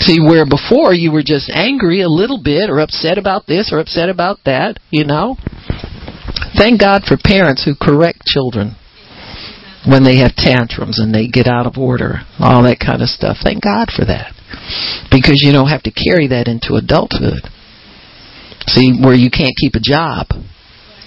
See, 0.00 0.20
where 0.20 0.46
before 0.46 0.92
you 0.92 1.10
were 1.12 1.22
just 1.24 1.50
angry 1.50 2.02
a 2.02 2.08
little 2.08 2.40
bit 2.42 2.70
or 2.70 2.80
upset 2.80 3.18
about 3.18 3.46
this 3.46 3.70
or 3.72 3.78
upset 3.78 4.08
about 4.08 4.38
that, 4.44 4.78
you 4.90 5.04
know. 5.04 5.36
Thank 6.56 6.80
God 6.80 7.02
for 7.04 7.16
parents 7.16 7.64
who 7.64 7.74
correct 7.74 8.24
children 8.26 8.76
when 9.86 10.02
they 10.02 10.18
have 10.18 10.34
tantrums 10.34 10.98
and 10.98 11.14
they 11.14 11.28
get 11.28 11.46
out 11.46 11.66
of 11.66 11.78
order, 11.78 12.26
all 12.38 12.62
that 12.64 12.80
kind 12.80 13.02
of 13.02 13.08
stuff. 13.08 13.38
Thank 13.42 13.62
God 13.62 13.88
for 13.94 14.04
that. 14.04 14.34
Because 15.10 15.40
you 15.44 15.52
don't 15.52 15.68
have 15.68 15.82
to 15.84 15.92
carry 15.92 16.26
that 16.28 16.48
into 16.48 16.74
adulthood. 16.74 17.46
See, 18.66 18.98
where 18.98 19.14
you 19.14 19.30
can't 19.30 19.54
keep 19.56 19.74
a 19.74 19.82
job 19.82 20.26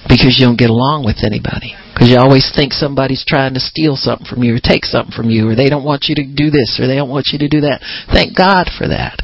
because 0.08 0.40
you 0.40 0.48
don't 0.48 0.58
get 0.58 0.70
along 0.70 1.04
with 1.04 1.24
anybody. 1.26 1.76
Because 2.00 2.16
you 2.16 2.18
always 2.18 2.50
think 2.56 2.72
somebody's 2.72 3.26
trying 3.28 3.54
to 3.56 3.60
steal 3.60 3.98
something 3.98 4.26
from 4.26 4.42
you 4.42 4.56
or 4.56 4.60
take 4.64 4.86
something 4.86 5.12
from 5.12 5.30
you 5.30 5.50
or 5.50 5.56
they 5.56 5.68
don't 5.68 5.84
want 5.84 6.06
you 6.08 6.16
to 6.16 6.24
do 6.24 6.50
this 6.50 6.80
or 6.80 6.88
they 6.88 6.96
don't 6.96 7.10
want 7.10 7.28
you 7.34 7.40
to 7.40 7.50
do 7.50 7.60
that. 7.68 7.84
Thank 8.08 8.38
God 8.38 8.72
for 8.72 8.88
that. 8.88 9.20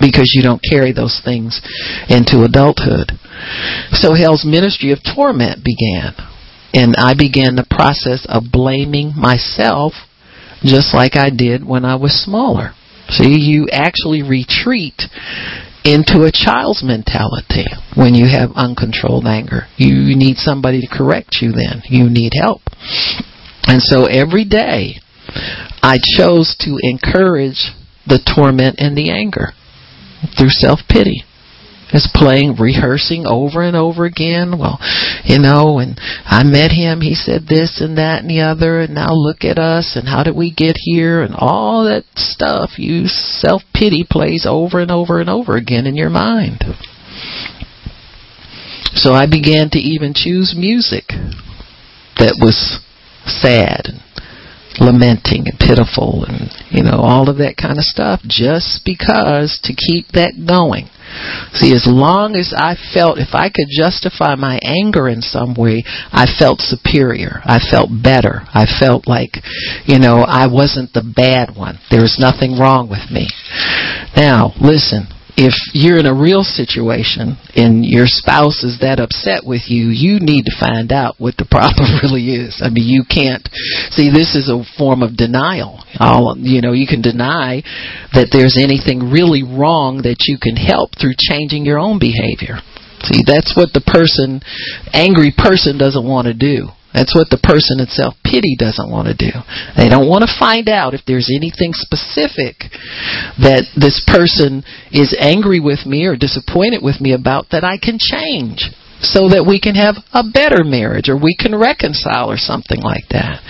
Because 0.00 0.34
you 0.34 0.42
don't 0.42 0.60
carry 0.60 0.90
those 0.90 1.22
things 1.24 1.62
into 2.10 2.42
adulthood. 2.42 3.14
So 3.92 4.12
hell's 4.12 4.44
ministry 4.44 4.90
of 4.90 4.98
torment 5.06 5.62
began. 5.62 6.18
And 6.74 6.96
I 6.98 7.14
began 7.14 7.54
the 7.54 7.70
process 7.70 8.26
of 8.28 8.50
blaming 8.50 9.14
myself 9.14 9.94
just 10.66 10.92
like 10.92 11.14
I 11.14 11.30
did 11.30 11.64
when 11.64 11.84
I 11.84 11.94
was 11.94 12.10
smaller. 12.12 12.74
See, 13.08 13.38
you 13.38 13.68
actually 13.70 14.22
retreat 14.22 14.98
into 15.86 16.26
a 16.26 16.34
child's 16.34 16.82
mentality 16.82 17.64
when 17.94 18.14
you 18.14 18.26
have 18.26 18.50
uncontrolled 18.56 19.24
anger. 19.24 19.68
You 19.76 20.16
need 20.16 20.36
somebody 20.36 20.80
to 20.80 20.88
correct 20.90 21.38
you 21.40 21.52
then. 21.52 21.82
You 21.88 22.10
need 22.10 22.32
help. 22.34 22.62
And 23.64 23.80
so 23.80 24.06
every 24.06 24.44
day 24.44 24.98
I 25.82 25.98
chose 26.18 26.56
to 26.60 26.78
encourage 26.82 27.70
the 28.06 28.18
torment 28.18 28.76
and 28.78 28.96
the 28.96 29.10
anger 29.10 29.52
through 30.36 30.50
self-pity 30.50 31.22
is 31.92 32.10
playing, 32.12 32.56
rehearsing 32.56 33.24
over 33.26 33.62
and 33.62 33.76
over 33.76 34.04
again. 34.04 34.58
Well, 34.58 34.78
you 35.24 35.38
know, 35.38 35.78
and 35.78 35.98
I 36.24 36.42
met 36.44 36.72
him, 36.72 37.00
he 37.00 37.14
said 37.14 37.46
this 37.46 37.80
and 37.80 37.98
that 37.98 38.22
and 38.22 38.30
the 38.30 38.40
other, 38.40 38.80
and 38.80 38.94
now 38.94 39.12
look 39.12 39.44
at 39.44 39.58
us, 39.58 39.96
and 39.96 40.08
how 40.08 40.22
did 40.22 40.36
we 40.36 40.52
get 40.52 40.76
here, 40.78 41.22
and 41.22 41.34
all 41.36 41.84
that 41.84 42.04
stuff. 42.16 42.78
You 42.78 43.06
self 43.06 43.62
pity 43.74 44.04
plays 44.08 44.46
over 44.48 44.80
and 44.80 44.90
over 44.90 45.20
and 45.20 45.30
over 45.30 45.56
again 45.56 45.86
in 45.86 45.96
your 45.96 46.10
mind. 46.10 46.64
So 48.94 49.12
I 49.12 49.26
began 49.30 49.70
to 49.70 49.78
even 49.78 50.14
choose 50.14 50.54
music 50.56 51.04
that 52.18 52.38
was 52.40 52.80
sad 53.26 53.86
and 53.86 54.02
lamenting 54.80 55.48
and 55.48 55.58
pitiful 55.58 56.24
and 56.24 56.52
you 56.70 56.82
know 56.82 57.00
all 57.00 57.28
of 57.28 57.38
that 57.38 57.56
kind 57.56 57.78
of 57.78 57.84
stuff 57.84 58.20
just 58.26 58.82
because 58.84 59.58
to 59.62 59.74
keep 59.74 60.08
that 60.12 60.32
going 60.46 60.88
See, 61.52 61.72
as 61.72 61.86
long 61.86 62.36
as 62.36 62.52
I 62.56 62.76
felt, 62.94 63.18
if 63.18 63.34
I 63.34 63.48
could 63.48 63.68
justify 63.70 64.34
my 64.34 64.58
anger 64.62 65.08
in 65.08 65.22
some 65.22 65.54
way, 65.54 65.84
I 66.12 66.26
felt 66.26 66.60
superior. 66.60 67.40
I 67.44 67.58
felt 67.58 67.90
better. 67.90 68.42
I 68.52 68.66
felt 68.66 69.06
like, 69.06 69.38
you 69.84 69.98
know, 69.98 70.24
I 70.26 70.46
wasn't 70.46 70.92
the 70.92 71.02
bad 71.04 71.56
one. 71.56 71.78
There 71.90 72.02
was 72.02 72.18
nothing 72.18 72.58
wrong 72.58 72.88
with 72.88 73.10
me. 73.10 73.28
Now, 74.16 74.52
listen, 74.60 75.08
if 75.36 75.52
you're 75.76 76.00
in 76.00 76.08
a 76.08 76.16
real 76.16 76.42
situation 76.42 77.36
and 77.54 77.84
your 77.84 78.08
spouse 78.08 78.64
is 78.64 78.80
that 78.80 78.98
upset 78.98 79.44
with 79.44 79.68
you, 79.68 79.92
you 79.92 80.16
need 80.16 80.48
to 80.48 80.56
find 80.58 80.90
out 80.90 81.20
what 81.20 81.36
the 81.36 81.44
problem 81.44 81.92
really 82.02 82.32
is. 82.32 82.64
I 82.64 82.72
mean, 82.72 82.88
you 82.88 83.04
can't 83.04 83.44
see 83.92 84.08
this 84.08 84.32
is 84.32 84.48
a 84.48 84.64
form 84.80 85.04
of 85.04 85.16
denial. 85.16 85.84
All 86.00 86.36
you 86.40 86.64
know, 86.64 86.72
you 86.72 86.88
can 86.88 87.04
deny 87.04 87.60
that 88.16 88.32
there's 88.32 88.56
anything 88.56 89.12
really 89.12 89.44
wrong 89.44 90.08
that 90.08 90.24
you 90.24 90.40
can 90.40 90.56
help 90.56 90.96
through 90.96 91.20
changing 91.20 91.68
your 91.68 91.78
own 91.78 92.00
behavior. 92.00 92.64
See, 93.04 93.20
that's 93.20 93.52
what 93.52 93.76
the 93.76 93.84
person, 93.84 94.40
angry 94.96 95.36
person, 95.36 95.76
doesn't 95.76 96.08
want 96.08 96.26
to 96.26 96.34
do. 96.34 96.72
That's 96.96 97.12
what 97.12 97.28
the 97.28 97.36
person 97.36 97.76
in 97.76 97.92
self 97.92 98.16
pity 98.24 98.56
doesn't 98.56 98.88
want 98.88 99.12
to 99.12 99.12
do. 99.12 99.36
They 99.76 99.92
don't 99.92 100.08
want 100.08 100.24
to 100.24 100.40
find 100.40 100.64
out 100.64 100.96
if 100.96 101.04
there's 101.04 101.28
anything 101.28 101.76
specific 101.76 102.72
that 103.36 103.68
this 103.76 104.00
person 104.08 104.64
is 104.88 105.12
angry 105.20 105.60
with 105.60 105.84
me 105.84 106.08
or 106.08 106.16
disappointed 106.16 106.80
with 106.80 106.96
me 107.04 107.12
about 107.12 107.52
that 107.52 107.68
I 107.68 107.76
can 107.76 108.00
change 108.00 108.72
so 109.04 109.28
that 109.28 109.44
we 109.44 109.60
can 109.60 109.76
have 109.76 110.00
a 110.16 110.24
better 110.24 110.64
marriage 110.64 111.12
or 111.12 111.20
we 111.20 111.36
can 111.36 111.52
reconcile 111.52 112.32
or 112.32 112.40
something 112.40 112.80
like 112.80 113.04
that. 113.12 113.44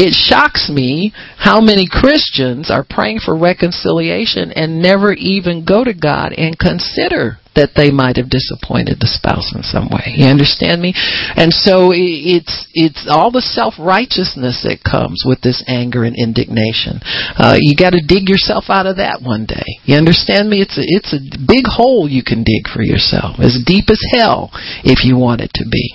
It 0.00 0.16
shocks 0.16 0.72
me 0.72 1.12
how 1.36 1.60
many 1.60 1.84
Christians 1.84 2.72
are 2.72 2.86
praying 2.88 3.20
for 3.20 3.36
reconciliation 3.36 4.52
and 4.56 4.80
never 4.80 5.12
even 5.12 5.68
go 5.68 5.84
to 5.84 5.92
God 5.92 6.32
and 6.32 6.58
consider 6.58 7.36
that 7.60 7.76
they 7.76 7.92
might 7.92 8.16
have 8.16 8.32
disappointed 8.32 8.96
the 8.96 9.12
spouse 9.12 9.52
in 9.52 9.60
some 9.60 9.92
way. 9.92 10.16
You 10.16 10.32
understand 10.32 10.80
me? 10.80 10.96
And 11.36 11.52
so 11.52 11.92
it's 11.92 12.64
it's 12.72 13.04
all 13.04 13.28
the 13.28 13.44
self 13.44 13.76
righteousness 13.76 14.64
that 14.64 14.80
comes 14.80 15.28
with 15.28 15.44
this 15.44 15.60
anger 15.68 16.08
and 16.08 16.16
indignation. 16.16 17.04
Uh, 17.36 17.60
you 17.60 17.76
got 17.76 17.92
to 17.92 18.00
dig 18.00 18.32
yourself 18.32 18.72
out 18.72 18.88
of 18.88 18.96
that 18.96 19.20
one 19.20 19.44
day. 19.44 19.68
You 19.84 20.00
understand 20.00 20.48
me? 20.48 20.64
It's 20.64 20.80
a, 20.80 20.84
it's 20.88 21.12
a 21.12 21.20
big 21.36 21.68
hole 21.68 22.08
you 22.08 22.24
can 22.24 22.40
dig 22.40 22.64
for 22.64 22.80
yourself, 22.80 23.36
as 23.36 23.60
deep 23.60 23.92
as 23.92 24.00
hell 24.16 24.48
if 24.80 25.04
you 25.04 25.20
want 25.20 25.44
it 25.44 25.52
to 25.60 25.68
be. 25.68 25.92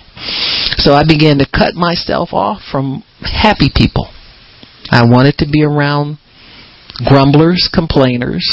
So 0.78 0.93
I 0.93 1.01
began 1.01 1.41
to 1.41 1.49
cut 1.49 1.74
myself 1.74 2.30
off 2.32 2.61
from 2.61 3.01
happy 3.26 3.74
people. 3.74 4.13
I 4.93 5.01
wanted 5.09 5.41
to 5.41 5.49
be 5.49 5.66
around 5.66 6.22
grumblers, 7.09 7.68
complainers, 7.74 8.45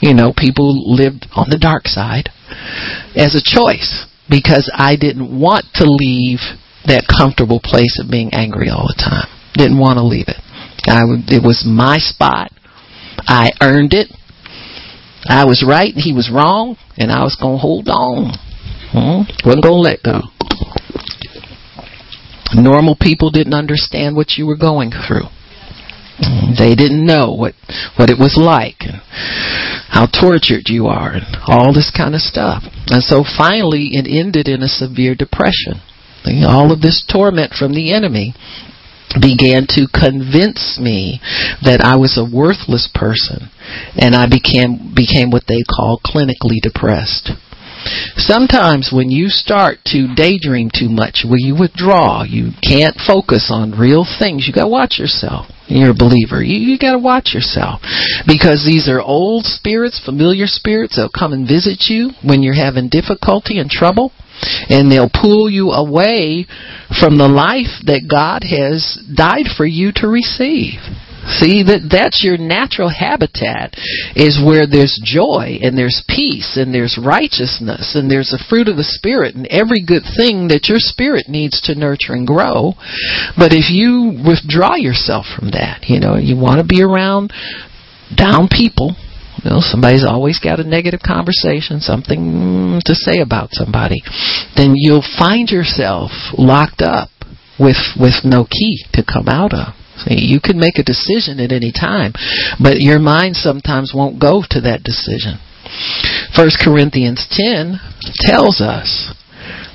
you 0.00 0.14
know, 0.14 0.32
people 0.36 0.94
lived 0.94 1.26
on 1.34 1.48
the 1.50 1.58
dark 1.58 1.88
side 1.88 2.30
as 3.14 3.34
a 3.34 3.42
choice 3.42 4.06
because 4.28 4.70
I 4.74 4.96
didn't 4.96 5.28
want 5.28 5.66
to 5.74 5.84
leave 5.84 6.40
that 6.86 7.06
comfortable 7.06 7.60
place 7.62 7.98
of 8.02 8.10
being 8.10 8.30
angry 8.32 8.68
all 8.68 8.86
the 8.86 8.98
time. 8.98 9.28
Didn't 9.54 9.78
want 9.78 9.98
to 9.98 10.04
leave 10.04 10.28
it. 10.28 10.40
I 10.86 11.02
it 11.28 11.42
was 11.42 11.64
my 11.66 11.98
spot. 11.98 12.52
I 13.26 13.52
earned 13.60 13.92
it. 13.92 14.08
I 15.28 15.44
was 15.44 15.64
right 15.66 15.92
and 15.92 16.02
he 16.02 16.12
was 16.12 16.30
wrong, 16.32 16.76
and 16.96 17.10
I 17.10 17.24
was 17.24 17.36
going 17.40 17.56
to 17.56 17.60
hold 17.60 17.88
on. 17.88 18.38
Hmm? 18.92 19.26
Wasn't 19.44 19.64
going 19.64 19.82
to 19.82 19.82
let 19.82 20.02
go. 20.02 20.22
Normal 22.54 22.96
people 23.00 23.30
didn't 23.30 23.54
understand 23.54 24.14
what 24.14 24.38
you 24.38 24.46
were 24.46 24.56
going 24.56 24.92
through. 24.92 25.26
They 26.18 26.74
didn't 26.74 27.04
know 27.04 27.32
what 27.32 27.54
what 27.96 28.08
it 28.08 28.18
was 28.18 28.40
like 28.40 28.80
and 28.80 29.02
how 29.92 30.06
tortured 30.06 30.68
you 30.68 30.86
are 30.86 31.12
and 31.12 31.24
all 31.46 31.72
this 31.72 31.92
kind 31.94 32.14
of 32.14 32.20
stuff. 32.20 32.64
And 32.88 33.02
so 33.02 33.22
finally 33.24 33.92
it 33.92 34.08
ended 34.08 34.48
in 34.48 34.62
a 34.62 34.68
severe 34.68 35.14
depression. 35.14 35.84
All 36.44 36.72
of 36.72 36.80
this 36.80 37.04
torment 37.06 37.52
from 37.52 37.72
the 37.72 37.92
enemy 37.92 38.34
began 39.20 39.64
to 39.68 39.86
convince 39.92 40.78
me 40.80 41.20
that 41.62 41.80
I 41.80 41.96
was 41.96 42.18
a 42.18 42.26
worthless 42.26 42.88
person 42.92 43.48
and 43.96 44.16
I 44.16 44.26
became 44.26 44.92
became 44.96 45.30
what 45.30 45.44
they 45.46 45.62
call 45.68 46.00
clinically 46.00 46.60
depressed. 46.62 47.32
Sometimes 48.16 48.90
when 48.90 49.10
you 49.10 49.28
start 49.28 49.78
to 49.92 50.12
daydream 50.16 50.70
too 50.74 50.88
much, 50.88 51.22
when 51.24 51.38
you 51.38 51.54
withdraw, 51.54 52.24
you 52.24 52.50
can't 52.64 52.96
focus 52.96 53.48
on 53.52 53.78
real 53.78 54.04
things. 54.04 54.48
You 54.48 54.52
got 54.52 54.64
to 54.64 54.68
watch 54.68 54.98
yourself 54.98 55.46
you're 55.68 55.90
a 55.90 55.94
believer. 55.94 56.42
You, 56.42 56.56
you 56.56 56.78
got 56.78 56.92
to 56.92 56.98
watch 56.98 57.34
yourself 57.34 57.80
because 58.26 58.64
these 58.64 58.88
are 58.88 59.00
old 59.00 59.44
spirits, 59.44 60.00
familiar 60.04 60.46
spirits 60.46 60.96
that'll 60.96 61.10
come 61.10 61.32
and 61.32 61.46
visit 61.46 61.86
you 61.88 62.10
when 62.22 62.42
you're 62.42 62.54
having 62.54 62.88
difficulty 62.88 63.58
and 63.58 63.70
trouble, 63.70 64.12
and 64.68 64.90
they'll 64.90 65.10
pull 65.10 65.50
you 65.50 65.70
away 65.70 66.46
from 67.00 67.18
the 67.18 67.28
life 67.28 67.82
that 67.86 68.06
God 68.08 68.44
has 68.44 68.98
died 69.14 69.46
for 69.56 69.66
you 69.66 69.92
to 69.96 70.06
receive. 70.06 70.80
See 71.26 71.62
that 71.66 71.90
that's 71.90 72.22
your 72.22 72.38
natural 72.38 72.88
habitat 72.88 73.74
is 74.14 74.38
where 74.38 74.66
there's 74.66 74.94
joy 75.02 75.58
and 75.60 75.76
there's 75.76 76.04
peace 76.06 76.56
and 76.56 76.72
there's 76.72 76.98
righteousness 76.98 77.98
and 77.98 78.10
there's 78.10 78.30
the 78.30 78.42
fruit 78.48 78.68
of 78.68 78.76
the 78.76 78.86
spirit 78.86 79.34
and 79.34 79.46
every 79.48 79.82
good 79.82 80.06
thing 80.16 80.48
that 80.48 80.70
your 80.70 80.78
spirit 80.78 81.28
needs 81.28 81.60
to 81.62 81.74
nurture 81.74 82.14
and 82.14 82.26
grow. 82.26 82.78
But 83.36 83.50
if 83.52 83.74
you 83.74 84.14
withdraw 84.22 84.76
yourself 84.76 85.26
from 85.26 85.50
that, 85.50 85.90
you 85.90 85.98
know, 85.98 86.16
you 86.16 86.38
want 86.38 86.62
to 86.62 86.66
be 86.66 86.82
around 86.82 87.32
down 88.14 88.46
people, 88.46 88.94
you 89.42 89.50
know, 89.50 89.58
somebody's 89.60 90.06
always 90.06 90.38
got 90.38 90.60
a 90.60 90.64
negative 90.64 91.00
conversation, 91.02 91.80
something 91.80 92.80
to 92.84 92.94
say 92.94 93.20
about 93.20 93.50
somebody, 93.52 94.02
then 94.54 94.72
you'll 94.74 95.04
find 95.18 95.50
yourself 95.50 96.10
locked 96.38 96.82
up 96.82 97.10
with 97.58 97.98
with 97.98 98.24
no 98.24 98.44
key 98.44 98.84
to 98.92 99.02
come 99.02 99.28
out 99.28 99.52
of. 99.52 99.74
See, 100.04 100.26
you 100.26 100.40
can 100.40 100.58
make 100.58 100.78
a 100.78 100.84
decision 100.84 101.40
at 101.40 101.52
any 101.52 101.72
time, 101.72 102.12
but 102.60 102.80
your 102.80 102.98
mind 102.98 103.36
sometimes 103.36 103.92
won't 103.94 104.20
go 104.20 104.42
to 104.50 104.60
that 104.62 104.82
decision. 104.82 105.38
1 106.36 106.48
Corinthians 106.62 107.26
10 107.30 107.80
tells 108.28 108.60
us 108.60 109.14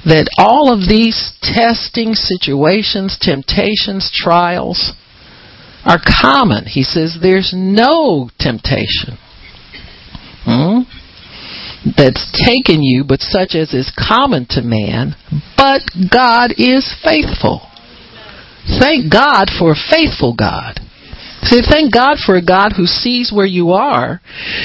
that 0.06 0.30
all 0.38 0.72
of 0.72 0.88
these 0.88 1.34
testing 1.42 2.14
situations, 2.14 3.18
temptations, 3.20 4.12
trials 4.14 4.94
are 5.84 6.00
common. 6.00 6.66
He 6.66 6.84
says 6.84 7.18
there's 7.22 7.54
no 7.56 8.30
temptation 8.40 9.18
hmm, 10.46 10.82
that's 11.98 12.30
taken 12.46 12.84
you 12.84 13.04
but 13.04 13.22
such 13.22 13.56
as 13.56 13.74
is 13.74 13.92
common 13.98 14.46
to 14.52 14.62
man, 14.62 15.16
but 15.58 15.82
God 16.12 16.54
is 16.58 16.96
faithful 17.04 17.71
Thank 18.80 19.12
God 19.12 19.50
for 19.58 19.72
a 19.72 19.84
faithful 19.90 20.36
God. 20.36 20.80
See, 21.44 21.62
thank 21.68 21.92
God 21.92 22.18
for 22.24 22.36
a 22.36 22.46
God 22.46 22.74
who 22.78 22.86
sees 22.86 23.32
where 23.34 23.48
you 23.48 23.72
are, 23.72 24.22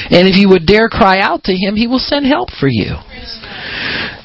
and 0.09 0.27
if 0.27 0.35
you 0.37 0.47
would 0.49 0.67
dare 0.67 0.89
cry 0.89 1.19
out 1.19 1.43
to 1.45 1.53
Him, 1.53 1.75
He 1.75 1.87
will 1.87 1.99
send 1.99 2.25
help 2.25 2.49
for 2.51 2.67
you. 2.67 2.93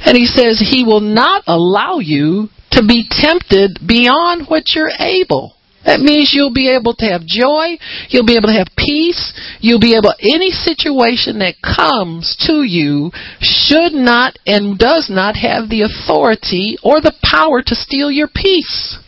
And 0.04 0.16
He 0.16 0.26
says 0.26 0.60
He 0.60 0.84
will 0.84 1.00
not 1.00 1.44
allow 1.46 1.98
you 1.98 2.48
to 2.72 2.84
be 2.86 3.06
tempted 3.08 3.78
beyond 3.86 4.48
what 4.48 4.74
you're 4.74 4.92
able. 4.98 5.54
That 5.84 6.00
means 6.00 6.30
you'll 6.32 6.52
be 6.52 6.70
able 6.70 6.94
to 6.94 7.06
have 7.06 7.26
joy, 7.26 7.74
you'll 8.08 8.26
be 8.26 8.36
able 8.36 8.48
to 8.48 8.58
have 8.58 8.68
peace, 8.78 9.32
you'll 9.60 9.80
be 9.80 9.96
able, 9.96 10.14
any 10.20 10.50
situation 10.50 11.40
that 11.40 11.58
comes 11.58 12.36
to 12.46 12.62
you 12.62 13.10
should 13.40 13.92
not 13.92 14.38
and 14.46 14.78
does 14.78 15.10
not 15.10 15.34
have 15.34 15.68
the 15.68 15.82
authority 15.82 16.78
or 16.84 17.00
the 17.00 17.16
power 17.24 17.62
to 17.62 17.74
steal 17.74 18.12
your 18.12 18.28
peace. 18.28 18.98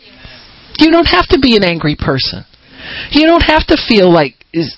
You 0.79 0.91
don't 0.91 1.07
have 1.07 1.27
to 1.29 1.39
be 1.39 1.55
an 1.55 1.63
angry 1.63 1.95
person. 1.95 2.45
You 3.11 3.25
don't 3.25 3.43
have 3.43 3.65
to 3.67 3.77
feel 3.87 4.11
like 4.11 4.35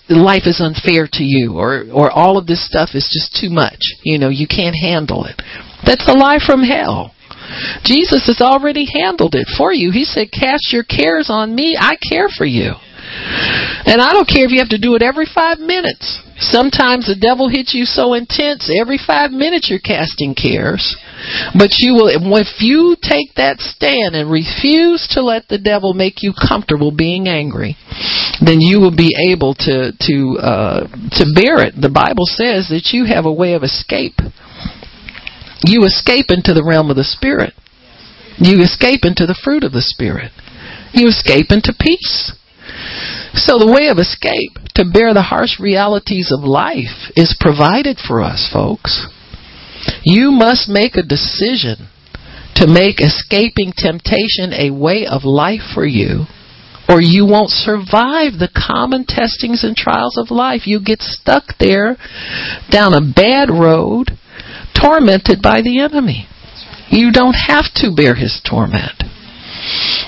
life 0.09 0.43
is 0.45 0.61
unfair 0.61 1.07
to 1.11 1.23
you 1.23 1.57
or 1.57 1.85
or 1.93 2.09
all 2.09 2.37
of 2.37 2.47
this 2.47 2.65
stuff 2.65 2.91
is 2.93 3.07
just 3.11 3.39
too 3.39 3.49
much. 3.49 3.79
You 4.03 4.17
know, 4.17 4.29
you 4.29 4.47
can't 4.47 4.75
handle 4.75 5.25
it. 5.25 5.41
That's 5.85 6.07
a 6.07 6.17
lie 6.17 6.39
from 6.43 6.63
hell. 6.63 7.13
Jesus 7.83 8.27
has 8.27 8.41
already 8.41 8.85
handled 8.85 9.35
it 9.35 9.47
for 9.57 9.73
you. 9.73 9.91
He 9.91 10.03
said, 10.03 10.31
"Cast 10.31 10.73
your 10.73 10.83
cares 10.83 11.29
on 11.29 11.53
me. 11.53 11.77
I 11.79 11.95
care 11.95 12.27
for 12.29 12.45
you." 12.45 12.73
And 13.85 14.01
I 14.01 14.11
don't 14.13 14.27
care 14.27 14.45
if 14.45 14.51
you 14.51 14.59
have 14.59 14.69
to 14.69 14.77
do 14.77 14.95
it 14.95 15.01
every 15.01 15.25
5 15.25 15.59
minutes. 15.59 16.19
Sometimes 16.39 17.07
the 17.07 17.17
devil 17.17 17.49
hits 17.49 17.73
you 17.73 17.85
so 17.85 18.13
intense, 18.13 18.69
every 18.69 18.99
5 19.01 19.31
minutes 19.31 19.69
you're 19.69 19.81
casting 19.81 20.35
cares. 20.35 20.95
But 21.57 21.81
you 21.81 21.95
will, 21.97 22.09
if 22.13 22.61
you 22.61 22.95
take 23.01 23.33
that 23.35 23.57
stand 23.57 24.13
and 24.13 24.29
refuse 24.29 25.09
to 25.17 25.25
let 25.25 25.49
the 25.49 25.57
devil 25.57 25.93
make 25.93 26.21
you 26.21 26.33
comfortable 26.38 26.91
being 26.91 27.27
angry, 27.27 27.75
then 28.39 28.61
you 28.61 28.79
will 28.79 28.95
be 28.95 29.09
able 29.29 29.55
to 29.65 29.91
to 29.97 30.38
uh, 30.38 30.81
to 31.17 31.25
bear 31.33 31.65
it. 31.65 31.73
The 31.73 31.89
Bible 31.89 32.29
says 32.29 32.69
that 32.69 32.93
you 32.93 33.05
have 33.05 33.25
a 33.25 33.33
way 33.33 33.53
of 33.53 33.63
escape. 33.63 34.21
You 35.65 35.85
escape 35.85 36.29
into 36.29 36.53
the 36.53 36.63
realm 36.63 36.91
of 36.91 36.97
the 36.97 37.03
spirit. 37.03 37.53
You 38.38 38.61
escape 38.61 39.01
into 39.01 39.25
the 39.25 39.38
fruit 39.43 39.63
of 39.63 39.73
the 39.73 39.81
spirit. 39.81 40.31
You 40.93 41.09
escape 41.09 41.49
into 41.49 41.73
peace. 41.73 42.38
So 43.33 43.57
the 43.57 43.71
way 43.71 43.88
of 43.88 43.97
escape 43.99 44.57
to 44.75 44.85
bear 44.85 45.13
the 45.13 45.29
harsh 45.29 45.59
realities 45.59 46.31
of 46.31 46.43
life 46.43 47.11
is 47.15 47.38
provided 47.39 47.97
for 47.99 48.21
us, 48.21 48.49
folks. 48.51 49.07
You 50.03 50.31
must 50.31 50.69
make 50.69 50.95
a 50.95 51.03
decision 51.03 51.88
to 52.55 52.67
make 52.67 52.99
escaping 52.99 53.71
temptation 53.75 54.51
a 54.53 54.71
way 54.71 55.05
of 55.05 55.23
life 55.23 55.61
for 55.73 55.85
you, 55.85 56.25
or 56.89 57.01
you 57.01 57.25
won't 57.25 57.51
survive 57.51 58.39
the 58.39 58.49
common 58.49 59.05
testings 59.05 59.63
and 59.63 59.75
trials 59.75 60.17
of 60.17 60.31
life. 60.31 60.65
You 60.65 60.79
get 60.83 61.01
stuck 61.01 61.57
there 61.59 61.97
down 62.71 62.93
a 62.93 63.13
bad 63.13 63.49
road, 63.49 64.17
tormented 64.73 65.41
by 65.41 65.61
the 65.61 65.79
enemy. 65.79 66.27
You 66.89 67.11
don't 67.11 67.35
have 67.47 67.65
to 67.75 67.93
bear 67.95 68.15
his 68.15 68.41
torment. 68.47 69.03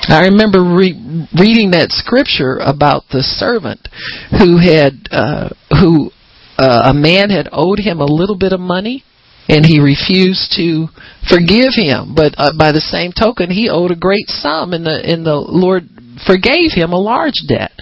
I 0.09 0.27
remember 0.31 0.63
re- 0.63 1.27
reading 1.37 1.71
that 1.71 1.91
scripture 1.91 2.57
about 2.57 3.03
the 3.11 3.21
servant 3.21 3.87
who 4.31 4.57
had 4.57 5.07
uh, 5.11 5.49
who 5.79 6.11
uh, 6.57 6.91
a 6.91 6.93
man 6.93 7.29
had 7.29 7.49
owed 7.51 7.79
him 7.79 7.99
a 7.99 8.05
little 8.05 8.37
bit 8.37 8.53
of 8.53 8.59
money 8.59 9.03
and 9.49 9.65
he 9.65 9.81
refused 9.81 10.53
to 10.55 10.87
forgive 11.27 11.73
him. 11.73 12.13
But 12.15 12.35
uh, 12.37 12.53
by 12.57 12.71
the 12.71 12.85
same 12.85 13.11
token, 13.11 13.49
he 13.49 13.67
owed 13.67 13.91
a 13.91 13.97
great 13.97 14.29
sum, 14.29 14.73
and 14.73 14.85
the 14.85 15.01
and 15.01 15.25
the 15.25 15.35
Lord 15.35 15.89
forgave 16.25 16.71
him 16.77 16.93
a 16.93 17.01
large 17.01 17.41
debt, 17.47 17.73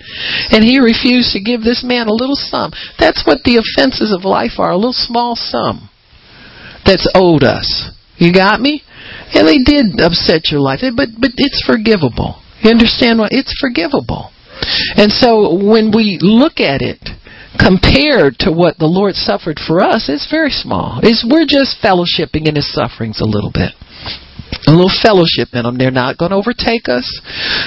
and 0.49 0.63
he 0.63 0.79
refused 0.79 1.33
to 1.33 1.43
give 1.43 1.61
this 1.61 1.83
man 1.83 2.07
a 2.07 2.15
little 2.15 2.39
sum. 2.39 2.71
That's 2.97 3.27
what 3.27 3.43
the 3.43 3.59
offenses 3.59 4.15
of 4.15 4.23
life 4.23 4.57
are—a 4.57 4.79
little 4.79 4.95
small 4.95 5.35
sum 5.35 5.89
that's 6.85 7.07
owed 7.13 7.43
us. 7.43 7.91
You 8.17 8.33
got 8.33 8.61
me? 8.61 8.81
And 9.33 9.47
they 9.47 9.59
did 9.59 9.99
upset 9.99 10.49
your 10.51 10.61
life, 10.61 10.79
but 10.95 11.09
but 11.19 11.31
it's 11.35 11.63
forgivable. 11.65 12.41
You 12.61 12.71
understand 12.71 13.19
what? 13.19 13.33
It's 13.33 13.53
forgivable. 13.59 14.31
And 14.95 15.11
so 15.11 15.53
when 15.53 15.91
we 15.93 16.17
look 16.21 16.59
at 16.59 16.81
it 16.81 16.99
compared 17.59 18.37
to 18.39 18.51
what 18.51 18.77
the 18.77 18.89
Lord 18.89 19.15
suffered 19.15 19.59
for 19.59 19.81
us, 19.81 20.09
it's 20.09 20.29
very 20.29 20.49
small. 20.49 20.99
It's, 21.03 21.25
we're 21.27 21.45
just 21.45 21.81
fellowshipping 21.81 22.47
in 22.47 22.55
His 22.55 22.71
sufferings 22.73 23.21
a 23.21 23.29
little 23.29 23.51
bit. 23.53 23.73
A 24.67 24.71
little 24.71 24.91
fellowship 24.91 25.49
in 25.53 25.63
them. 25.63 25.77
They're 25.77 25.91
not 25.91 26.17
going 26.17 26.31
to 26.31 26.37
overtake 26.37 26.89
us. 26.89 27.05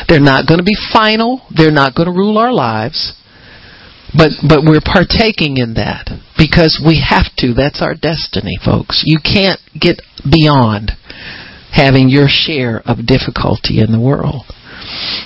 They're 0.09 0.21
not 0.21 0.49
going 0.49 0.59
to 0.59 0.65
be 0.65 0.77
final. 0.93 1.43
They're 1.55 1.71
not 1.71 1.95
going 1.95 2.09
to 2.09 2.15
rule 2.15 2.39
our 2.39 2.53
lives. 2.53 3.15
But 4.17 4.33
but 4.43 4.67
we're 4.67 4.83
partaking 4.83 5.59
in 5.59 5.75
that 5.75 6.11
because 6.37 6.83
we 6.83 6.99
have 6.99 7.31
to. 7.39 7.55
That's 7.55 7.81
our 7.81 7.95
destiny, 7.95 8.59
folks. 8.59 9.05
You 9.07 9.21
can't 9.23 9.61
get 9.79 10.03
beyond 10.27 10.99
having 11.73 12.09
your 12.09 12.29
share 12.29 12.83
of 12.87 13.07
difficulty 13.07 13.81
in 13.81 13.93
the 13.93 14.01
world. 14.01 14.45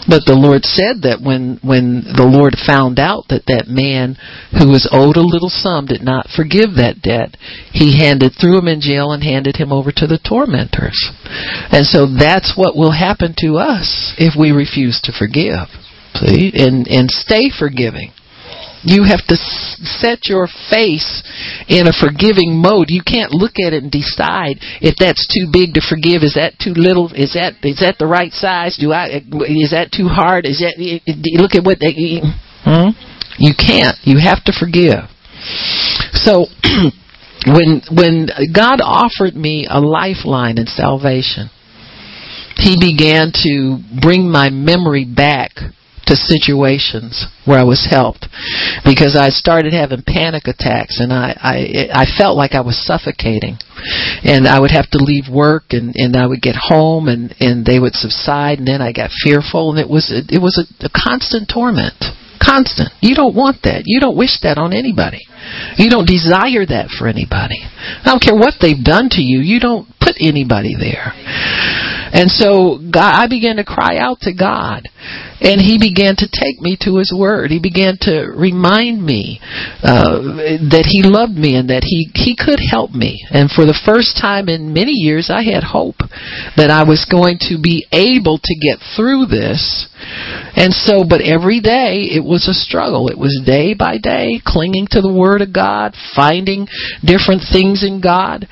But 0.08 0.26
the 0.26 0.36
Lord 0.36 0.64
said 0.64 1.02
that 1.08 1.22
when 1.22 1.58
when 1.62 2.04
the 2.04 2.26
Lord 2.26 2.58
found 2.60 2.98
out 2.98 3.28
that 3.30 3.46
that 3.46 3.70
man 3.70 4.18
who 4.52 4.68
was 4.68 4.88
owed 4.92 5.16
a 5.16 5.24
little 5.24 5.48
sum 5.48 5.86
did 5.86 6.02
not 6.02 6.28
forgive 6.28 6.76
that 6.76 7.00
debt, 7.00 7.38
he 7.72 7.96
handed 7.96 8.34
threw 8.36 8.58
him 8.58 8.68
in 8.68 8.80
jail 8.80 9.12
and 9.12 9.22
handed 9.22 9.56
him 9.56 9.72
over 9.72 9.90
to 9.92 10.06
the 10.06 10.20
tormentors. 10.20 10.98
And 11.72 11.86
so 11.86 12.04
that's 12.04 12.52
what 12.56 12.76
will 12.76 12.92
happen 12.92 13.34
to 13.40 13.56
us 13.56 14.12
if 14.18 14.36
we 14.36 14.52
refuse 14.52 15.00
to 15.04 15.16
forgive. 15.16 15.72
See? 16.20 16.52
And 16.54 16.86
and 16.86 17.08
stay 17.10 17.48
forgiving. 17.48 18.12
You 18.84 19.04
have 19.08 19.24
to 19.32 19.36
set 19.36 20.28
your 20.28 20.46
face 20.68 21.24
in 21.68 21.88
a 21.88 21.96
forgiving 21.96 22.60
mode. 22.60 22.92
You 22.92 23.00
can't 23.00 23.32
look 23.32 23.56
at 23.56 23.72
it 23.72 23.82
and 23.82 23.90
decide 23.90 24.60
if 24.84 24.96
that's 25.00 25.24
too 25.24 25.48
big 25.50 25.74
to 25.74 25.80
forgive. 25.80 26.22
Is 26.22 26.36
that 26.36 26.60
too 26.60 26.76
little? 26.76 27.08
Is 27.16 27.32
that 27.32 27.56
is 27.64 27.80
that 27.80 27.96
the 27.98 28.06
right 28.06 28.32
size? 28.32 28.76
Do 28.76 28.92
I 28.92 29.24
is 29.48 29.72
that 29.72 29.88
too 29.90 30.08
hard? 30.08 30.44
Is 30.44 30.60
that 30.60 30.76
look 31.40 31.56
at 31.56 31.64
what 31.64 31.80
they 31.80 32.20
hmm? 32.64 32.92
You 33.38 33.52
can't. 33.56 33.96
You 34.04 34.20
have 34.20 34.44
to 34.44 34.52
forgive. 34.52 35.08
So 36.12 36.46
when 37.48 37.80
when 37.88 38.28
God 38.52 38.80
offered 38.84 39.34
me 39.34 39.66
a 39.68 39.80
lifeline 39.80 40.58
in 40.58 40.66
salvation, 40.66 41.48
he 42.56 42.76
began 42.78 43.32
to 43.48 43.78
bring 44.00 44.30
my 44.30 44.50
memory 44.50 45.04
back 45.04 45.56
to 46.06 46.16
situations 46.16 47.26
where 47.44 47.58
I 47.58 47.64
was 47.64 47.86
helped. 47.88 48.26
Because 48.84 49.16
I 49.16 49.30
started 49.30 49.72
having 49.72 50.02
panic 50.06 50.46
attacks 50.46 51.00
and 51.00 51.12
I 51.12 51.36
I 51.40 51.56
I 51.92 52.04
felt 52.18 52.36
like 52.36 52.52
I 52.52 52.60
was 52.60 52.78
suffocating. 52.78 53.58
And 54.24 54.46
I 54.46 54.60
would 54.60 54.70
have 54.70 54.90
to 54.90 54.98
leave 54.98 55.32
work 55.32 55.70
and 55.70 55.94
and 55.96 56.16
I 56.16 56.26
would 56.26 56.42
get 56.42 56.56
home 56.56 57.08
and 57.08 57.34
and 57.40 57.64
they 57.64 57.78
would 57.78 57.94
subside 57.94 58.58
and 58.58 58.68
then 58.68 58.80
I 58.82 58.92
got 58.92 59.10
fearful 59.24 59.70
and 59.70 59.78
it 59.78 59.88
was 59.88 60.10
it, 60.10 60.32
it 60.32 60.40
was 60.40 60.56
a, 60.58 60.86
a 60.86 60.90
constant 60.90 61.50
torment. 61.52 61.96
Constant. 62.42 62.90
You 63.00 63.14
don't 63.14 63.34
want 63.34 63.62
that. 63.62 63.82
You 63.86 64.00
don't 64.00 64.18
wish 64.18 64.40
that 64.42 64.58
on 64.58 64.74
anybody. 64.74 65.22
You 65.78 65.88
don't 65.88 66.04
desire 66.04 66.66
that 66.66 66.92
for 66.92 67.08
anybody. 67.08 67.56
I 67.64 68.04
don't 68.04 68.20
care 68.20 68.36
what 68.36 68.54
they've 68.60 68.82
done 68.82 69.08
to 69.12 69.22
you. 69.22 69.40
You 69.40 69.60
don't 69.60 69.88
put 70.00 70.16
anybody 70.20 70.76
there 70.78 71.12
And 72.14 72.30
so 72.30 72.78
God, 72.78 73.10
I 73.18 73.26
began 73.26 73.56
to 73.56 73.64
cry 73.64 73.98
out 73.98 74.20
to 74.22 74.32
God. 74.32 74.86
And 75.42 75.60
He 75.60 75.82
began 75.82 76.14
to 76.16 76.30
take 76.30 76.62
me 76.62 76.78
to 76.86 76.96
His 76.96 77.12
Word. 77.12 77.50
He 77.50 77.58
began 77.58 77.98
to 78.06 78.30
remind 78.30 79.04
me 79.04 79.40
uh, 79.82 80.22
that 80.70 80.86
He 80.86 81.02
loved 81.02 81.34
me 81.34 81.58
and 81.58 81.68
that 81.68 81.82
He, 81.82 82.08
He 82.14 82.38
could 82.38 82.62
help 82.62 82.92
me. 82.92 83.26
And 83.28 83.50
for 83.50 83.66
the 83.66 83.76
first 83.84 84.16
time 84.16 84.48
in 84.48 84.72
many 84.72 84.94
years, 84.94 85.28
I 85.28 85.42
had 85.42 85.66
hope 85.74 85.98
that 86.56 86.70
I 86.70 86.86
was 86.86 87.04
going 87.04 87.42
to 87.50 87.58
be 87.60 87.84
able 87.90 88.38
to 88.38 88.54
get 88.62 88.78
through 88.94 89.26
this. 89.26 89.90
And 90.54 90.72
so, 90.72 91.02
but 91.02 91.20
every 91.20 91.60
day 91.60 92.06
it 92.14 92.22
was 92.22 92.46
a 92.46 92.54
struggle. 92.54 93.10
It 93.10 93.18
was 93.18 93.42
day 93.44 93.74
by 93.74 93.98
day, 93.98 94.38
clinging 94.46 94.86
to 94.94 95.02
the 95.02 95.12
Word 95.12 95.42
of 95.42 95.52
God, 95.52 95.98
finding 96.14 96.70
different 97.02 97.42
things 97.50 97.82
in 97.82 98.00
God. 98.00 98.46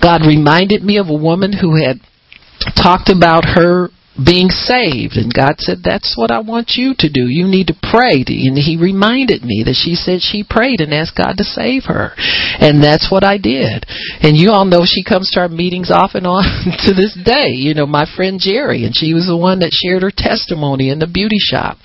God 0.00 0.22
reminded 0.22 0.86
me 0.86 0.96
of 0.96 1.10
a 1.10 1.18
woman 1.18 1.52
who 1.52 1.74
had 1.82 1.98
talked 2.76 3.08
about 3.10 3.44
her 3.44 3.88
being 4.18 4.50
saved. 4.50 5.14
And 5.14 5.32
God 5.32 5.58
said, 5.58 5.78
That's 5.82 6.14
what 6.18 6.30
I 6.30 6.40
want 6.40 6.74
you 6.74 6.94
to 6.98 7.08
do. 7.08 7.30
You 7.30 7.46
need 7.46 7.68
to 7.68 7.78
pray. 7.78 8.26
And 8.26 8.58
He 8.58 8.76
reminded 8.78 9.42
me 9.42 9.62
that 9.64 9.78
she 9.78 9.94
said 9.94 10.20
she 10.20 10.42
prayed 10.42 10.80
and 10.80 10.92
asked 10.92 11.16
God 11.16 11.38
to 11.38 11.44
save 11.44 11.86
her. 11.86 12.12
And 12.58 12.82
that's 12.82 13.10
what 13.10 13.24
I 13.24 13.38
did. 13.38 13.86
And 14.20 14.36
you 14.36 14.50
all 14.50 14.64
know 14.64 14.82
she 14.84 15.04
comes 15.04 15.30
to 15.32 15.40
our 15.40 15.48
meetings 15.48 15.90
off 15.90 16.12
and 16.14 16.26
on 16.26 16.42
to 16.86 16.92
this 16.94 17.14
day. 17.14 17.54
You 17.54 17.74
know, 17.74 17.86
my 17.86 18.06
friend 18.06 18.40
Jerry, 18.42 18.84
and 18.84 18.94
she 18.94 19.14
was 19.14 19.26
the 19.26 19.38
one 19.38 19.60
that 19.60 19.72
shared 19.72 20.02
her 20.02 20.12
testimony 20.14 20.90
in 20.90 20.98
the 20.98 21.06
beauty 21.06 21.38
shop. 21.38 21.78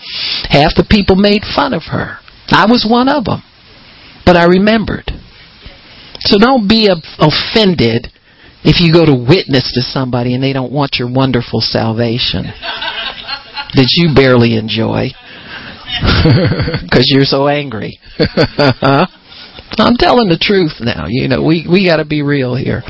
Half 0.49 0.75
the 0.75 0.87
people 0.89 1.15
made 1.15 1.43
fun 1.43 1.73
of 1.73 1.93
her. 1.93 2.17
I 2.49 2.65
was 2.65 2.85
one 2.89 3.09
of 3.09 3.25
them. 3.25 3.41
But 4.25 4.37
I 4.37 4.45
remembered. 4.45 5.11
So 6.21 6.39
don't 6.39 6.67
be 6.67 6.87
offended 6.87 8.12
if 8.63 8.79
you 8.79 8.93
go 8.93 9.05
to 9.05 9.13
witness 9.13 9.71
to 9.75 9.81
somebody 9.81 10.33
and 10.33 10.43
they 10.43 10.53
don't 10.53 10.71
want 10.71 10.95
your 10.99 11.11
wonderful 11.11 11.59
salvation 11.61 12.43
that 13.75 13.87
you 13.93 14.13
barely 14.15 14.55
enjoy 14.55 15.09
because 16.83 17.05
you're 17.07 17.25
so 17.25 17.47
angry. 17.47 17.99
I'm 19.79 19.97
telling 19.97 20.29
the 20.29 20.37
truth 20.39 20.77
now. 20.79 21.05
You 21.07 21.27
know, 21.27 21.41
we 21.41 21.65
we 21.69 21.85
got 21.87 21.97
to 21.97 22.05
be 22.05 22.21
real 22.21 22.55
here. 22.55 22.83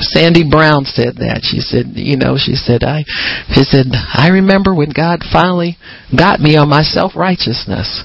Sandy 0.00 0.48
Brown 0.48 0.84
said 0.84 1.16
that. 1.16 1.40
She 1.42 1.60
said, 1.60 1.96
you 1.96 2.16
know, 2.16 2.36
she 2.36 2.54
said, 2.54 2.84
I, 2.84 3.04
she 3.48 3.64
said, 3.64 3.86
I 3.92 4.28
remember 4.28 4.74
when 4.74 4.92
God 4.92 5.24
finally 5.24 5.76
got 6.12 6.40
me 6.40 6.56
on 6.56 6.68
my 6.68 6.82
self-righteousness. 6.82 8.04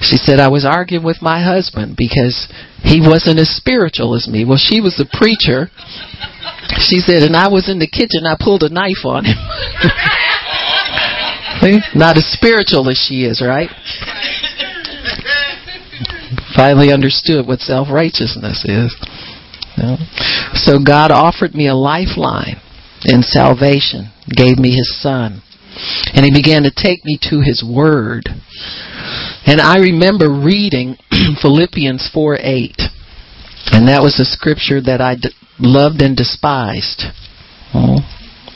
She 0.00 0.20
said, 0.20 0.40
I 0.40 0.48
was 0.48 0.66
arguing 0.68 1.04
with 1.04 1.22
my 1.22 1.42
husband 1.42 1.96
because 1.96 2.52
he 2.82 3.00
wasn't 3.00 3.40
as 3.40 3.48
spiritual 3.48 4.14
as 4.14 4.28
me. 4.28 4.44
Well, 4.44 4.60
she 4.60 4.80
was 4.80 5.00
a 5.00 5.08
preacher. 5.08 5.70
She 6.84 7.00
said, 7.00 7.22
and 7.22 7.36
I 7.36 7.48
was 7.48 7.68
in 7.68 7.78
the 7.78 7.88
kitchen, 7.88 8.28
I 8.28 8.36
pulled 8.38 8.62
a 8.62 8.68
knife 8.68 9.04
on 9.04 9.24
him. 9.24 9.38
Not 11.94 12.18
as 12.18 12.26
spiritual 12.26 12.90
as 12.90 12.98
she 12.98 13.24
is, 13.24 13.40
right? 13.40 13.70
Finally 16.56 16.92
understood 16.92 17.46
what 17.46 17.60
self 17.60 17.88
righteousness 17.88 18.64
So 20.54 20.78
God 20.78 21.10
offered 21.10 21.54
me 21.54 21.68
a 21.68 21.74
lifeline 21.74 22.60
in 23.04 23.22
salvation, 23.22 24.12
gave 24.28 24.58
me 24.58 24.76
His 24.76 25.00
Son, 25.00 25.42
and 26.14 26.24
He 26.24 26.32
began 26.32 26.62
to 26.62 26.70
take 26.70 27.04
me 27.04 27.18
to 27.30 27.40
His 27.40 27.64
Word. 27.66 28.28
And 29.46 29.60
I 29.60 29.78
remember 29.78 30.30
reading 30.30 30.96
Philippians 31.42 32.10
4 32.12 32.38
8. 32.40 32.82
And 33.72 33.88
that 33.88 34.02
was 34.02 34.18
a 34.18 34.24
scripture 34.24 34.80
that 34.82 35.00
I 35.00 35.14
d- 35.16 35.30
loved 35.58 36.02
and 36.02 36.16
despised. 36.16 37.04
Oh, 37.74 37.98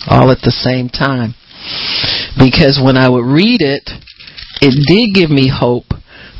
all 0.08 0.30
at 0.30 0.42
the 0.42 0.50
same 0.50 0.88
time. 0.88 1.34
Because 2.38 2.80
when 2.82 2.96
I 2.96 3.08
would 3.08 3.24
read 3.24 3.62
it, 3.62 3.90
it 4.60 4.74
did 4.86 5.14
give 5.14 5.30
me 5.30 5.48
hope, 5.48 5.86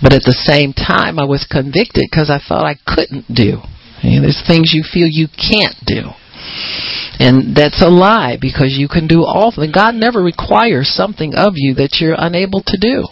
but 0.03 0.13
at 0.13 0.23
the 0.23 0.37
same 0.37 0.73
time 0.73 1.19
I 1.19 1.25
was 1.25 1.47
convicted 1.51 2.05
because 2.11 2.31
I 2.31 2.39
thought 2.39 2.65
I 2.65 2.77
couldn't 2.87 3.33
do. 3.35 3.63
Know, 4.07 4.23
there's 4.23 4.43
things 4.47 4.73
you 4.73 4.83
feel 4.83 5.09
you 5.11 5.29
can't 5.29 5.77
do. 5.85 6.15
And 7.19 7.57
that's 7.57 7.83
a 7.83 7.89
lie 7.89 8.37
because 8.41 8.77
you 8.79 8.89
can 8.89 9.07
do 9.07 9.25
all 9.25 9.51
things. 9.51 9.75
God 9.75 9.95
never 9.95 10.23
requires 10.23 10.89
something 10.89 11.35
of 11.35 11.55
you 11.57 11.75
that 11.75 11.99
you're 12.01 12.17
unable 12.17 12.63
to 12.67 12.77
do. 12.79 13.05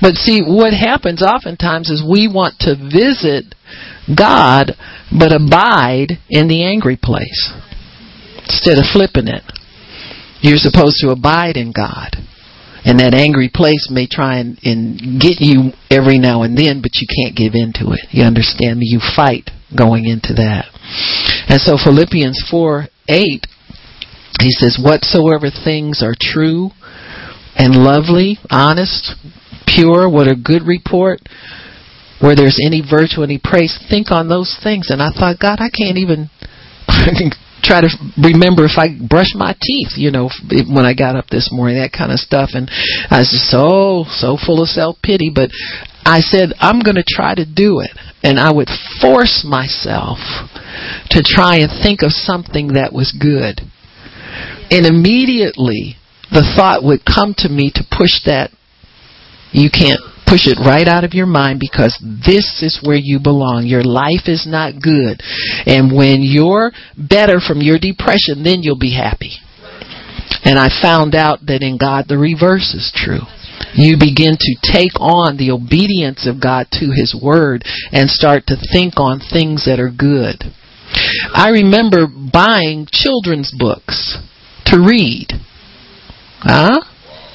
But 0.00 0.14
see, 0.16 0.40
what 0.40 0.72
happens 0.72 1.22
oftentimes 1.22 1.90
is 1.90 2.02
we 2.02 2.28
want 2.28 2.58
to 2.60 2.74
visit 2.74 3.54
God 4.08 4.72
but 5.12 5.32
abide 5.32 6.18
in 6.30 6.48
the 6.48 6.64
angry 6.64 6.96
place 6.96 7.52
instead 8.38 8.78
of 8.78 8.84
flipping 8.90 9.28
it. 9.28 9.44
You're 10.40 10.56
supposed 10.56 10.96
to 11.00 11.10
abide 11.10 11.56
in 11.56 11.72
God. 11.72 12.16
And 12.84 12.98
that 13.00 13.12
angry 13.12 13.50
place 13.52 13.88
may 13.90 14.06
try 14.08 14.38
and, 14.38 14.58
and 14.64 15.20
get 15.20 15.36
you 15.38 15.72
every 15.90 16.18
now 16.18 16.42
and 16.42 16.56
then, 16.56 16.80
but 16.80 16.96
you 16.96 17.06
can't 17.06 17.36
give 17.36 17.52
in 17.52 17.72
to 17.76 17.92
it. 17.92 18.08
You 18.10 18.24
understand 18.24 18.78
me? 18.78 18.88
You 18.88 19.00
fight 19.16 19.50
going 19.76 20.06
into 20.06 20.32
that. 20.40 20.72
And 21.48 21.60
so 21.60 21.76
Philippians 21.76 22.48
4 22.50 22.88
8, 23.08 23.46
he 24.40 24.50
says, 24.50 24.80
Whatsoever 24.80 25.50
things 25.50 26.02
are 26.02 26.16
true 26.18 26.70
and 27.54 27.76
lovely, 27.76 28.38
honest, 28.50 29.14
pure, 29.66 30.08
what 30.08 30.28
a 30.28 30.34
good 30.34 30.62
report, 30.62 31.20
where 32.20 32.36
there's 32.36 32.58
any 32.64 32.80
virtue, 32.80 33.22
any 33.22 33.40
praise, 33.42 33.78
think 33.90 34.10
on 34.10 34.28
those 34.28 34.56
things. 34.62 34.88
And 34.90 35.02
I 35.02 35.10
thought, 35.10 35.38
God, 35.40 35.60
I 35.60 35.68
can't 35.68 35.98
even 35.98 36.30
try 37.62 37.80
to 37.80 37.90
remember 38.16 38.64
if 38.64 38.76
I 38.76 38.96
brush 38.96 39.32
my 39.34 39.54
teeth, 39.60 39.96
you 39.96 40.10
know, 40.10 40.30
when 40.50 40.84
I 40.84 40.94
got 40.94 41.16
up 41.16 41.28
this 41.28 41.50
morning, 41.52 41.78
that 41.78 41.92
kind 41.92 42.12
of 42.12 42.18
stuff. 42.18 42.50
And 42.54 42.70
I 43.10 43.20
was 43.20 43.30
just 43.30 43.50
so, 43.50 44.04
so 44.08 44.36
full 44.36 44.62
of 44.62 44.68
self 44.68 44.96
pity. 45.02 45.30
But 45.34 45.50
I 46.04 46.20
said, 46.20 46.52
I'm 46.58 46.80
going 46.80 46.96
to 46.96 47.06
try 47.06 47.34
to 47.34 47.44
do 47.44 47.80
it. 47.80 47.92
And 48.22 48.38
I 48.38 48.52
would 48.52 48.68
force 49.00 49.46
myself 49.48 50.18
to 51.10 51.22
try 51.24 51.64
and 51.64 51.70
think 51.82 52.02
of 52.02 52.12
something 52.12 52.74
that 52.74 52.92
was 52.92 53.16
good. 53.16 53.60
And 54.70 54.86
immediately 54.86 55.96
the 56.30 56.46
thought 56.56 56.84
would 56.84 57.04
come 57.04 57.34
to 57.38 57.48
me 57.48 57.72
to 57.74 57.82
push 57.90 58.22
that. 58.26 58.50
You 59.52 59.68
can't 59.70 60.00
push 60.30 60.46
it 60.46 60.62
right 60.62 60.86
out 60.86 61.02
of 61.02 61.12
your 61.12 61.26
mind 61.26 61.58
because 61.58 61.98
this 61.98 62.62
is 62.62 62.78
where 62.86 62.96
you 62.96 63.18
belong. 63.18 63.66
Your 63.66 63.82
life 63.82 64.30
is 64.30 64.46
not 64.46 64.80
good. 64.80 65.18
And 65.66 65.90
when 65.90 66.22
you're 66.22 66.70
better 66.96 67.42
from 67.42 67.58
your 67.60 67.82
depression, 67.82 68.46
then 68.46 68.62
you'll 68.62 68.78
be 68.78 68.94
happy. 68.94 69.42
And 70.46 70.56
I 70.56 70.70
found 70.70 71.14
out 71.14 71.44
that 71.46 71.66
in 71.66 71.76
God 71.76 72.06
the 72.06 72.16
reverse 72.16 72.72
is 72.78 72.94
true. 72.94 73.26
You 73.74 73.98
begin 73.98 74.38
to 74.38 74.54
take 74.62 74.94
on 74.98 75.36
the 75.36 75.50
obedience 75.50 76.26
of 76.26 76.40
God 76.40 76.66
to 76.78 76.94
His 76.94 77.14
Word 77.14 77.64
and 77.92 78.08
start 78.08 78.46
to 78.46 78.56
think 78.72 78.94
on 78.96 79.20
things 79.20 79.66
that 79.66 79.78
are 79.78 79.90
good. 79.90 80.46
I 81.34 81.50
remember 81.50 82.06
buying 82.06 82.86
children's 82.90 83.54
books 83.56 84.18
to 84.66 84.78
read. 84.78 85.34
Huh? 86.40 86.80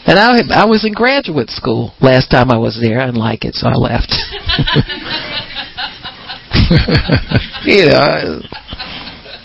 And 0.08 0.20
I 0.20 0.38
I 0.54 0.66
was 0.66 0.86
in 0.86 0.94
graduate 0.94 1.50
school 1.50 1.92
last 2.00 2.30
time 2.30 2.52
I 2.52 2.58
was 2.58 2.80
there. 2.80 3.02
I 3.02 3.08
didn't 3.08 3.20
like 3.20 3.44
it, 3.44 3.56
so 3.56 3.68
I 3.68 3.74
left. 3.74 4.14
you 7.66 7.90
know, 7.90 8.40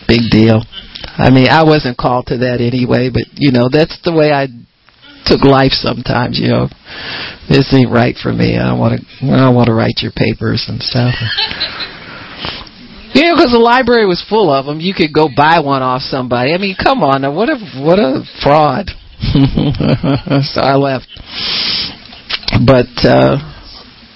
big 0.07 0.29
deal. 0.31 0.63
I 1.17 1.31
mean, 1.31 1.49
I 1.49 1.65
wasn't 1.65 1.97
called 1.97 2.27
to 2.29 2.37
that 2.45 2.61
anyway, 2.61 3.09
but 3.09 3.23
you 3.35 3.53
know, 3.53 3.71
that's 3.73 3.99
the 4.05 4.13
way 4.13 4.33
I 4.33 4.49
took 5.25 5.45
life 5.45 5.73
sometimes. 5.73 6.39
You 6.39 6.49
know, 6.49 6.69
this 7.49 7.73
ain't 7.73 7.91
right 7.91 8.17
for 8.21 8.33
me. 8.33 8.59
I 8.59 8.75
want 8.77 9.01
to. 9.01 9.07
I 9.33 9.49
want 9.49 9.69
to 9.69 9.75
write 9.75 10.05
your 10.05 10.13
papers 10.13 10.67
and 10.69 10.83
stuff. 10.83 11.15
You 13.17 13.25
know, 13.25 13.35
because 13.35 13.53
the 13.53 13.59
library 13.59 14.07
was 14.07 14.23
full 14.29 14.53
of 14.53 14.67
them. 14.67 14.79
You 14.79 14.93
could 14.95 15.13
go 15.13 15.29
buy 15.35 15.59
one 15.61 15.83
off 15.83 16.03
somebody. 16.03 16.53
I 16.53 16.59
mean, 16.59 16.77
come 16.77 17.03
on, 17.03 17.23
now, 17.23 17.33
what 17.33 17.49
a 17.49 17.57
what 17.81 17.99
a 17.99 18.23
fraud. 18.43 18.91
so 20.43 20.61
I 20.61 20.77
left. 20.77 21.07
But 22.65 22.89
uh, 23.05 23.37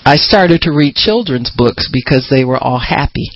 I 0.04 0.16
started 0.16 0.62
to 0.62 0.72
read 0.72 0.94
children's 0.94 1.52
books 1.54 1.88
because 1.92 2.28
they 2.30 2.44
were 2.44 2.58
all 2.58 2.80
happy. 2.80 3.30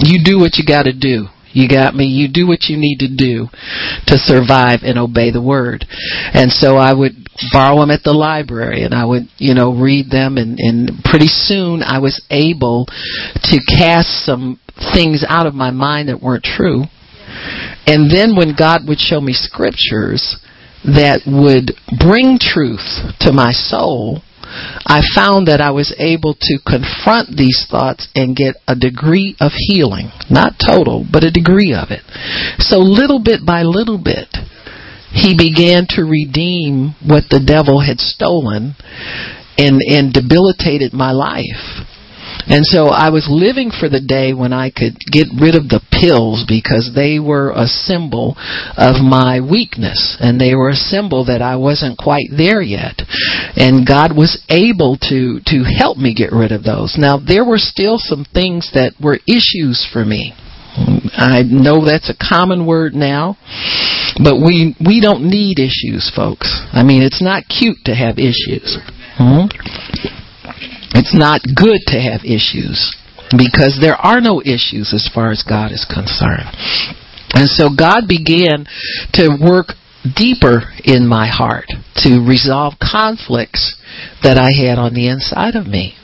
You 0.00 0.24
do 0.24 0.38
what 0.38 0.56
you 0.56 0.64
got 0.66 0.84
to 0.84 0.92
do. 0.92 1.28
You 1.52 1.68
got 1.68 1.94
me? 1.94 2.06
You 2.06 2.28
do 2.28 2.48
what 2.48 2.64
you 2.64 2.76
need 2.76 2.98
to 2.98 3.08
do 3.08 3.46
to 4.08 4.18
survive 4.18 4.80
and 4.82 4.98
obey 4.98 5.30
the 5.30 5.42
word. 5.42 5.86
And 6.34 6.50
so 6.50 6.76
I 6.76 6.92
would 6.92 7.12
borrow 7.52 7.78
them 7.78 7.92
at 7.92 8.02
the 8.02 8.12
library 8.12 8.82
and 8.82 8.92
I 8.92 9.04
would, 9.04 9.28
you 9.38 9.54
know, 9.54 9.72
read 9.72 10.10
them 10.10 10.36
and, 10.36 10.58
and 10.58 10.90
pretty 11.04 11.28
soon 11.28 11.82
I 11.82 12.00
was 12.00 12.20
able 12.28 12.86
to 12.86 13.60
cast 13.78 14.26
some 14.26 14.58
things 14.92 15.24
out 15.28 15.46
of 15.46 15.54
my 15.54 15.70
mind 15.70 16.08
that 16.08 16.20
weren't 16.20 16.42
true 16.42 16.84
and 17.86 18.10
then 18.10 18.36
when 18.36 18.54
God 18.56 18.88
would 18.88 18.98
show 18.98 19.20
me 19.20 19.32
scriptures 19.32 20.36
that 20.84 21.22
would 21.26 21.72
bring 21.98 22.38
truth 22.38 23.16
to 23.20 23.32
my 23.32 23.52
soul, 23.52 24.22
I 24.86 25.00
found 25.14 25.48
that 25.48 25.60
I 25.60 25.70
was 25.70 25.94
able 25.98 26.34
to 26.34 26.58
confront 26.64 27.36
these 27.36 27.66
thoughts 27.68 28.08
and 28.14 28.36
get 28.36 28.56
a 28.68 28.76
degree 28.76 29.34
of 29.40 29.52
healing. 29.54 30.12
Not 30.30 30.60
total, 30.60 31.04
but 31.10 31.24
a 31.24 31.30
degree 31.30 31.74
of 31.74 31.90
it. 31.90 32.02
So 32.60 32.78
little 32.78 33.18
bit 33.22 33.44
by 33.44 33.62
little 33.62 33.98
bit, 33.98 34.28
he 35.10 35.36
began 35.36 35.86
to 35.90 36.04
redeem 36.04 36.94
what 37.04 37.24
the 37.30 37.42
devil 37.42 37.80
had 37.80 37.98
stolen 37.98 38.76
and, 39.56 39.80
and 39.88 40.12
debilitated 40.12 40.92
my 40.92 41.12
life. 41.12 41.86
And 42.46 42.64
so 42.66 42.88
I 42.88 43.10
was 43.10 43.26
living 43.30 43.70
for 43.70 43.88
the 43.88 44.00
day 44.00 44.34
when 44.34 44.52
I 44.52 44.70
could 44.70 44.98
get 45.10 45.28
rid 45.40 45.54
of 45.54 45.68
the 45.68 45.80
pills 45.90 46.44
because 46.46 46.92
they 46.94 47.18
were 47.18 47.50
a 47.50 47.66
symbol 47.66 48.36
of 48.76 49.00
my 49.00 49.40
weakness 49.40 50.16
and 50.20 50.40
they 50.40 50.54
were 50.54 50.70
a 50.70 50.88
symbol 50.92 51.24
that 51.26 51.40
I 51.40 51.56
wasn't 51.56 51.98
quite 51.98 52.28
there 52.36 52.60
yet. 52.60 53.00
And 53.56 53.86
God 53.86 54.16
was 54.16 54.44
able 54.48 54.98
to, 55.08 55.40
to 55.46 55.64
help 55.64 55.96
me 55.96 56.14
get 56.14 56.32
rid 56.32 56.52
of 56.52 56.64
those. 56.64 56.96
Now 56.98 57.18
there 57.18 57.44
were 57.44 57.58
still 57.58 57.96
some 57.96 58.26
things 58.32 58.70
that 58.74 58.92
were 59.00 59.18
issues 59.26 59.86
for 59.90 60.04
me. 60.04 60.34
I 61.16 61.42
know 61.46 61.84
that's 61.84 62.10
a 62.10 62.18
common 62.18 62.66
word 62.66 62.94
now, 62.94 63.36
but 64.22 64.42
we 64.42 64.74
we 64.84 65.00
don't 65.00 65.22
need 65.30 65.60
issues, 65.60 66.10
folks. 66.14 66.50
I 66.72 66.82
mean, 66.82 67.02
it's 67.02 67.22
not 67.22 67.44
cute 67.46 67.78
to 67.84 67.94
have 67.94 68.18
issues. 68.18 68.78
Hmm? 69.14 69.46
It's 70.94 71.14
not 71.14 71.42
good 71.42 71.80
to 71.88 71.98
have 72.00 72.24
issues 72.24 72.94
because 73.36 73.78
there 73.80 73.96
are 73.96 74.20
no 74.20 74.40
issues 74.40 74.94
as 74.94 75.10
far 75.12 75.30
as 75.30 75.42
God 75.42 75.72
is 75.72 75.84
concerned. 75.84 76.48
And 77.34 77.48
so 77.48 77.68
God 77.68 78.06
began 78.06 78.66
to 79.14 79.36
work 79.40 79.74
deeper 80.04 80.70
in 80.84 81.06
my 81.06 81.26
heart 81.26 81.66
to 81.96 82.20
resolve 82.20 82.74
conflicts 82.78 83.76
that 84.22 84.36
I 84.38 84.52
had 84.52 84.78
on 84.78 84.94
the 84.94 85.08
inside 85.08 85.56
of 85.56 85.66
me 85.66 85.96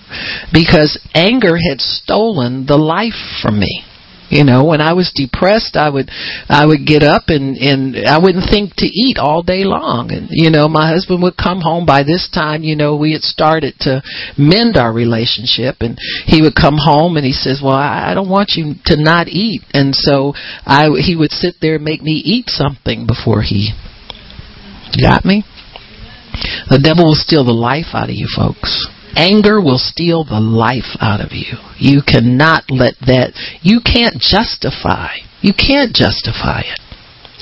because 0.53 0.99
anger 1.15 1.57
had 1.57 1.81
stolen 1.81 2.67
the 2.67 2.79
life 2.79 3.39
from 3.43 3.61
me. 3.61 3.85
You 4.31 4.45
know, 4.45 4.65
when 4.65 4.81
I 4.81 4.93
was 4.93 5.11
depressed, 5.13 5.75
I 5.75 5.91
would, 5.91 6.09
I 6.49 6.65
would 6.65 6.87
get 6.87 7.03
up 7.03 7.25
and, 7.29 7.57
and 7.59 8.07
I 8.07 8.19
wouldn't 8.19 8.49
think 8.49 8.75
to 8.77 8.87
eat 8.87 9.19
all 9.19 9.43
day 9.43 9.65
long. 9.65 10.13
And, 10.13 10.29
you 10.31 10.51
know, 10.51 10.69
my 10.69 10.89
husband 10.89 11.21
would 11.23 11.37
come 11.37 11.61
home 11.61 11.85
by 11.85 12.05
this 12.05 12.31
time, 12.33 12.63
you 12.63 12.77
know, 12.77 12.97
we 12.97 13.13
had 13.13 13.23
started 13.23 13.75
to 13.81 14.03
mend 14.39 14.77
our 14.77 14.93
relationship 14.93 15.77
and 15.81 15.99
he 16.27 16.41
would 16.43 16.55
come 16.55 16.79
home 16.79 17.17
and 17.17 17.27
he 17.27 17.33
says, 17.33 17.61
well, 17.63 17.75
I, 17.75 18.13
I 18.13 18.15
don't 18.15 18.31
want 18.31 18.53
you 18.55 18.75
to 18.87 18.97
not 18.97 19.27
eat. 19.27 19.63
And 19.75 19.95
so 19.95 20.33
I, 20.65 20.89
he 21.03 21.17
would 21.17 21.33
sit 21.33 21.57
there 21.61 21.75
and 21.75 21.85
make 21.85 22.03
me 22.03 22.23
eat 22.25 22.49
something 22.49 23.09
before 23.09 23.43
he 23.43 23.73
got 25.03 25.25
me. 25.25 25.45
The 26.71 26.79
devil 26.79 27.07
will 27.07 27.19
steal 27.19 27.45
the 27.45 27.53
life 27.53 27.93
out 27.95 28.09
of 28.09 28.15
you 28.15 28.29
folks. 28.35 28.87
Anger 29.17 29.61
will 29.61 29.79
steal 29.79 30.25
the 30.25 30.41
life 30.41 30.97
out 31.01 31.21
of 31.21 31.33
you. 31.33 31.59
You 31.79 32.03
cannot 32.07 32.71
let 32.71 32.95
that, 33.07 33.33
you 33.63 33.81
can't 33.81 34.21
justify, 34.21 35.25
you 35.41 35.53
can't 35.53 35.95
justify 35.95 36.63
it. 36.65 36.81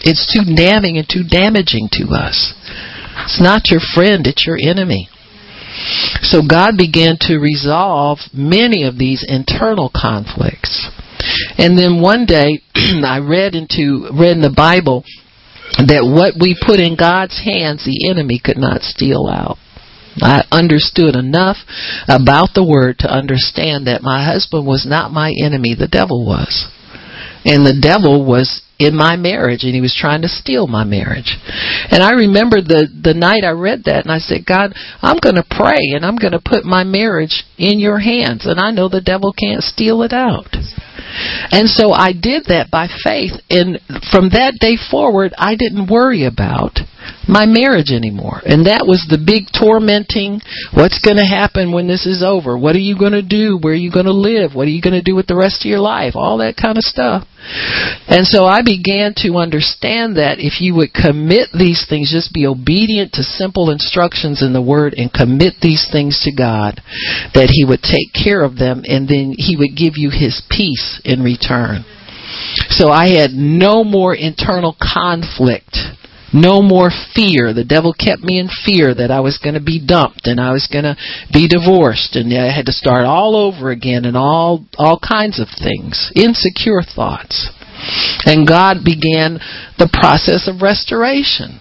It's 0.05 0.31
too 0.33 0.55
damning 0.55 0.97
and 0.97 1.09
too 1.09 1.25
damaging 1.25 1.89
to 1.99 2.15
us. 2.15 2.55
It's 3.25 3.41
not 3.41 3.71
your 3.71 3.81
friend, 3.95 4.27
it's 4.27 4.47
your 4.47 4.59
enemy. 4.61 5.09
So 6.23 6.43
God 6.43 6.77
began 6.77 7.17
to 7.23 7.39
resolve 7.39 8.19
many 8.33 8.85
of 8.85 8.99
these 8.99 9.25
internal 9.27 9.91
conflicts. 9.95 10.89
And 11.59 11.79
then 11.79 12.01
one 12.01 12.27
day 12.27 12.63
I 12.75 13.19
read 13.19 13.55
into 13.55 14.09
read 14.13 14.37
in 14.37 14.43
the 14.43 14.55
Bible 14.55 15.05
that 15.77 16.03
what 16.03 16.35
we 16.41 16.57
put 16.59 16.81
in 16.81 16.97
God's 16.97 17.39
hands 17.45 17.85
the 17.85 18.09
enemy 18.11 18.41
could 18.43 18.57
not 18.57 18.83
steal 18.83 19.29
out. 19.29 19.59
I 20.23 20.45
understood 20.51 21.17
enough 21.17 21.57
about 22.09 22.51
the 22.55 22.65
word 22.65 22.99
to 23.01 23.11
understand 23.11 23.87
that 23.87 24.03
my 24.03 24.25
husband 24.25 24.67
was 24.67 24.87
not 24.89 25.13
my 25.13 25.33
enemy, 25.43 25.75
the 25.75 25.89
devil 25.89 26.27
was. 26.27 26.71
And 27.45 27.65
the 27.65 27.79
devil 27.81 28.25
was 28.27 28.63
in 28.79 28.95
my 28.95 29.17
marriage 29.17 29.65
and 29.65 29.75
he 29.75 29.81
was 29.81 29.95
trying 29.95 30.23
to 30.23 30.29
steal 30.29 30.67
my 30.67 30.85
marriage. 30.85 31.37
And 31.91 32.03
I 32.03 32.13
remember 32.13 32.61
the 32.61 32.87
the 32.87 33.15
night 33.15 33.43
I 33.45 33.51
read 33.51 33.85
that 33.85 34.05
and 34.05 34.13
I 34.13 34.19
said, 34.19 34.47
"God, 34.47 34.75
I'm 35.03 35.19
going 35.19 35.35
to 35.35 35.47
pray 35.49 35.95
and 35.95 36.05
I'm 36.05 36.17
going 36.17 36.33
to 36.33 36.43
put 36.45 36.65
my 36.65 36.85
marriage 36.85 37.45
in 37.59 37.79
your 37.79 37.99
hands 37.99 38.47
and 38.47 38.61
I 38.61 38.71
know 38.71 38.89
the 38.89 39.01
devil 39.01 39.33
can't 39.33 39.63
steal 39.63 40.03
it 40.03 40.13
out." 40.13 40.55
And 41.51 41.69
so 41.69 41.93
I 41.93 42.13
did 42.13 42.47
that 42.47 42.71
by 42.71 42.87
faith 42.87 43.33
and 43.51 43.81
from 44.11 44.31
that 44.31 44.59
day 44.61 44.77
forward 44.91 45.35
I 45.39 45.57
didn't 45.57 45.91
worry 45.91 46.25
about 46.25 46.79
my 47.29 47.47
marriage 47.47 47.91
anymore. 47.91 48.41
And 48.45 48.67
that 48.67 48.87
was 48.87 49.05
the 49.09 49.21
big 49.21 49.53
tormenting, 49.53 50.41
what's 50.73 50.99
going 50.99 51.17
to 51.17 51.29
happen 51.29 51.73
when 51.73 51.87
this 51.87 52.07
is 52.07 52.23
over? 52.23 52.57
What 52.57 52.77
are 52.77 52.85
you 52.85 52.99
going 52.99 53.13
to 53.13 53.23
do? 53.23 53.59
Where 53.61 53.73
are 53.73 53.77
you 53.77 53.93
going 53.93 54.09
to 54.09 54.17
live? 54.17 54.55
What 54.55 54.67
are 54.67 54.75
you 54.75 54.83
going 54.83 54.97
to 54.99 55.05
do 55.05 55.15
with 55.15 55.27
the 55.27 55.37
rest 55.37 55.65
of 55.65 55.71
your 55.71 55.81
life? 55.81 56.17
All 56.17 56.39
that 56.39 56.57
kind 56.57 56.77
of 56.77 56.85
stuff. 56.85 57.29
And 58.09 58.27
so 58.27 58.45
I 58.45 58.63
began 58.63 59.15
to 59.25 59.37
understand 59.37 60.17
that 60.17 60.41
if 60.41 60.61
you 60.61 60.75
would 60.75 60.93
commit 60.93 61.49
these 61.53 61.87
things, 61.89 62.11
just 62.11 62.33
be 62.33 62.47
obedient 62.47 63.13
to 63.15 63.23
simple 63.23 63.71
instructions 63.71 64.43
in 64.43 64.53
the 64.53 64.65
Word 64.65 64.95
and 64.97 65.13
commit 65.13 65.55
these 65.63 65.87
things 65.91 66.21
to 66.25 66.33
God, 66.33 66.81
that 67.33 67.53
He 67.53 67.65
would 67.65 67.83
take 67.83 68.13
care 68.13 68.43
of 68.43 68.57
them 68.57 68.83
and 68.85 69.09
then 69.09 69.35
He 69.37 69.57
would 69.57 69.77
give 69.77 69.97
you 69.97 70.11
His 70.11 70.43
peace 70.51 71.01
in 71.05 71.23
return. 71.23 71.85
So 72.69 72.91
I 72.91 73.19
had 73.21 73.33
no 73.33 73.85
more 73.85 74.15
internal 74.15 74.77
conflict 74.77 75.77
no 76.33 76.61
more 76.61 76.91
fear. 77.15 77.53
The 77.53 77.65
devil 77.65 77.93
kept 77.93 78.23
me 78.23 78.39
in 78.39 78.49
fear 78.65 78.95
that 78.95 79.11
I 79.11 79.21
was 79.21 79.39
going 79.39 79.55
to 79.55 79.65
be 79.65 79.81
dumped 79.85 80.27
and 80.27 80.41
I 80.41 80.53
was 80.53 80.69
going 80.71 80.85
to 80.85 80.97
be 81.33 81.49
divorced 81.49 82.17
and 82.17 82.33
I 82.33 82.55
had 82.55 82.67
to 82.67 82.73
start 82.73 83.05
all 83.05 83.35
over 83.37 83.71
again 83.71 84.05
and 84.05 84.17
all 84.17 84.67
all 84.77 85.01
kinds 85.01 85.41
of 85.41 85.49
things, 85.49 86.13
insecure 86.15 86.83
thoughts. 86.83 87.51
And 88.27 88.47
God 88.47 88.79
began 88.85 89.39
the 89.79 89.89
process 89.93 90.49
of 90.49 90.63
restoration. 90.63 91.61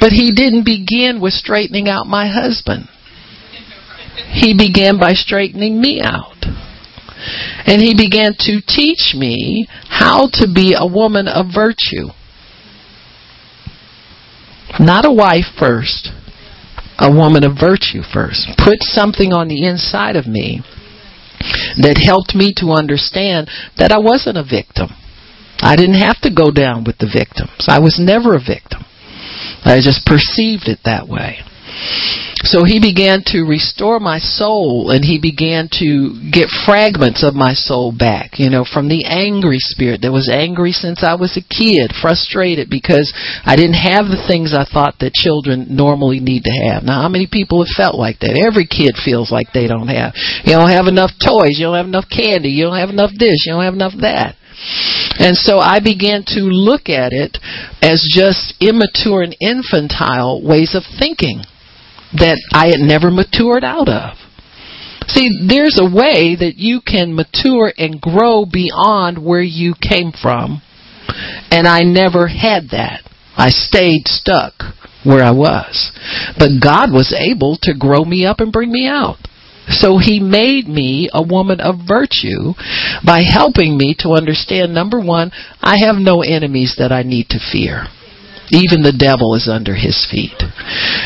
But 0.00 0.12
he 0.12 0.30
didn't 0.30 0.64
begin 0.64 1.20
with 1.20 1.32
straightening 1.32 1.88
out 1.88 2.06
my 2.06 2.28
husband. 2.28 2.88
He 4.30 4.54
began 4.56 4.98
by 4.98 5.14
straightening 5.14 5.80
me 5.80 6.00
out. 6.02 6.36
And 7.66 7.82
he 7.82 7.94
began 7.96 8.34
to 8.38 8.60
teach 8.66 9.14
me 9.16 9.66
how 9.88 10.28
to 10.34 10.46
be 10.52 10.76
a 10.76 10.86
woman 10.86 11.26
of 11.26 11.46
virtue 11.52 12.14
not 14.78 15.04
a 15.04 15.12
wife 15.12 15.46
first, 15.58 16.10
a 16.98 17.10
woman 17.10 17.44
of 17.44 17.58
virtue 17.58 18.02
first. 18.02 18.48
Put 18.58 18.82
something 18.82 19.32
on 19.32 19.48
the 19.48 19.64
inside 19.66 20.16
of 20.16 20.26
me 20.26 20.62
that 21.78 22.02
helped 22.02 22.34
me 22.34 22.52
to 22.56 22.74
understand 22.74 23.48
that 23.76 23.92
I 23.92 23.98
wasn't 23.98 24.38
a 24.38 24.42
victim. 24.42 24.90
I 25.60 25.76
didn't 25.76 26.02
have 26.02 26.20
to 26.22 26.34
go 26.34 26.50
down 26.50 26.84
with 26.84 26.98
the 26.98 27.10
victims. 27.10 27.66
I 27.66 27.78
was 27.80 27.98
never 27.98 28.34
a 28.34 28.42
victim. 28.42 28.82
I 29.64 29.78
just 29.82 30.06
perceived 30.06 30.68
it 30.68 30.80
that 30.84 31.08
way. 31.08 31.38
So 32.46 32.62
he 32.62 32.78
began 32.78 33.26
to 33.34 33.42
restore 33.42 33.98
my 33.98 34.18
soul 34.18 34.90
and 34.90 35.04
he 35.04 35.18
began 35.20 35.68
to 35.82 36.14
get 36.30 36.48
fragments 36.64 37.26
of 37.26 37.34
my 37.34 37.52
soul 37.52 37.90
back, 37.90 38.38
you 38.38 38.48
know, 38.48 38.64
from 38.64 38.88
the 38.88 39.04
angry 39.04 39.58
spirit 39.58 40.02
that 40.02 40.12
was 40.14 40.30
angry 40.32 40.70
since 40.70 41.02
I 41.02 41.14
was 41.14 41.36
a 41.36 41.42
kid, 41.42 41.92
frustrated 42.00 42.70
because 42.70 43.12
I 43.44 43.56
didn't 43.56 43.82
have 43.82 44.06
the 44.06 44.22
things 44.30 44.54
I 44.54 44.64
thought 44.64 44.96
that 45.00 45.18
children 45.18 45.66
normally 45.74 46.20
need 46.20 46.44
to 46.44 46.54
have. 46.70 46.84
Now, 46.84 47.02
how 47.02 47.10
many 47.10 47.26
people 47.26 47.64
have 47.64 47.74
felt 47.74 47.98
like 47.98 48.20
that? 48.20 48.38
Every 48.38 48.70
kid 48.70 48.94
feels 48.96 49.34
like 49.34 49.50
they 49.52 49.66
don't 49.66 49.90
have. 49.90 50.14
You 50.46 50.54
don't 50.54 50.70
have 50.70 50.86
enough 50.86 51.10
toys, 51.18 51.58
you 51.58 51.66
don't 51.66 51.76
have 51.76 51.90
enough 51.90 52.08
candy, 52.08 52.54
you 52.54 52.64
don't 52.64 52.78
have 52.78 52.94
enough 52.94 53.10
this, 53.18 53.44
you 53.44 53.52
don't 53.52 53.66
have 53.66 53.74
enough 53.74 53.98
that. 54.00 54.38
And 55.18 55.36
so 55.36 55.58
I 55.58 55.80
began 55.82 56.22
to 56.38 56.48
look 56.48 56.88
at 56.88 57.12
it 57.12 57.36
as 57.82 58.02
just 58.08 58.54
immature 58.62 59.22
and 59.22 59.36
infantile 59.42 60.40
ways 60.42 60.74
of 60.74 60.86
thinking 60.98 61.42
that 62.14 62.40
I 62.52 62.68
had 62.68 62.80
never 62.80 63.10
matured 63.10 63.64
out 63.64 63.88
of. 63.88 64.16
See, 65.08 65.28
there's 65.46 65.78
a 65.80 65.88
way 65.88 66.36
that 66.36 66.54
you 66.56 66.80
can 66.84 67.14
mature 67.14 67.72
and 67.78 68.00
grow 68.00 68.44
beyond 68.44 69.24
where 69.24 69.42
you 69.42 69.74
came 69.80 70.12
from. 70.12 70.62
And 71.50 71.66
I 71.66 71.80
never 71.80 72.28
had 72.28 72.68
that. 72.70 73.02
I 73.36 73.48
stayed 73.48 74.06
stuck 74.06 74.52
where 75.04 75.24
I 75.24 75.30
was. 75.30 75.92
But 76.38 76.60
God 76.62 76.92
was 76.92 77.14
able 77.16 77.56
to 77.62 77.72
grow 77.78 78.04
me 78.04 78.26
up 78.26 78.40
and 78.40 78.52
bring 78.52 78.70
me 78.70 78.86
out. 78.86 79.16
So 79.70 79.98
he 79.98 80.20
made 80.20 80.66
me 80.66 81.08
a 81.12 81.22
woman 81.22 81.60
of 81.60 81.86
virtue 81.86 82.54
by 83.04 83.22
helping 83.22 83.76
me 83.76 83.94
to 84.00 84.10
understand 84.10 84.72
number 84.72 84.98
one, 85.00 85.30
I 85.60 85.78
have 85.78 85.96
no 85.96 86.22
enemies 86.22 86.76
that 86.78 86.92
I 86.92 87.02
need 87.02 87.28
to 87.30 87.38
fear. 87.38 87.86
Even 88.50 88.82
the 88.82 88.96
devil 88.96 89.34
is 89.34 89.48
under 89.48 89.74
his 89.74 90.06
feet. 90.10 90.36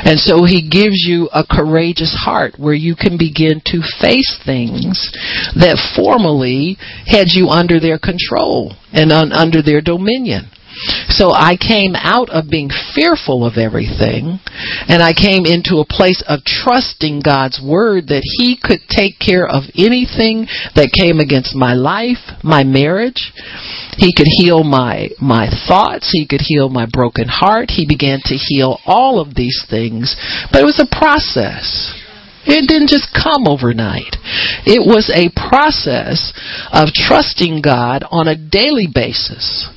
And 0.04 0.18
so 0.18 0.44
he 0.44 0.62
gives 0.62 1.02
you 1.06 1.28
a 1.32 1.44
courageous 1.44 2.14
heart 2.14 2.54
where 2.58 2.74
you 2.74 2.94
can 2.94 3.18
begin 3.18 3.60
to 3.66 3.82
face 4.00 4.38
things 4.44 5.10
that 5.54 5.78
formerly 5.96 6.76
had 7.06 7.34
you 7.34 7.48
under 7.48 7.80
their 7.80 7.98
control 7.98 8.74
and 8.92 9.10
un- 9.10 9.32
under 9.32 9.62
their 9.62 9.80
dominion. 9.80 10.50
So 11.08 11.32
I 11.32 11.56
came 11.56 11.94
out 11.94 12.30
of 12.30 12.50
being 12.50 12.70
fearful 12.94 13.44
of 13.44 13.58
everything 13.58 14.40
and 14.88 15.02
I 15.02 15.12
came 15.12 15.44
into 15.44 15.78
a 15.78 15.88
place 15.88 16.22
of 16.26 16.44
trusting 16.44 17.20
God's 17.20 17.60
word 17.62 18.08
that 18.08 18.24
he 18.38 18.56
could 18.60 18.80
take 18.88 19.18
care 19.18 19.46
of 19.46 19.64
anything 19.76 20.46
that 20.74 20.96
came 20.96 21.20
against 21.20 21.54
my 21.54 21.74
life, 21.74 22.40
my 22.42 22.64
marriage. 22.64 23.32
He 23.98 24.14
could 24.16 24.28
heal 24.28 24.64
my 24.64 25.08
my 25.20 25.48
thoughts, 25.68 26.10
he 26.12 26.26
could 26.26 26.42
heal 26.42 26.68
my 26.68 26.86
broken 26.90 27.28
heart. 27.28 27.70
He 27.70 27.86
began 27.86 28.20
to 28.24 28.34
heal 28.34 28.78
all 28.86 29.20
of 29.20 29.34
these 29.34 29.64
things, 29.68 30.16
but 30.50 30.62
it 30.62 30.64
was 30.64 30.80
a 30.80 30.88
process. 30.88 31.92
It 32.44 32.66
didn't 32.66 32.88
just 32.88 33.14
come 33.14 33.46
overnight. 33.46 34.16
It 34.66 34.82
was 34.82 35.06
a 35.14 35.30
process 35.30 36.32
of 36.72 36.88
trusting 36.92 37.62
God 37.62 38.04
on 38.10 38.26
a 38.26 38.34
daily 38.34 38.88
basis. 38.92 39.68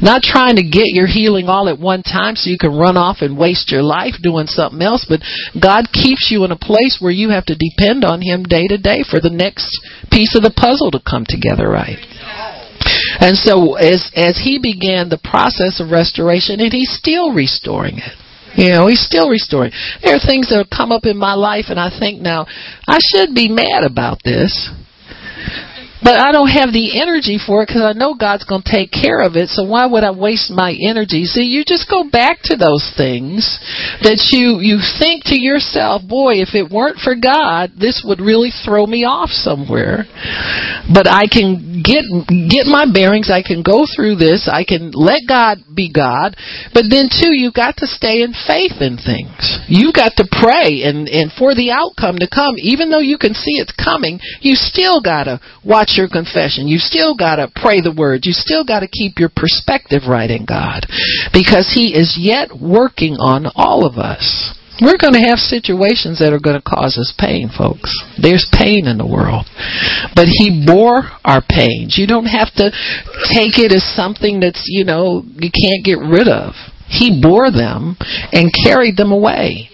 Not 0.00 0.22
trying 0.22 0.56
to 0.56 0.62
get 0.62 0.92
your 0.92 1.06
healing 1.06 1.48
all 1.48 1.68
at 1.68 1.78
one 1.78 2.02
time 2.02 2.36
so 2.36 2.50
you 2.50 2.58
can 2.58 2.76
run 2.76 2.96
off 2.96 3.18
and 3.20 3.38
waste 3.38 3.70
your 3.70 3.82
life 3.82 4.14
doing 4.22 4.46
something 4.46 4.82
else, 4.82 5.06
but 5.08 5.20
God 5.60 5.92
keeps 5.92 6.28
you 6.30 6.44
in 6.44 6.52
a 6.52 6.58
place 6.58 6.98
where 7.00 7.12
you 7.12 7.30
have 7.30 7.46
to 7.46 7.56
depend 7.56 8.04
on 8.04 8.22
Him 8.22 8.42
day 8.44 8.66
to 8.68 8.78
day 8.78 9.02
for 9.08 9.20
the 9.20 9.30
next 9.30 9.68
piece 10.10 10.34
of 10.34 10.42
the 10.42 10.54
puzzle 10.54 10.90
to 10.90 11.00
come 11.00 11.24
together 11.26 11.68
right. 11.68 11.98
And 13.20 13.36
so 13.36 13.74
as 13.74 14.10
as 14.14 14.38
he 14.42 14.58
began 14.60 15.08
the 15.08 15.18
process 15.18 15.80
of 15.80 15.90
restoration 15.90 16.60
and 16.60 16.72
he's 16.72 16.92
still 16.92 17.32
restoring 17.32 17.98
it. 17.98 18.14
You 18.56 18.72
know, 18.72 18.86
he's 18.86 19.04
still 19.04 19.28
restoring. 19.28 19.72
There 20.02 20.16
are 20.16 20.20
things 20.20 20.48
that 20.48 20.56
have 20.56 20.70
come 20.70 20.90
up 20.90 21.04
in 21.04 21.16
my 21.16 21.34
life 21.34 21.66
and 21.68 21.78
I 21.78 21.90
think 21.90 22.20
now 22.20 22.46
I 22.88 22.98
should 23.00 23.34
be 23.34 23.48
mad 23.48 23.84
about 23.84 24.22
this. 24.24 24.70
But 26.06 26.22
I 26.22 26.30
don't 26.30 26.54
have 26.54 26.70
the 26.70 27.02
energy 27.02 27.34
for 27.34 27.62
it 27.62 27.66
because 27.66 27.82
I 27.82 27.90
know 27.90 28.14
God's 28.14 28.46
going 28.46 28.62
to 28.62 28.70
take 28.70 28.94
care 28.94 29.26
of 29.26 29.34
it. 29.34 29.50
So 29.50 29.66
why 29.66 29.90
would 29.90 30.06
I 30.06 30.14
waste 30.14 30.54
my 30.54 30.70
energy? 30.70 31.26
See, 31.26 31.42
you 31.42 31.66
just 31.66 31.90
go 31.90 32.06
back 32.06 32.46
to 32.46 32.54
those 32.54 32.94
things 32.94 33.58
that 34.06 34.30
you 34.30 34.62
you 34.62 34.78
think 35.02 35.26
to 35.26 35.34
yourself, 35.34 36.06
boy, 36.06 36.38
if 36.46 36.54
it 36.54 36.70
weren't 36.70 37.02
for 37.02 37.18
God, 37.18 37.74
this 37.74 38.06
would 38.06 38.22
really 38.22 38.54
throw 38.54 38.86
me 38.86 39.02
off 39.02 39.34
somewhere. 39.34 40.06
But 40.86 41.10
I 41.10 41.26
can 41.26 41.82
get 41.82 42.06
get 42.30 42.70
my 42.70 42.86
bearings. 42.86 43.26
I 43.26 43.42
can 43.42 43.66
go 43.66 43.82
through 43.90 44.22
this. 44.22 44.46
I 44.46 44.62
can 44.62 44.94
let 44.94 45.26
God 45.26 45.58
be 45.74 45.90
God. 45.90 46.38
But 46.70 46.86
then 46.86 47.10
too, 47.10 47.34
you've 47.34 47.58
got 47.58 47.82
to 47.82 47.90
stay 47.90 48.22
in 48.22 48.30
faith 48.30 48.78
in 48.78 48.94
things. 48.94 49.42
You've 49.66 49.98
got 49.98 50.14
to 50.22 50.24
pray 50.30 50.86
and 50.86 51.10
and 51.10 51.34
for 51.34 51.58
the 51.58 51.74
outcome 51.74 52.22
to 52.22 52.30
come, 52.30 52.54
even 52.62 52.94
though 52.94 53.02
you 53.02 53.18
can 53.18 53.34
see 53.34 53.58
it's 53.58 53.74
coming, 53.74 54.22
you 54.38 54.54
still 54.54 55.02
got 55.02 55.26
to 55.26 55.42
watch 55.66 55.95
your 55.96 56.08
confession. 56.08 56.68
You 56.68 56.78
still 56.78 57.16
got 57.16 57.36
to 57.36 57.50
pray 57.54 57.80
the 57.80 57.94
word. 57.94 58.24
You 58.24 58.32
still 58.32 58.64
got 58.64 58.80
to 58.80 58.88
keep 58.88 59.18
your 59.18 59.30
perspective 59.34 60.02
right 60.08 60.30
in 60.30 60.44
God 60.44 60.86
because 61.32 61.72
He 61.74 61.96
is 61.96 62.16
yet 62.18 62.52
working 62.54 63.16
on 63.18 63.46
all 63.56 63.86
of 63.86 63.96
us. 63.96 64.54
We're 64.80 65.00
going 65.00 65.16
to 65.16 65.24
have 65.24 65.40
situations 65.40 66.20
that 66.20 66.36
are 66.36 66.42
going 66.42 66.60
to 66.60 66.64
cause 66.64 67.00
us 67.00 67.14
pain, 67.16 67.48
folks. 67.48 67.88
There's 68.20 68.44
pain 68.52 68.84
in 68.84 69.00
the 69.00 69.08
world. 69.08 69.48
But 70.12 70.28
He 70.28 70.64
bore 70.68 71.08
our 71.24 71.40
pains. 71.40 71.96
You 71.96 72.06
don't 72.06 72.28
have 72.28 72.52
to 72.60 72.68
take 73.32 73.56
it 73.56 73.72
as 73.72 73.84
something 73.96 74.40
that's, 74.40 74.68
you 74.68 74.84
know, 74.84 75.24
you 75.40 75.48
can't 75.48 75.80
get 75.80 75.96
rid 75.96 76.28
of. 76.28 76.52
He 76.88 77.20
bore 77.20 77.50
them 77.50 77.96
and 78.32 78.52
carried 78.52 78.96
them 78.96 79.12
away. 79.12 79.72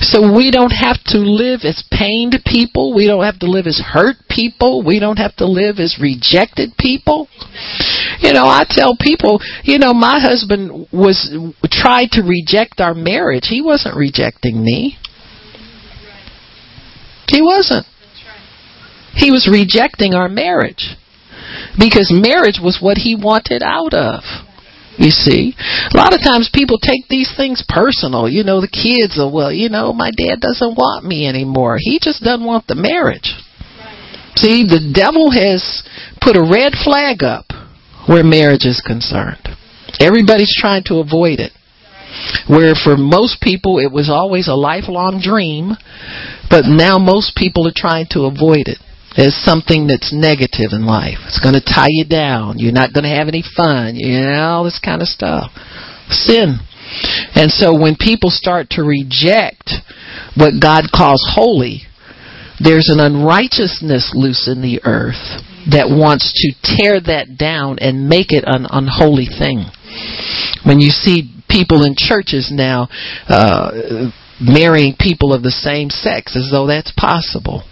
So 0.00 0.34
we 0.34 0.50
don't 0.50 0.72
have 0.72 0.98
to 1.06 1.18
live 1.18 1.60
as 1.64 1.84
pained 1.92 2.36
people. 2.44 2.94
We 2.94 3.06
don't 3.06 3.24
have 3.24 3.38
to 3.40 3.46
live 3.46 3.66
as 3.66 3.78
hurt 3.78 4.16
people. 4.28 4.82
We 4.82 4.98
don't 4.98 5.18
have 5.18 5.36
to 5.36 5.46
live 5.46 5.78
as 5.78 5.98
rejected 6.00 6.72
people. 6.78 7.28
You 8.18 8.32
know, 8.32 8.46
I 8.46 8.64
tell 8.68 8.96
people, 8.98 9.40
you 9.62 9.78
know, 9.78 9.94
my 9.94 10.18
husband 10.20 10.88
was 10.92 11.30
tried 11.70 12.10
to 12.12 12.22
reject 12.22 12.80
our 12.80 12.94
marriage. 12.94 13.46
He 13.48 13.62
wasn't 13.62 13.96
rejecting 13.96 14.62
me. 14.62 14.98
He 17.28 17.40
wasn't. 17.40 17.86
He 19.14 19.30
was 19.30 19.48
rejecting 19.50 20.14
our 20.14 20.28
marriage 20.28 20.96
because 21.78 22.10
marriage 22.12 22.58
was 22.62 22.78
what 22.80 22.98
he 22.98 23.14
wanted 23.14 23.62
out 23.62 23.94
of. 23.94 24.22
You 25.00 25.08
see, 25.08 25.56
a 25.56 25.96
lot 25.96 26.12
of 26.12 26.20
times 26.20 26.52
people 26.52 26.76
take 26.76 27.08
these 27.08 27.32
things 27.34 27.64
personal. 27.66 28.28
You 28.28 28.44
know, 28.44 28.60
the 28.60 28.68
kids 28.68 29.18
are, 29.18 29.32
well, 29.32 29.50
you 29.50 29.70
know, 29.70 29.94
my 29.94 30.10
dad 30.12 30.44
doesn't 30.44 30.76
want 30.76 31.06
me 31.06 31.26
anymore. 31.26 31.78
He 31.80 31.98
just 31.98 32.22
doesn't 32.22 32.44
want 32.44 32.66
the 32.66 32.74
marriage. 32.76 33.32
See, 34.36 34.68
the 34.68 34.92
devil 34.92 35.32
has 35.32 35.82
put 36.20 36.36
a 36.36 36.44
red 36.44 36.76
flag 36.84 37.24
up 37.24 37.48
where 38.06 38.22
marriage 38.22 38.68
is 38.68 38.84
concerned. 38.84 39.40
Everybody's 39.98 40.54
trying 40.60 40.84
to 40.92 41.00
avoid 41.00 41.40
it. 41.40 41.52
Where 42.46 42.74
for 42.76 42.98
most 42.98 43.40
people 43.40 43.78
it 43.78 43.90
was 43.90 44.10
always 44.10 44.48
a 44.48 44.54
lifelong 44.54 45.24
dream, 45.24 45.72
but 46.50 46.68
now 46.68 46.98
most 46.98 47.36
people 47.36 47.66
are 47.66 47.74
trying 47.74 48.06
to 48.10 48.28
avoid 48.28 48.68
it 48.68 48.78
as 49.16 49.34
something 49.44 49.86
that's 49.86 50.12
negative 50.12 50.70
in 50.72 50.86
life. 50.86 51.18
It's 51.26 51.40
going 51.40 51.54
to 51.54 51.64
tie 51.64 51.90
you 51.90 52.04
down. 52.04 52.58
You're 52.58 52.72
not 52.72 52.92
going 52.92 53.04
to 53.04 53.16
have 53.16 53.28
any 53.28 53.42
fun. 53.42 53.96
You 53.96 54.20
know, 54.20 54.38
all 54.38 54.64
this 54.64 54.80
kind 54.82 55.02
of 55.02 55.08
stuff. 55.08 55.50
Sin. 56.10 56.58
And 57.34 57.50
so 57.50 57.76
when 57.78 57.96
people 57.98 58.30
start 58.30 58.70
to 58.70 58.82
reject 58.82 59.70
what 60.36 60.60
God 60.60 60.90
calls 60.94 61.22
holy, 61.34 61.82
there's 62.58 62.88
an 62.88 63.00
unrighteousness 63.00 64.12
loose 64.14 64.48
in 64.48 64.62
the 64.62 64.80
earth 64.84 65.42
that 65.70 65.88
wants 65.88 66.32
to 66.34 66.76
tear 66.76 67.00
that 67.00 67.36
down 67.38 67.78
and 67.80 68.08
make 68.08 68.32
it 68.32 68.44
an 68.46 68.66
unholy 68.70 69.26
thing. 69.26 69.66
When 70.64 70.80
you 70.80 70.90
see 70.90 71.30
people 71.48 71.84
in 71.84 71.94
churches 71.96 72.50
now 72.52 72.88
uh, 73.28 74.10
marrying 74.40 74.94
people 74.98 75.34
of 75.34 75.42
the 75.42 75.50
same 75.50 75.90
sex 75.90 76.36
as 76.36 76.48
though 76.50 76.66
that's 76.66 76.92
possible 76.96 77.64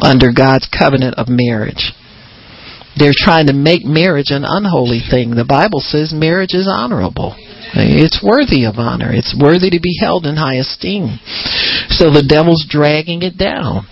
under 0.00 0.32
God's 0.32 0.68
covenant 0.68 1.16
of 1.16 1.26
marriage. 1.28 1.92
They're 2.96 3.16
trying 3.16 3.46
to 3.46 3.54
make 3.54 3.84
marriage 3.84 4.30
an 4.30 4.44
unholy 4.44 5.00
thing. 5.00 5.30
The 5.34 5.48
Bible 5.48 5.80
says 5.80 6.12
marriage 6.12 6.52
is 6.52 6.68
honorable. 6.68 7.34
It's 7.74 8.20
worthy 8.22 8.64
of 8.66 8.76
honor. 8.76 9.12
It's 9.12 9.34
worthy 9.38 9.70
to 9.70 9.80
be 9.80 9.96
held 9.98 10.26
in 10.26 10.36
high 10.36 10.56
esteem. 10.60 11.18
So 11.88 12.12
the 12.12 12.26
devil's 12.26 12.66
dragging 12.68 13.22
it 13.22 13.38
down. 13.38 13.86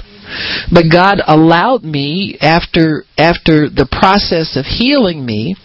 But 0.70 0.92
God 0.92 1.18
allowed 1.26 1.82
me 1.82 2.36
after 2.40 3.04
after 3.18 3.68
the 3.68 3.88
process 3.90 4.56
of 4.56 4.64
healing 4.64 5.24
me 5.24 5.56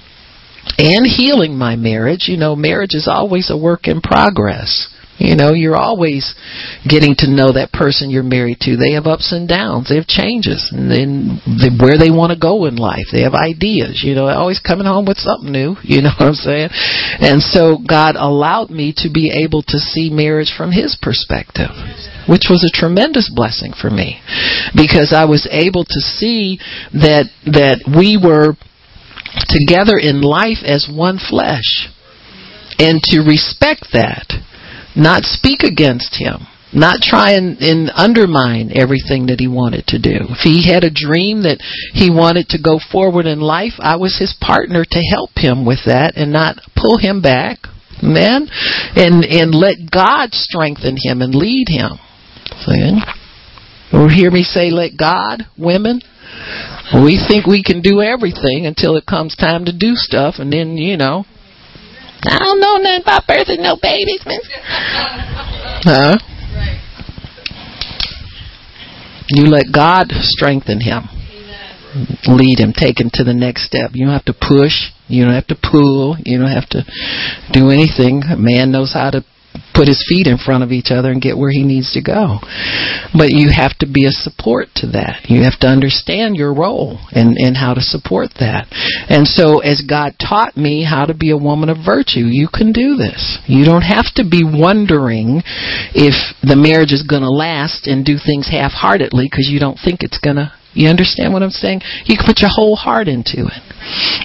and 0.79 1.05
healing 1.05 1.57
my 1.57 1.75
marriage, 1.75 2.25
you 2.27 2.37
know, 2.37 2.55
marriage 2.55 2.95
is 2.95 3.07
always 3.07 3.51
a 3.51 3.57
work 3.57 3.87
in 3.87 4.01
progress. 4.01 4.89
You 5.17 5.35
know, 5.35 5.53
you're 5.53 5.77
always 5.77 6.35
getting 6.83 7.15
to 7.19 7.31
know 7.31 7.55
that 7.55 7.71
person 7.71 8.09
you're 8.09 8.23
married 8.23 8.59
to. 8.67 8.75
They 8.75 8.99
have 8.99 9.07
ups 9.07 9.31
and 9.31 9.47
downs. 9.47 9.87
They 9.87 9.95
have 9.95 10.07
changes, 10.07 10.71
and 10.75 10.91
then 10.91 11.39
the, 11.47 11.71
where 11.79 11.95
they 11.95 12.11
want 12.11 12.35
to 12.35 12.39
go 12.39 12.65
in 12.65 12.75
life. 12.75 13.07
They 13.15 13.23
have 13.23 13.33
ideas. 13.33 14.03
You 14.03 14.13
know, 14.13 14.27
always 14.27 14.59
coming 14.59 14.85
home 14.85 15.05
with 15.05 15.17
something 15.17 15.51
new. 15.51 15.75
You 15.95 16.01
know 16.01 16.11
what 16.19 16.27
I'm 16.27 16.33
saying? 16.33 16.69
And 17.23 17.41
so 17.41 17.77
God 17.77 18.17
allowed 18.17 18.69
me 18.69 18.91
to 18.97 19.09
be 19.09 19.31
able 19.31 19.61
to 19.61 19.79
see 19.79 20.09
marriage 20.09 20.51
from 20.51 20.73
His 20.73 20.97
perspective, 20.99 21.71
which 22.27 22.47
was 22.49 22.67
a 22.67 22.75
tremendous 22.75 23.31
blessing 23.33 23.71
for 23.71 23.89
me, 23.89 24.19
because 24.75 25.13
I 25.15 25.23
was 25.23 25.47
able 25.49 25.85
to 25.85 25.99
see 26.01 26.59
that 26.91 27.31
that 27.45 27.87
we 27.87 28.19
were 28.19 28.59
together 29.47 29.95
in 29.95 30.19
life 30.19 30.59
as 30.65 30.91
one 30.91 31.17
flesh, 31.17 31.87
and 32.77 32.99
to 33.15 33.23
respect 33.23 33.87
that 33.93 34.27
not 34.95 35.23
speak 35.23 35.63
against 35.63 36.15
him, 36.15 36.47
not 36.73 37.01
try 37.01 37.31
and, 37.31 37.57
and, 37.59 37.91
undermine 37.95 38.71
everything 38.73 39.27
that 39.27 39.39
he 39.39 39.47
wanted 39.47 39.87
to 39.87 39.99
do. 39.99 40.27
If 40.29 40.43
he 40.43 40.71
had 40.71 40.83
a 40.83 40.91
dream 40.91 41.43
that 41.43 41.59
he 41.93 42.09
wanted 42.09 42.49
to 42.49 42.61
go 42.61 42.79
forward 42.91 43.25
in 43.25 43.39
life, 43.39 43.73
I 43.79 43.95
was 43.97 44.17
his 44.19 44.35
partner 44.39 44.83
to 44.83 44.99
help 44.99 45.31
him 45.35 45.65
with 45.65 45.85
that 45.85 46.13
and 46.15 46.31
not 46.31 46.59
pull 46.75 46.97
him 46.97 47.21
back. 47.21 47.59
Man, 48.03 48.49
and 48.95 49.23
and 49.23 49.55
let 49.55 49.89
God 49.89 50.33
strengthen 50.33 50.97
him 51.01 51.21
and 51.21 51.33
lead 51.33 51.69
him. 51.69 51.97
See? 52.65 52.99
Or 53.93 54.09
hear 54.09 54.29
me 54.29 54.43
say, 54.43 54.69
let 54.69 54.97
God, 54.97 55.43
women. 55.57 56.01
We 56.93 57.23
think 57.25 57.47
we 57.47 57.63
can 57.63 57.81
do 57.81 58.01
everything 58.01 58.65
until 58.65 58.97
it 58.97 59.05
comes 59.05 59.37
time 59.37 59.65
to 59.65 59.71
do 59.71 59.93
stuff, 59.95 60.35
and 60.39 60.51
then 60.51 60.75
you 60.75 60.97
know 60.97 61.23
I 62.27 62.39
don't 62.39 62.59
know 62.59 62.77
nothing 62.77 63.01
about 63.01 63.27
birthing 63.27 63.59
no 63.59 63.77
babies, 63.81 64.21
man. 64.25 64.39
Huh? 65.83 66.17
You 69.29 69.45
let 69.45 69.65
God 69.73 70.07
strengthen 70.11 70.81
him. 70.81 71.09
Lead 72.27 72.59
him, 72.59 72.73
take 72.73 72.99
him 72.99 73.09
to 73.13 73.23
the 73.23 73.33
next 73.33 73.65
step. 73.65 73.91
You 73.93 74.05
don't 74.05 74.13
have 74.13 74.25
to 74.25 74.33
push. 74.33 74.91
You 75.07 75.23
don't 75.23 75.33
have 75.33 75.47
to 75.47 75.55
pull. 75.55 76.17
You 76.25 76.39
don't 76.39 76.51
have 76.51 76.67
to 76.69 76.83
do 77.51 77.69
anything. 77.69 78.23
A 78.29 78.35
man 78.35 78.71
knows 78.71 78.93
how 78.93 79.11
to 79.11 79.23
put 79.73 79.87
his 79.87 80.03
feet 80.07 80.27
in 80.27 80.37
front 80.37 80.63
of 80.63 80.71
each 80.71 80.91
other 80.91 81.11
and 81.11 81.21
get 81.21 81.37
where 81.37 81.51
he 81.51 81.63
needs 81.63 81.93
to 81.93 82.01
go. 82.01 82.39
But 83.13 83.31
you 83.31 83.49
have 83.55 83.77
to 83.79 83.87
be 83.87 84.05
a 84.05 84.11
support 84.11 84.69
to 84.77 84.87
that. 84.95 85.29
You 85.29 85.43
have 85.43 85.59
to 85.61 85.67
understand 85.67 86.35
your 86.35 86.53
role 86.53 86.99
and, 87.11 87.35
and 87.37 87.57
how 87.57 87.73
to 87.73 87.81
support 87.81 88.35
that. 88.39 88.67
And 89.09 89.27
so 89.27 89.59
as 89.59 89.81
God 89.81 90.15
taught 90.19 90.55
me 90.57 90.83
how 90.83 91.05
to 91.05 91.13
be 91.13 91.31
a 91.31 91.37
woman 91.37 91.69
of 91.69 91.83
virtue, 91.85 92.27
you 92.27 92.47
can 92.51 92.71
do 92.71 92.95
this. 92.95 93.39
You 93.47 93.65
don't 93.65 93.85
have 93.85 94.11
to 94.15 94.23
be 94.23 94.43
wondering 94.43 95.43
if 95.93 96.15
the 96.41 96.55
marriage 96.55 96.91
is 96.91 97.03
going 97.03 97.23
to 97.23 97.31
last 97.31 97.87
and 97.87 98.05
do 98.05 98.17
things 98.17 98.47
half-heartedly 98.49 99.27
because 99.29 99.49
you 99.49 99.59
don't 99.59 99.79
think 99.83 100.03
it's 100.03 100.19
going 100.19 100.37
to 100.37 100.51
you 100.75 100.89
understand 100.89 101.31
what 101.31 101.41
I'm 101.41 101.55
saying? 101.55 101.81
You 102.03 102.17
can 102.17 102.27
put 102.27 102.41
your 102.41 102.51
whole 102.53 102.75
heart 102.75 103.07
into 103.07 103.47
it. 103.47 103.61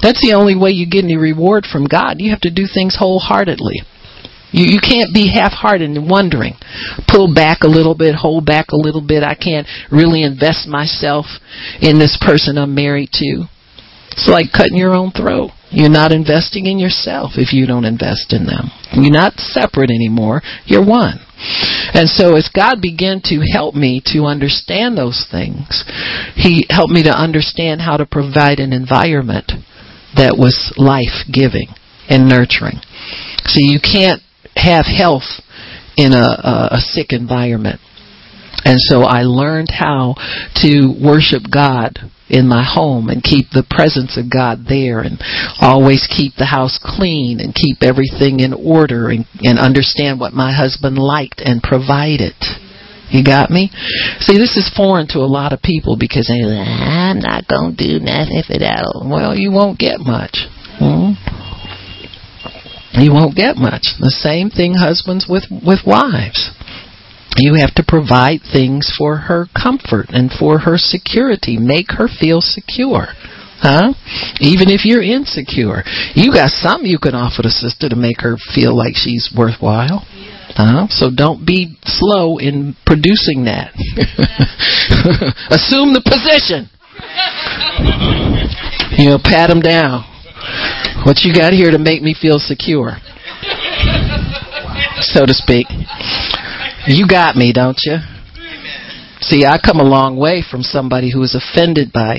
That's 0.02 0.20
the 0.20 0.35
only 0.35 0.59
way 0.59 0.70
you 0.70 0.85
get 0.90 1.05
any 1.05 1.16
reward 1.16 1.65
from 1.65 1.86
God. 1.86 2.16
You 2.19 2.31
have 2.31 2.43
to 2.43 2.51
do 2.51 2.66
things 2.66 2.97
wholeheartedly. 2.98 3.86
You, 4.53 4.67
you 4.67 4.81
can't 4.81 5.15
be 5.15 5.33
half-hearted 5.33 5.89
and 5.89 6.11
wondering. 6.11 6.55
Pull 7.09 7.35
back 7.35 7.63
a 7.63 7.69
little 7.69 7.95
bit, 7.95 8.15
hold 8.15 8.47
back 8.47 8.73
a 8.73 8.77
little 8.77 9.05
bit. 9.05 9.23
I 9.23 9.35
can't 9.35 9.67
really 9.91 10.23
invest 10.23 10.67
myself 10.67 11.27
in 11.81 11.99
this 11.99 12.19
person 12.21 12.59
I'm 12.59 12.75
married 12.75 13.11
to. 13.15 13.47
It's 14.13 14.29
like 14.29 14.53
cutting 14.53 14.77
your 14.77 14.95
own 14.95 15.13
throat. 15.13 15.51
You're 15.71 15.89
not 15.89 16.11
investing 16.11 16.67
in 16.67 16.79
yourself 16.79 17.33
if 17.37 17.53
you 17.53 17.65
don't 17.67 17.85
invest 17.85 18.33
in 18.35 18.45
them. 18.45 18.71
You're 18.93 19.13
not 19.13 19.39
separate 19.39 19.91
anymore. 19.91 20.43
You're 20.67 20.85
one. 20.85 21.21
And 21.95 22.09
so 22.09 22.35
as 22.37 22.51
God 22.53 22.83
began 22.83 23.23
to 23.25 23.41
help 23.53 23.75
me 23.75 24.03
to 24.07 24.25
understand 24.25 24.99
those 24.99 25.27
things, 25.31 25.85
He 26.35 26.67
helped 26.69 26.93
me 26.93 27.05
to 27.05 27.17
understand 27.17 27.81
how 27.81 27.97
to 27.97 28.05
provide 28.05 28.59
an 28.59 28.73
environment 28.73 29.53
that 30.17 30.37
was 30.37 30.75
life-giving 30.77 31.69
and 32.09 32.29
nurturing. 32.29 32.83
So 33.47 33.63
you 33.63 33.79
can't 33.81 34.21
have 34.57 34.87
health 34.87 35.41
in 35.97 36.13
a, 36.13 36.71
a, 36.73 36.81
sick 36.81 37.13
environment. 37.13 37.81
And 38.65 38.77
so 38.79 39.03
I 39.03 39.23
learned 39.23 39.71
how 39.71 40.15
to 40.63 40.95
worship 41.01 41.43
God 41.51 41.99
in 42.29 42.47
my 42.47 42.63
home 42.63 43.09
and 43.09 43.23
keep 43.23 43.51
the 43.51 43.67
presence 43.69 44.17
of 44.17 44.31
God 44.31 44.65
there 44.69 45.01
and 45.01 45.19
always 45.61 46.07
keep 46.07 46.35
the 46.37 46.47
house 46.47 46.79
clean 46.83 47.41
and 47.41 47.55
keep 47.55 47.83
everything 47.83 48.41
in 48.41 48.55
order 48.55 49.11
and, 49.11 49.27
and 49.43 49.59
understand 49.59 50.21
what 50.21 50.33
my 50.33 50.53
husband 50.53 50.97
liked 50.97 51.41
and 51.41 51.63
provided. 51.63 52.35
You 53.11 53.25
got 53.25 53.51
me? 53.51 53.71
See, 54.21 54.39
this 54.39 54.57
is 54.57 54.71
foreign 54.77 55.09
to 55.09 55.19
a 55.19 55.27
lot 55.27 55.53
of 55.53 55.61
people 55.61 55.97
because 55.99 56.31
they're 56.31 56.47
like, 56.47 56.69
I'm 56.69 57.19
not 57.19 57.49
going 57.49 57.75
to 57.75 57.99
do 57.99 57.99
nothing 57.99 58.43
for 58.47 58.59
that. 58.59 58.87
Well, 59.05 59.35
you 59.35 59.51
won't 59.51 59.79
get 59.79 59.99
much. 59.99 60.47
Hmm? 60.79 61.19
You 62.95 63.12
won't 63.12 63.37
get 63.37 63.57
much. 63.57 63.95
The 64.01 64.11
same 64.11 64.51
thing 64.51 64.75
husbands 64.75 65.27
with, 65.29 65.45
with 65.51 65.87
wives. 65.87 66.51
You 67.37 67.55
have 67.55 67.75
to 67.77 67.85
provide 67.87 68.41
things 68.43 68.93
for 68.97 69.31
her 69.31 69.47
comfort 69.55 70.11
and 70.11 70.31
for 70.31 70.67
her 70.67 70.77
security. 70.77 71.57
Make 71.57 71.93
her 71.93 72.09
feel 72.09 72.41
secure. 72.41 73.15
Huh? 73.62 73.95
Even 74.41 74.71
if 74.71 74.85
you're 74.85 75.03
insecure. 75.03 75.85
You 76.15 76.33
got 76.33 76.51
something 76.51 76.91
you 76.91 76.99
can 76.99 77.15
offer 77.15 77.43
the 77.43 77.51
sister 77.53 77.89
to 77.89 77.97
make 77.97 78.21
her 78.21 78.37
feel 78.55 78.75
like 78.77 78.97
she's 78.97 79.31
worthwhile. 79.37 80.03
Huh? 80.57 80.89
So 80.91 81.11
don't 81.15 81.47
be 81.47 81.77
slow 81.85 82.39
in 82.39 82.75
producing 82.85 83.45
that. 83.45 83.71
Assume 85.55 85.95
the 85.95 86.03
position. 86.03 86.67
You 88.99 89.11
know, 89.11 89.19
pat 89.23 89.49
them 89.49 89.61
down. 89.61 90.05
What 91.05 91.23
you 91.25 91.35
got 91.35 91.53
here 91.53 91.71
to 91.71 91.79
make 91.79 92.03
me 92.03 92.15
feel 92.15 92.39
secure? 92.39 92.99
So 95.01 95.25
to 95.25 95.35
speak. 95.35 95.67
You 96.87 97.07
got 97.07 97.37
me, 97.37 97.53
don't 97.53 97.79
you? 97.85 97.99
See, 99.21 99.45
I 99.45 99.59
come 99.59 99.81
a 99.81 99.85
long 99.85 100.17
way 100.17 100.43
from 100.43 100.63
somebody 100.63 101.11
who 101.13 101.21
was 101.21 101.35
offended 101.35 101.93
by 101.93 102.17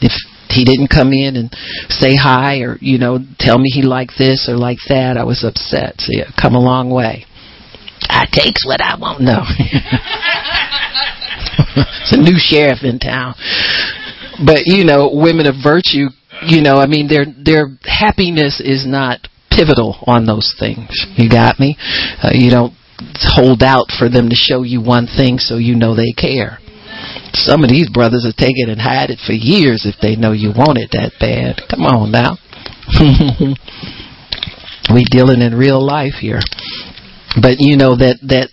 if 0.00 0.12
he 0.50 0.64
didn't 0.64 0.88
come 0.88 1.12
in 1.12 1.36
and 1.36 1.54
say 1.88 2.16
hi 2.16 2.60
or, 2.60 2.78
you 2.80 2.98
know, 2.98 3.18
tell 3.38 3.58
me 3.58 3.68
he 3.70 3.82
liked 3.82 4.14
this 4.18 4.48
or 4.48 4.56
like 4.56 4.78
that, 4.88 5.16
I 5.16 5.24
was 5.24 5.44
upset. 5.44 6.00
See, 6.00 6.22
I 6.22 6.32
come 6.40 6.54
a 6.54 6.60
long 6.60 6.90
way. 6.90 7.26
I 8.08 8.26
takes 8.30 8.64
what 8.66 8.80
I 8.80 8.96
want. 8.96 9.20
No. 9.20 9.42
it's 12.02 12.12
a 12.12 12.20
new 12.20 12.38
sheriff 12.38 12.84
in 12.84 12.98
town. 12.98 13.34
But, 14.44 14.66
you 14.66 14.84
know, 14.84 15.10
women 15.12 15.46
of 15.46 15.56
virtue, 15.62 16.08
you 16.42 16.62
know, 16.62 16.78
I 16.78 16.86
mean, 16.86 17.08
their 17.08 17.26
their 17.26 17.76
happiness 17.84 18.60
is 18.64 18.86
not 18.86 19.28
pivotal 19.50 19.96
on 20.06 20.26
those 20.26 20.54
things. 20.58 21.06
You 21.16 21.30
got 21.30 21.58
me? 21.58 21.76
Uh, 22.22 22.30
you 22.32 22.50
don't 22.50 22.74
hold 23.20 23.62
out 23.62 23.86
for 23.98 24.08
them 24.08 24.28
to 24.28 24.34
show 24.34 24.62
you 24.62 24.80
one 24.80 25.06
thing 25.06 25.38
so 25.38 25.56
you 25.56 25.74
know 25.74 25.94
they 25.94 26.12
care. 26.12 26.58
Some 27.34 27.64
of 27.64 27.70
these 27.70 27.90
brothers 27.90 28.24
will 28.24 28.36
take 28.36 28.56
it 28.56 28.68
and 28.68 28.80
hide 28.80 29.10
it 29.10 29.18
for 29.24 29.32
years 29.32 29.86
if 29.86 29.96
they 30.00 30.16
know 30.16 30.32
you 30.32 30.52
want 30.54 30.78
it 30.78 30.90
that 30.92 31.12
bad. 31.18 31.60
Come 31.68 31.82
on 31.82 32.10
now. 32.10 32.38
we 34.94 35.04
dealing 35.10 35.42
in 35.42 35.54
real 35.54 35.84
life 35.84 36.14
here. 36.20 36.40
But 37.40 37.56
you 37.58 37.76
know 37.76 37.96
that 37.96 38.18
that 38.22 38.50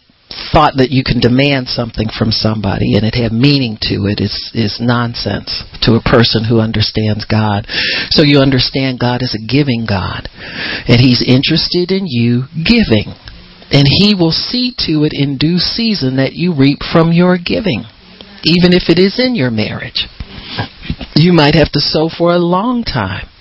thought 0.52 0.78
that 0.78 0.92
you 0.92 1.04
can 1.04 1.20
demand 1.20 1.68
something 1.68 2.08
from 2.12 2.32
somebody 2.32 2.96
and 2.96 3.06
it 3.06 3.16
have 3.16 3.32
meaning 3.32 3.78
to 3.88 4.08
it 4.08 4.20
is 4.20 4.52
is 4.54 4.80
nonsense 4.80 5.64
to 5.82 5.96
a 5.96 6.04
person 6.04 6.46
who 6.46 6.60
understands 6.60 7.26
God. 7.26 7.66
So 8.12 8.24
you 8.24 8.40
understand 8.40 9.00
God 9.00 9.22
is 9.22 9.36
a 9.36 9.46
giving 9.46 9.86
God 9.88 10.28
and 10.88 11.00
he's 11.00 11.24
interested 11.26 11.92
in 11.92 12.06
you 12.08 12.48
giving. 12.54 13.14
And 13.72 13.88
he 13.88 14.14
will 14.14 14.36
see 14.36 14.76
to 14.84 15.08
it 15.08 15.16
in 15.16 15.38
due 15.38 15.58
season 15.58 16.18
that 16.18 16.34
you 16.34 16.54
reap 16.54 16.80
from 16.92 17.14
your 17.14 17.38
giving, 17.40 17.88
even 18.44 18.76
if 18.76 18.92
it 18.92 19.00
is 19.00 19.16
in 19.16 19.34
your 19.34 19.50
marriage. 19.50 20.12
You 21.16 21.32
might 21.32 21.56
have 21.56 21.72
to 21.72 21.80
sow 21.80 22.10
for 22.12 22.34
a 22.34 22.38
long 22.38 22.84
time 22.84 23.32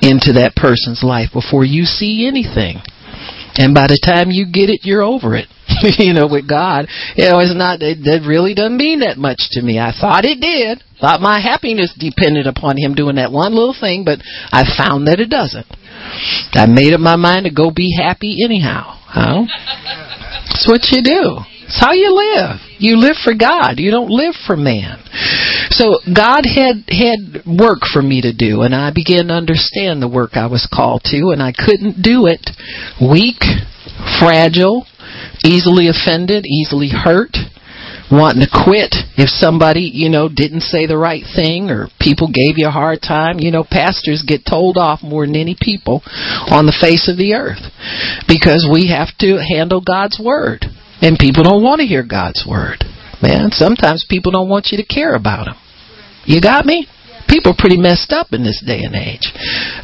into 0.00 0.32
that 0.38 0.54
person's 0.54 1.02
life 1.02 1.30
before 1.32 1.64
you 1.64 1.84
see 1.84 2.26
anything. 2.26 2.80
And 3.60 3.76
by 3.76 3.92
the 3.92 4.00
time 4.00 4.32
you 4.32 4.48
get 4.48 4.72
it, 4.72 4.88
you're 4.88 5.04
over 5.04 5.36
it. 5.36 5.52
you 6.00 6.16
know, 6.16 6.24
with 6.24 6.48
God, 6.48 6.88
you 7.12 7.28
know, 7.28 7.44
it's 7.44 7.52
not, 7.52 7.84
it, 7.84 8.00
it 8.00 8.24
really 8.24 8.54
doesn't 8.56 8.76
mean 8.76 9.00
that 9.04 9.20
much 9.20 9.52
to 9.52 9.60
me. 9.60 9.78
I 9.78 9.92
thought 9.92 10.24
it 10.24 10.40
did. 10.40 10.80
Thought 10.96 11.20
my 11.20 11.40
happiness 11.40 11.92
depended 11.92 12.48
upon 12.48 12.80
him 12.80 12.96
doing 12.96 13.16
that 13.16 13.32
one 13.32 13.52
little 13.52 13.76
thing, 13.76 14.04
but 14.08 14.24
I 14.48 14.64
found 14.64 15.08
that 15.08 15.20
it 15.20 15.28
doesn't. 15.28 15.68
I 16.52 16.66
made 16.66 16.92
up 16.92 17.00
my 17.00 17.16
mind 17.16 17.44
to 17.44 17.52
go 17.52 17.70
be 17.70 17.96
happy 17.96 18.38
anyhow. 18.44 18.98
Huh? 19.06 19.44
That's 20.46 20.66
what 20.68 20.88
you 20.90 21.02
do. 21.02 21.44
It's 21.70 21.78
how 21.78 21.92
you 21.92 22.10
live. 22.10 22.58
You 22.78 22.96
live 22.98 23.16
for 23.22 23.34
God. 23.34 23.78
You 23.78 23.92
don't 23.92 24.10
live 24.10 24.34
for 24.46 24.56
man. 24.56 24.98
So 25.70 26.00
God 26.02 26.42
had 26.42 26.82
had 26.90 27.46
work 27.46 27.86
for 27.86 28.02
me 28.02 28.20
to 28.22 28.34
do, 28.34 28.62
and 28.62 28.74
I 28.74 28.90
began 28.90 29.28
to 29.28 29.34
understand 29.34 30.02
the 30.02 30.10
work 30.10 30.34
I 30.34 30.46
was 30.46 30.66
called 30.66 31.02
to, 31.14 31.30
and 31.30 31.40
I 31.40 31.52
couldn't 31.52 32.02
do 32.02 32.26
it. 32.26 32.42
Weak, 32.98 33.46
fragile, 34.18 34.84
easily 35.44 35.86
offended, 35.86 36.44
easily 36.44 36.90
hurt, 36.90 37.36
wanting 38.10 38.42
to 38.42 38.50
quit 38.64 38.94
if 39.16 39.28
somebody, 39.28 39.90
you 39.92 40.10
know, 40.10 40.28
didn't 40.28 40.62
say 40.62 40.86
the 40.86 40.98
right 40.98 41.22
thing 41.22 41.70
or 41.70 41.88
people 42.00 42.26
gave 42.26 42.58
you 42.58 42.66
a 42.66 42.74
hard 42.74 43.00
time. 43.00 43.38
You 43.38 43.50
know, 43.50 43.64
pastors 43.64 44.24
get 44.26 44.44
told 44.44 44.76
off 44.76 45.02
more 45.02 45.26
than 45.26 45.36
any 45.36 45.56
people 45.58 46.02
on 46.50 46.66
the 46.66 46.76
face 46.78 47.08
of 47.08 47.16
the 47.16 47.34
earth 47.34 47.62
because 48.26 48.68
we 48.70 48.90
have 48.90 49.16
to 49.20 49.38
handle 49.38 49.80
God's 49.80 50.18
word. 50.18 50.66
And 51.00 51.18
people 51.18 51.44
don't 51.44 51.62
want 51.62 51.80
to 51.80 51.86
hear 51.86 52.04
God's 52.04 52.44
word. 52.46 52.84
Man, 53.22 53.50
sometimes 53.52 54.06
people 54.08 54.32
don't 54.32 54.48
want 54.48 54.68
you 54.70 54.78
to 54.78 54.84
care 54.84 55.14
about 55.14 55.46
them. 55.46 55.56
You 56.24 56.40
got 56.40 56.66
me? 56.66 56.86
People 57.28 57.52
are 57.52 57.58
pretty 57.62 57.78
messed 57.78 58.12
up 58.12 58.32
in 58.32 58.42
this 58.42 58.62
day 58.66 58.80
and 58.82 58.94
age. 58.94 59.30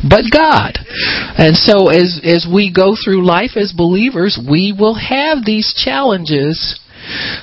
But 0.03 0.25
God. 0.33 0.79
And 1.39 1.57
so 1.57 1.89
as 1.89 2.21
as 2.25 2.47
we 2.53 2.73
go 2.75 2.97
through 2.97 3.25
life 3.25 3.57
as 3.57 3.73
believers, 3.73 4.37
we 4.37 4.75
will 4.77 4.97
have 4.97 5.45
these 5.45 5.73
challenges 5.73 6.81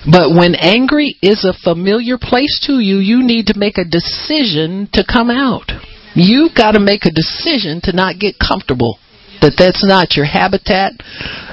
but 0.10 0.36
when 0.36 0.56
angry 0.56 1.18
is 1.22 1.46
a 1.46 1.58
familiar 1.64 2.18
place 2.18 2.60
to 2.68 2.80
you, 2.80 2.98
you 2.98 3.24
need 3.24 3.48
to 3.48 3.58
make 3.58 3.78
a 3.78 3.86
decision 3.86 4.90
to 4.94 5.06
come 5.06 5.30
out. 5.30 5.72
You've 6.16 6.54
got 6.56 6.74
to 6.74 6.80
make 6.80 7.06
a 7.06 7.12
decision 7.12 7.82
to 7.84 7.96
not 7.96 8.20
get 8.20 8.36
comfortable. 8.38 9.00
That 9.42 9.56
that's 9.58 9.84
not 9.84 10.16
your 10.16 10.26
habitat, 10.26 10.94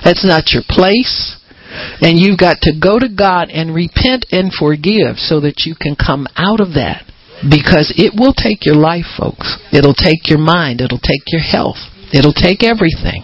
that's 0.04 0.24
not 0.24 0.52
your 0.52 0.62
place. 0.68 1.36
And 2.02 2.18
you've 2.18 2.38
got 2.38 2.58
to 2.62 2.72
go 2.74 2.98
to 2.98 3.08
God 3.08 3.48
and 3.50 3.74
repent 3.74 4.26
and 4.32 4.52
forgive 4.52 5.16
so 5.22 5.40
that 5.40 5.62
you 5.66 5.74
can 5.78 5.94
come 5.94 6.26
out 6.34 6.60
of 6.60 6.74
that. 6.74 7.06
Because 7.46 7.94
it 7.96 8.12
will 8.18 8.34
take 8.34 8.66
your 8.66 8.74
life, 8.74 9.06
folks. 9.16 9.56
It'll 9.72 9.94
take 9.94 10.28
your 10.28 10.42
mind. 10.42 10.82
It'll 10.82 11.00
take 11.00 11.24
your 11.28 11.40
health. 11.40 11.78
It'll 12.12 12.34
take 12.34 12.62
everything. 12.62 13.22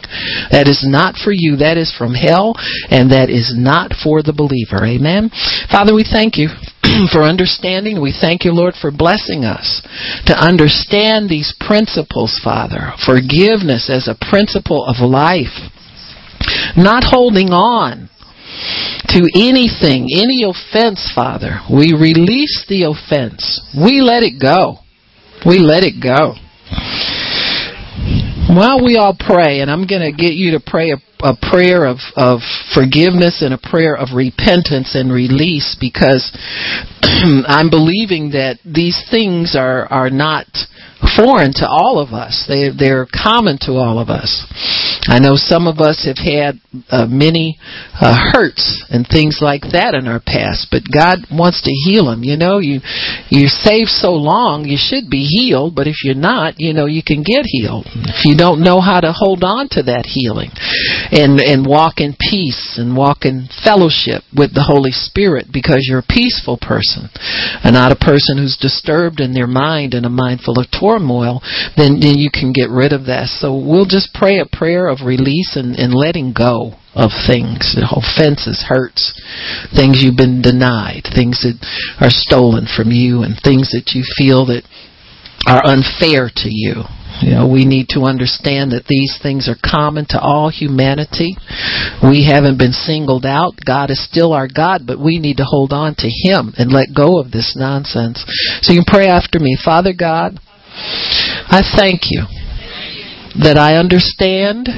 That 0.51 0.69
is 0.69 0.85
not 0.87 1.17
for 1.17 1.33
you. 1.35 1.57
That 1.57 1.77
is 1.77 1.91
from 1.91 2.15
hell, 2.15 2.55
and 2.91 3.11
that 3.11 3.31
is 3.31 3.55
not 3.57 3.93
for 3.93 4.23
the 4.23 4.37
believer. 4.37 4.87
Amen. 4.87 5.31
Father, 5.71 5.95
we 5.95 6.07
thank 6.07 6.39
you 6.39 6.49
for 7.13 7.23
understanding. 7.23 8.01
We 8.01 8.15
thank 8.15 8.45
you, 8.45 8.53
Lord, 8.53 8.75
for 8.75 8.91
blessing 8.91 9.45
us 9.45 9.83
to 10.27 10.35
understand 10.39 11.29
these 11.29 11.55
principles, 11.59 12.39
Father. 12.43 12.95
Forgiveness 13.05 13.91
as 13.91 14.07
a 14.07 14.19
principle 14.19 14.87
of 14.87 15.03
life. 15.03 15.73
Not 16.77 17.03
holding 17.05 17.51
on 17.51 18.09
to 19.09 19.29
anything, 19.35 20.09
any 20.15 20.45
offense, 20.45 21.11
Father. 21.15 21.61
We 21.71 21.93
release 21.93 22.65
the 22.69 22.85
offense. 22.85 23.61
We 23.77 24.01
let 24.01 24.23
it 24.23 24.41
go. 24.41 24.79
We 25.45 25.59
let 25.59 25.85
it 25.85 26.03
go. 26.03 26.35
While 28.49 28.85
we 28.85 28.97
all 28.97 29.17
pray, 29.19 29.61
and 29.61 29.71
I'm 29.71 29.87
going 29.87 30.03
to 30.03 30.13
get 30.13 30.35
you 30.35 30.53
to 30.53 30.61
pray 30.61 30.93
a, 30.93 30.97
a 31.21 31.35
prayer 31.35 31.87
of, 31.87 31.99
of 32.15 32.41
forgiveness 32.75 33.41
and 33.41 33.55
a 33.55 33.59
prayer 33.59 33.97
of 33.97 34.15
repentance 34.15 34.95
and 34.95 35.13
release 35.13 35.77
because 35.81 36.37
I'm 37.03 37.71
believing 37.71 38.31
that 38.33 38.59
these 38.65 39.01
things 39.11 39.57
are, 39.57 39.87
are 39.87 40.11
not 40.11 40.47
foreign 41.17 41.53
to 41.61 41.69
all 41.69 42.01
of 42.01 42.13
us. 42.13 42.45
They, 42.49 42.73
they're 42.73 43.07
common 43.07 43.59
to 43.69 43.77
all 43.77 43.99
of 43.99 44.09
us. 44.09 44.45
I 45.09 45.21
know 45.21 45.37
some 45.37 45.69
of 45.69 45.79
us 45.79 46.09
have 46.09 46.19
had 46.19 46.59
uh, 46.91 47.07
many 47.07 47.59
uh, 48.01 48.33
hurts 48.33 48.85
and 48.89 49.07
things 49.07 49.39
like 49.41 49.63
that 49.73 49.95
in 49.95 50.09
our 50.09 50.21
past, 50.21 50.69
but 50.73 50.83
God 50.89 51.29
wants 51.31 51.63
to 51.63 51.71
heal 51.71 52.11
them. 52.11 52.25
You 52.25 52.37
know, 52.37 52.59
you 52.59 52.81
you're 53.31 53.53
saved 53.53 53.93
so 53.93 54.13
long, 54.17 54.65
you 54.65 54.81
should 54.81 55.09
be 55.09 55.25
healed, 55.25 55.77
but 55.77 55.87
if 55.87 56.03
you're 56.03 56.19
not, 56.19 56.59
you 56.59 56.73
know, 56.73 56.87
you 56.87 57.03
can 57.07 57.23
get 57.23 57.45
healed. 57.45 57.87
If 57.87 58.25
you 58.25 58.37
don't 58.37 58.65
know 58.65 58.81
how 58.81 59.01
to 59.01 59.13
hold 59.15 59.45
on 59.45 59.69
to 59.79 59.85
that 59.87 60.09
healing 60.09 60.51
and 61.13 61.41
and 61.41 61.67
walk 61.67 61.99
in 61.99 62.17
peace 62.19 62.77
and 62.79 62.97
walk 62.97 63.25
in 63.25 63.49
fellowship 63.65 64.23
with 64.35 64.55
the 64.55 64.67
Holy 64.67 64.93
Spirit 64.93 65.47
because 65.53 65.87
you're 65.87 66.05
a 66.05 66.15
peaceful 66.15 66.59
person 66.61 67.09
and 67.63 67.75
not 67.75 67.93
a 67.93 67.97
person 67.97 68.39
who's 68.39 68.57
disturbed 68.61 69.21
in 69.21 69.35
their 69.35 69.47
mind 69.47 69.95
and 69.95 70.07
a 70.07 70.11
mind 70.11 70.41
full 70.41 70.59
of 70.59 70.67
turmoil, 70.71 71.41
then 71.77 72.01
then 72.01 72.17
you 72.17 72.31
can 72.31 72.53
get 72.53 72.71
rid 72.71 72.93
of 72.93 73.07
that. 73.07 73.29
So 73.29 73.55
we'll 73.57 73.89
just 73.89 74.15
pray 74.15 74.39
a 74.39 74.47
prayer 74.47 74.89
of 74.89 75.05
release 75.05 75.57
and, 75.57 75.77
and 75.77 75.95
letting 75.95 76.33
go 76.33 76.75
of 76.97 77.13
things, 77.29 77.77
offenses, 77.93 78.65
hurts, 78.67 79.13
things 79.77 80.01
you've 80.01 80.17
been 80.17 80.41
denied, 80.41 81.05
things 81.15 81.45
that 81.45 81.61
are 82.01 82.11
stolen 82.11 82.65
from 82.65 82.91
you, 82.91 83.21
and 83.21 83.37
things 83.37 83.71
that 83.77 83.93
you 83.93 84.03
feel 84.17 84.47
that 84.47 84.65
are 85.47 85.61
unfair 85.63 86.33
to 86.35 86.49
you. 86.49 86.89
You 87.23 87.31
know, 87.31 87.49
we 87.49 87.65
need 87.65 87.89
to 87.91 88.03
understand 88.03 88.73
that 88.73 88.87
these 88.89 89.19
things 89.23 89.49
are 89.49 89.57
common 89.65 90.05
to 90.11 90.21
all 90.21 90.51
humanity. 90.51 91.37
We 92.03 92.29
haven't 92.29 92.59
been 92.59 92.73
singled 92.73 93.25
out. 93.25 93.55
God 93.65 93.91
is 93.91 94.05
still 94.05 94.33
our 94.33 94.49
God, 94.49 94.83
but 94.87 95.01
we 95.01 95.19
need 95.19 95.39
to 95.39 95.49
hold 95.49 95.73
on 95.73 95.95
to 95.99 96.09
Him 96.09 96.53
and 96.59 96.71
let 96.71 96.95
go 96.95 97.19
of 97.19 97.31
this 97.31 97.57
nonsense. 97.57 98.25
So 98.61 98.73
you 98.73 98.85
can 98.85 98.93
pray 98.93 99.09
after 99.09 99.39
me. 99.39 99.57
Father 99.57 99.95
God, 99.97 100.39
I 101.49 101.63
thank 101.77 102.11
you 102.11 102.23
that 103.43 103.57
I 103.57 103.77
understand 103.77 104.69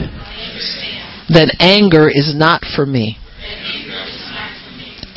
that 1.29 1.57
anger 1.61 2.09
is 2.09 2.35
not 2.35 2.63
for 2.75 2.87
me. 2.87 3.19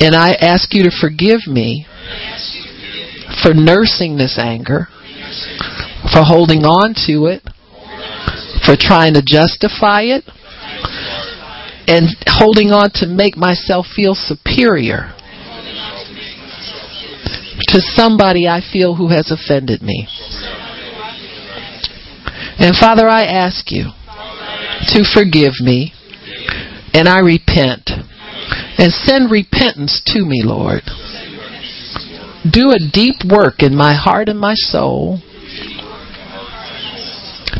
And 0.00 0.14
I 0.14 0.34
ask 0.34 0.74
you 0.74 0.82
to 0.84 0.90
forgive 0.90 1.46
me 1.46 1.86
for 3.42 3.54
nursing 3.54 4.16
this 4.16 4.38
anger, 4.38 4.88
for 6.12 6.22
holding 6.22 6.64
on 6.64 6.94
to 7.06 7.26
it, 7.26 7.42
for 8.64 8.76
trying 8.78 9.14
to 9.14 9.22
justify 9.24 10.02
it, 10.02 10.24
and 11.88 12.06
holding 12.26 12.70
on 12.70 12.90
to 12.94 13.06
make 13.06 13.36
myself 13.36 13.86
feel 13.96 14.14
superior 14.14 15.14
to 17.68 17.80
somebody 17.80 18.46
I 18.46 18.60
feel 18.60 18.94
who 18.94 19.08
has 19.08 19.30
offended 19.30 19.82
me. 19.82 20.06
And 22.58 22.76
Father, 22.76 23.08
I 23.08 23.24
ask 23.24 23.70
you 23.72 23.90
to 24.88 25.04
forgive 25.14 25.54
me, 25.60 25.92
and 26.92 27.08
I 27.08 27.20
repent. 27.20 27.90
And 28.78 28.92
send 28.92 29.30
repentance 29.30 30.02
to 30.06 30.24
me, 30.24 30.42
Lord. 30.44 30.82
Do 32.50 32.70
a 32.70 32.90
deep 32.92 33.16
work 33.30 33.62
in 33.62 33.74
my 33.74 33.94
heart 33.94 34.28
and 34.28 34.38
my 34.38 34.54
soul 34.54 35.20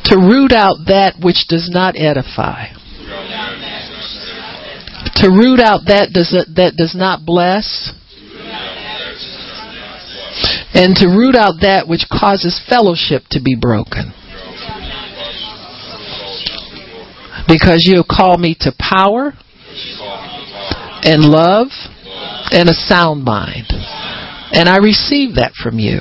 to 0.05 0.17
root 0.17 0.53
out 0.53 0.87
that 0.87 1.17
which 1.23 1.47
does 1.49 1.71
not 1.73 1.95
edify. 1.97 2.69
To 5.17 5.29
root 5.29 5.61
out 5.61 5.87
that 5.87 6.11
does 6.13 6.31
that 6.31 6.75
does 6.77 6.95
not 6.95 7.25
bless. 7.25 7.93
And 10.75 10.97
to 10.97 11.07
root 11.07 11.37
out 11.37 11.61
that 11.61 11.87
which 11.87 12.07
causes 12.11 12.61
fellowship 12.69 13.25
to 13.31 13.41
be 13.41 13.55
broken. 13.55 14.13
Because 17.47 17.85
you 17.87 18.03
called 18.09 18.41
me 18.41 18.57
to 18.61 18.73
power 18.79 19.35
and 21.05 21.23
love 21.23 21.69
and 22.53 22.69
a 22.69 22.75
sound 22.75 23.25
mind. 23.25 23.67
And 24.53 24.69
I 24.69 24.79
receive 24.79 25.37
that 25.37 25.53
from 25.55 25.79
you. 25.79 26.01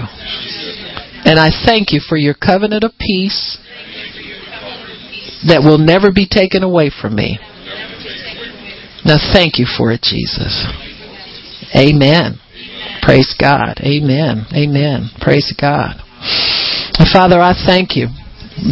And 1.23 1.39
I 1.39 1.49
thank 1.65 1.91
you 1.91 1.99
for 1.99 2.17
your 2.17 2.33
covenant 2.33 2.83
of 2.83 2.91
peace 2.99 3.57
that 5.47 5.63
will 5.63 5.77
never 5.77 6.11
be 6.11 6.27
taken 6.29 6.63
away 6.63 6.91
from 6.91 7.15
me. 7.15 7.39
Now 9.03 9.17
thank 9.33 9.57
you 9.57 9.65
for 9.65 9.91
it, 9.91 10.01
Jesus. 10.01 10.67
Amen. 11.75 12.37
Praise 13.01 13.33
God. 13.39 13.79
Amen. 13.81 14.45
Amen. 14.53 15.09
Praise 15.19 15.53
God. 15.59 15.97
Father, 17.11 17.39
I 17.39 17.53
thank 17.65 17.95
you 17.95 18.07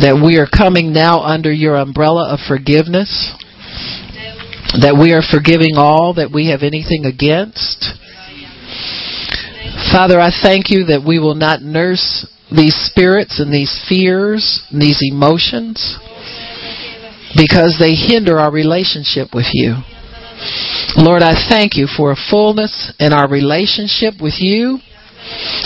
that 0.02 0.22
we 0.24 0.38
are 0.38 0.46
coming 0.46 0.94
now 0.94 1.22
under 1.22 1.52
your 1.52 1.76
umbrella 1.76 2.32
of 2.34 2.40
forgiveness, 2.48 3.10
that 4.78 4.94
we 4.94 5.14
are 5.14 5.26
forgiving 5.26 5.78
all 5.78 6.14
that 6.14 6.30
we 6.32 6.52
have 6.52 6.62
anything 6.62 7.06
against. 7.06 7.98
Father, 9.92 10.20
I 10.20 10.30
thank 10.30 10.70
you 10.70 10.86
that 10.86 11.02
we 11.06 11.18
will 11.18 11.34
not 11.34 11.64
nurse 11.64 12.28
these 12.52 12.76
spirits 12.76 13.40
and 13.40 13.52
these 13.52 13.74
fears 13.90 14.62
and 14.70 14.80
these 14.80 15.02
emotions 15.02 15.98
because 17.36 17.78
they 17.80 17.94
hinder 17.94 18.40
our 18.40 18.52
relationship 18.52 19.34
with 19.34 19.48
you. 19.54 19.78
Lord, 20.96 21.22
I 21.22 21.34
thank 21.50 21.76
you 21.76 21.88
for 21.88 22.12
a 22.12 22.24
fullness 22.30 22.94
in 23.00 23.14
our 23.14 23.30
relationship 23.30 24.16
with 24.22 24.40
you. 24.40 24.80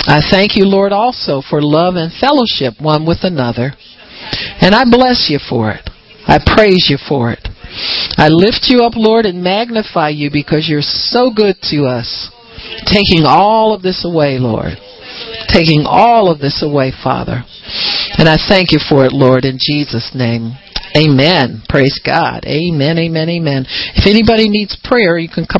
I 0.05 0.19
thank 0.29 0.55
you, 0.55 0.65
Lord, 0.65 0.91
also 0.91 1.41
for 1.41 1.61
love 1.61 1.95
and 1.95 2.11
fellowship 2.11 2.81
one 2.81 3.05
with 3.05 3.19
another. 3.23 3.73
And 4.61 4.73
I 4.75 4.83
bless 4.83 5.29
you 5.29 5.39
for 5.39 5.71
it. 5.71 5.89
I 6.27 6.39
praise 6.43 6.87
you 6.89 6.97
for 6.97 7.31
it. 7.31 7.47
I 8.17 8.27
lift 8.29 8.67
you 8.69 8.83
up, 8.83 8.93
Lord, 8.95 9.25
and 9.25 9.43
magnify 9.43 10.09
you 10.09 10.29
because 10.31 10.67
you're 10.69 10.81
so 10.81 11.31
good 11.33 11.57
to 11.69 11.85
us. 11.85 12.29
Taking 12.85 13.25
all 13.25 13.73
of 13.73 13.81
this 13.81 14.05
away, 14.05 14.37
Lord. 14.39 14.77
Taking 15.47 15.85
all 15.85 16.31
of 16.31 16.39
this 16.39 16.63
away, 16.63 16.91
Father. 16.91 17.43
And 18.17 18.29
I 18.29 18.37
thank 18.37 18.71
you 18.71 18.79
for 18.79 19.05
it, 19.05 19.13
Lord, 19.13 19.45
in 19.45 19.57
Jesus' 19.59 20.11
name. 20.13 20.53
Amen. 20.95 21.63
Praise 21.67 21.99
God. 22.05 22.45
Amen, 22.45 22.97
amen, 22.99 23.29
amen. 23.29 23.65
If 23.95 24.05
anybody 24.05 24.47
needs 24.49 24.77
prayer, 24.83 25.17
you 25.17 25.27
can 25.27 25.45
come 25.45 25.51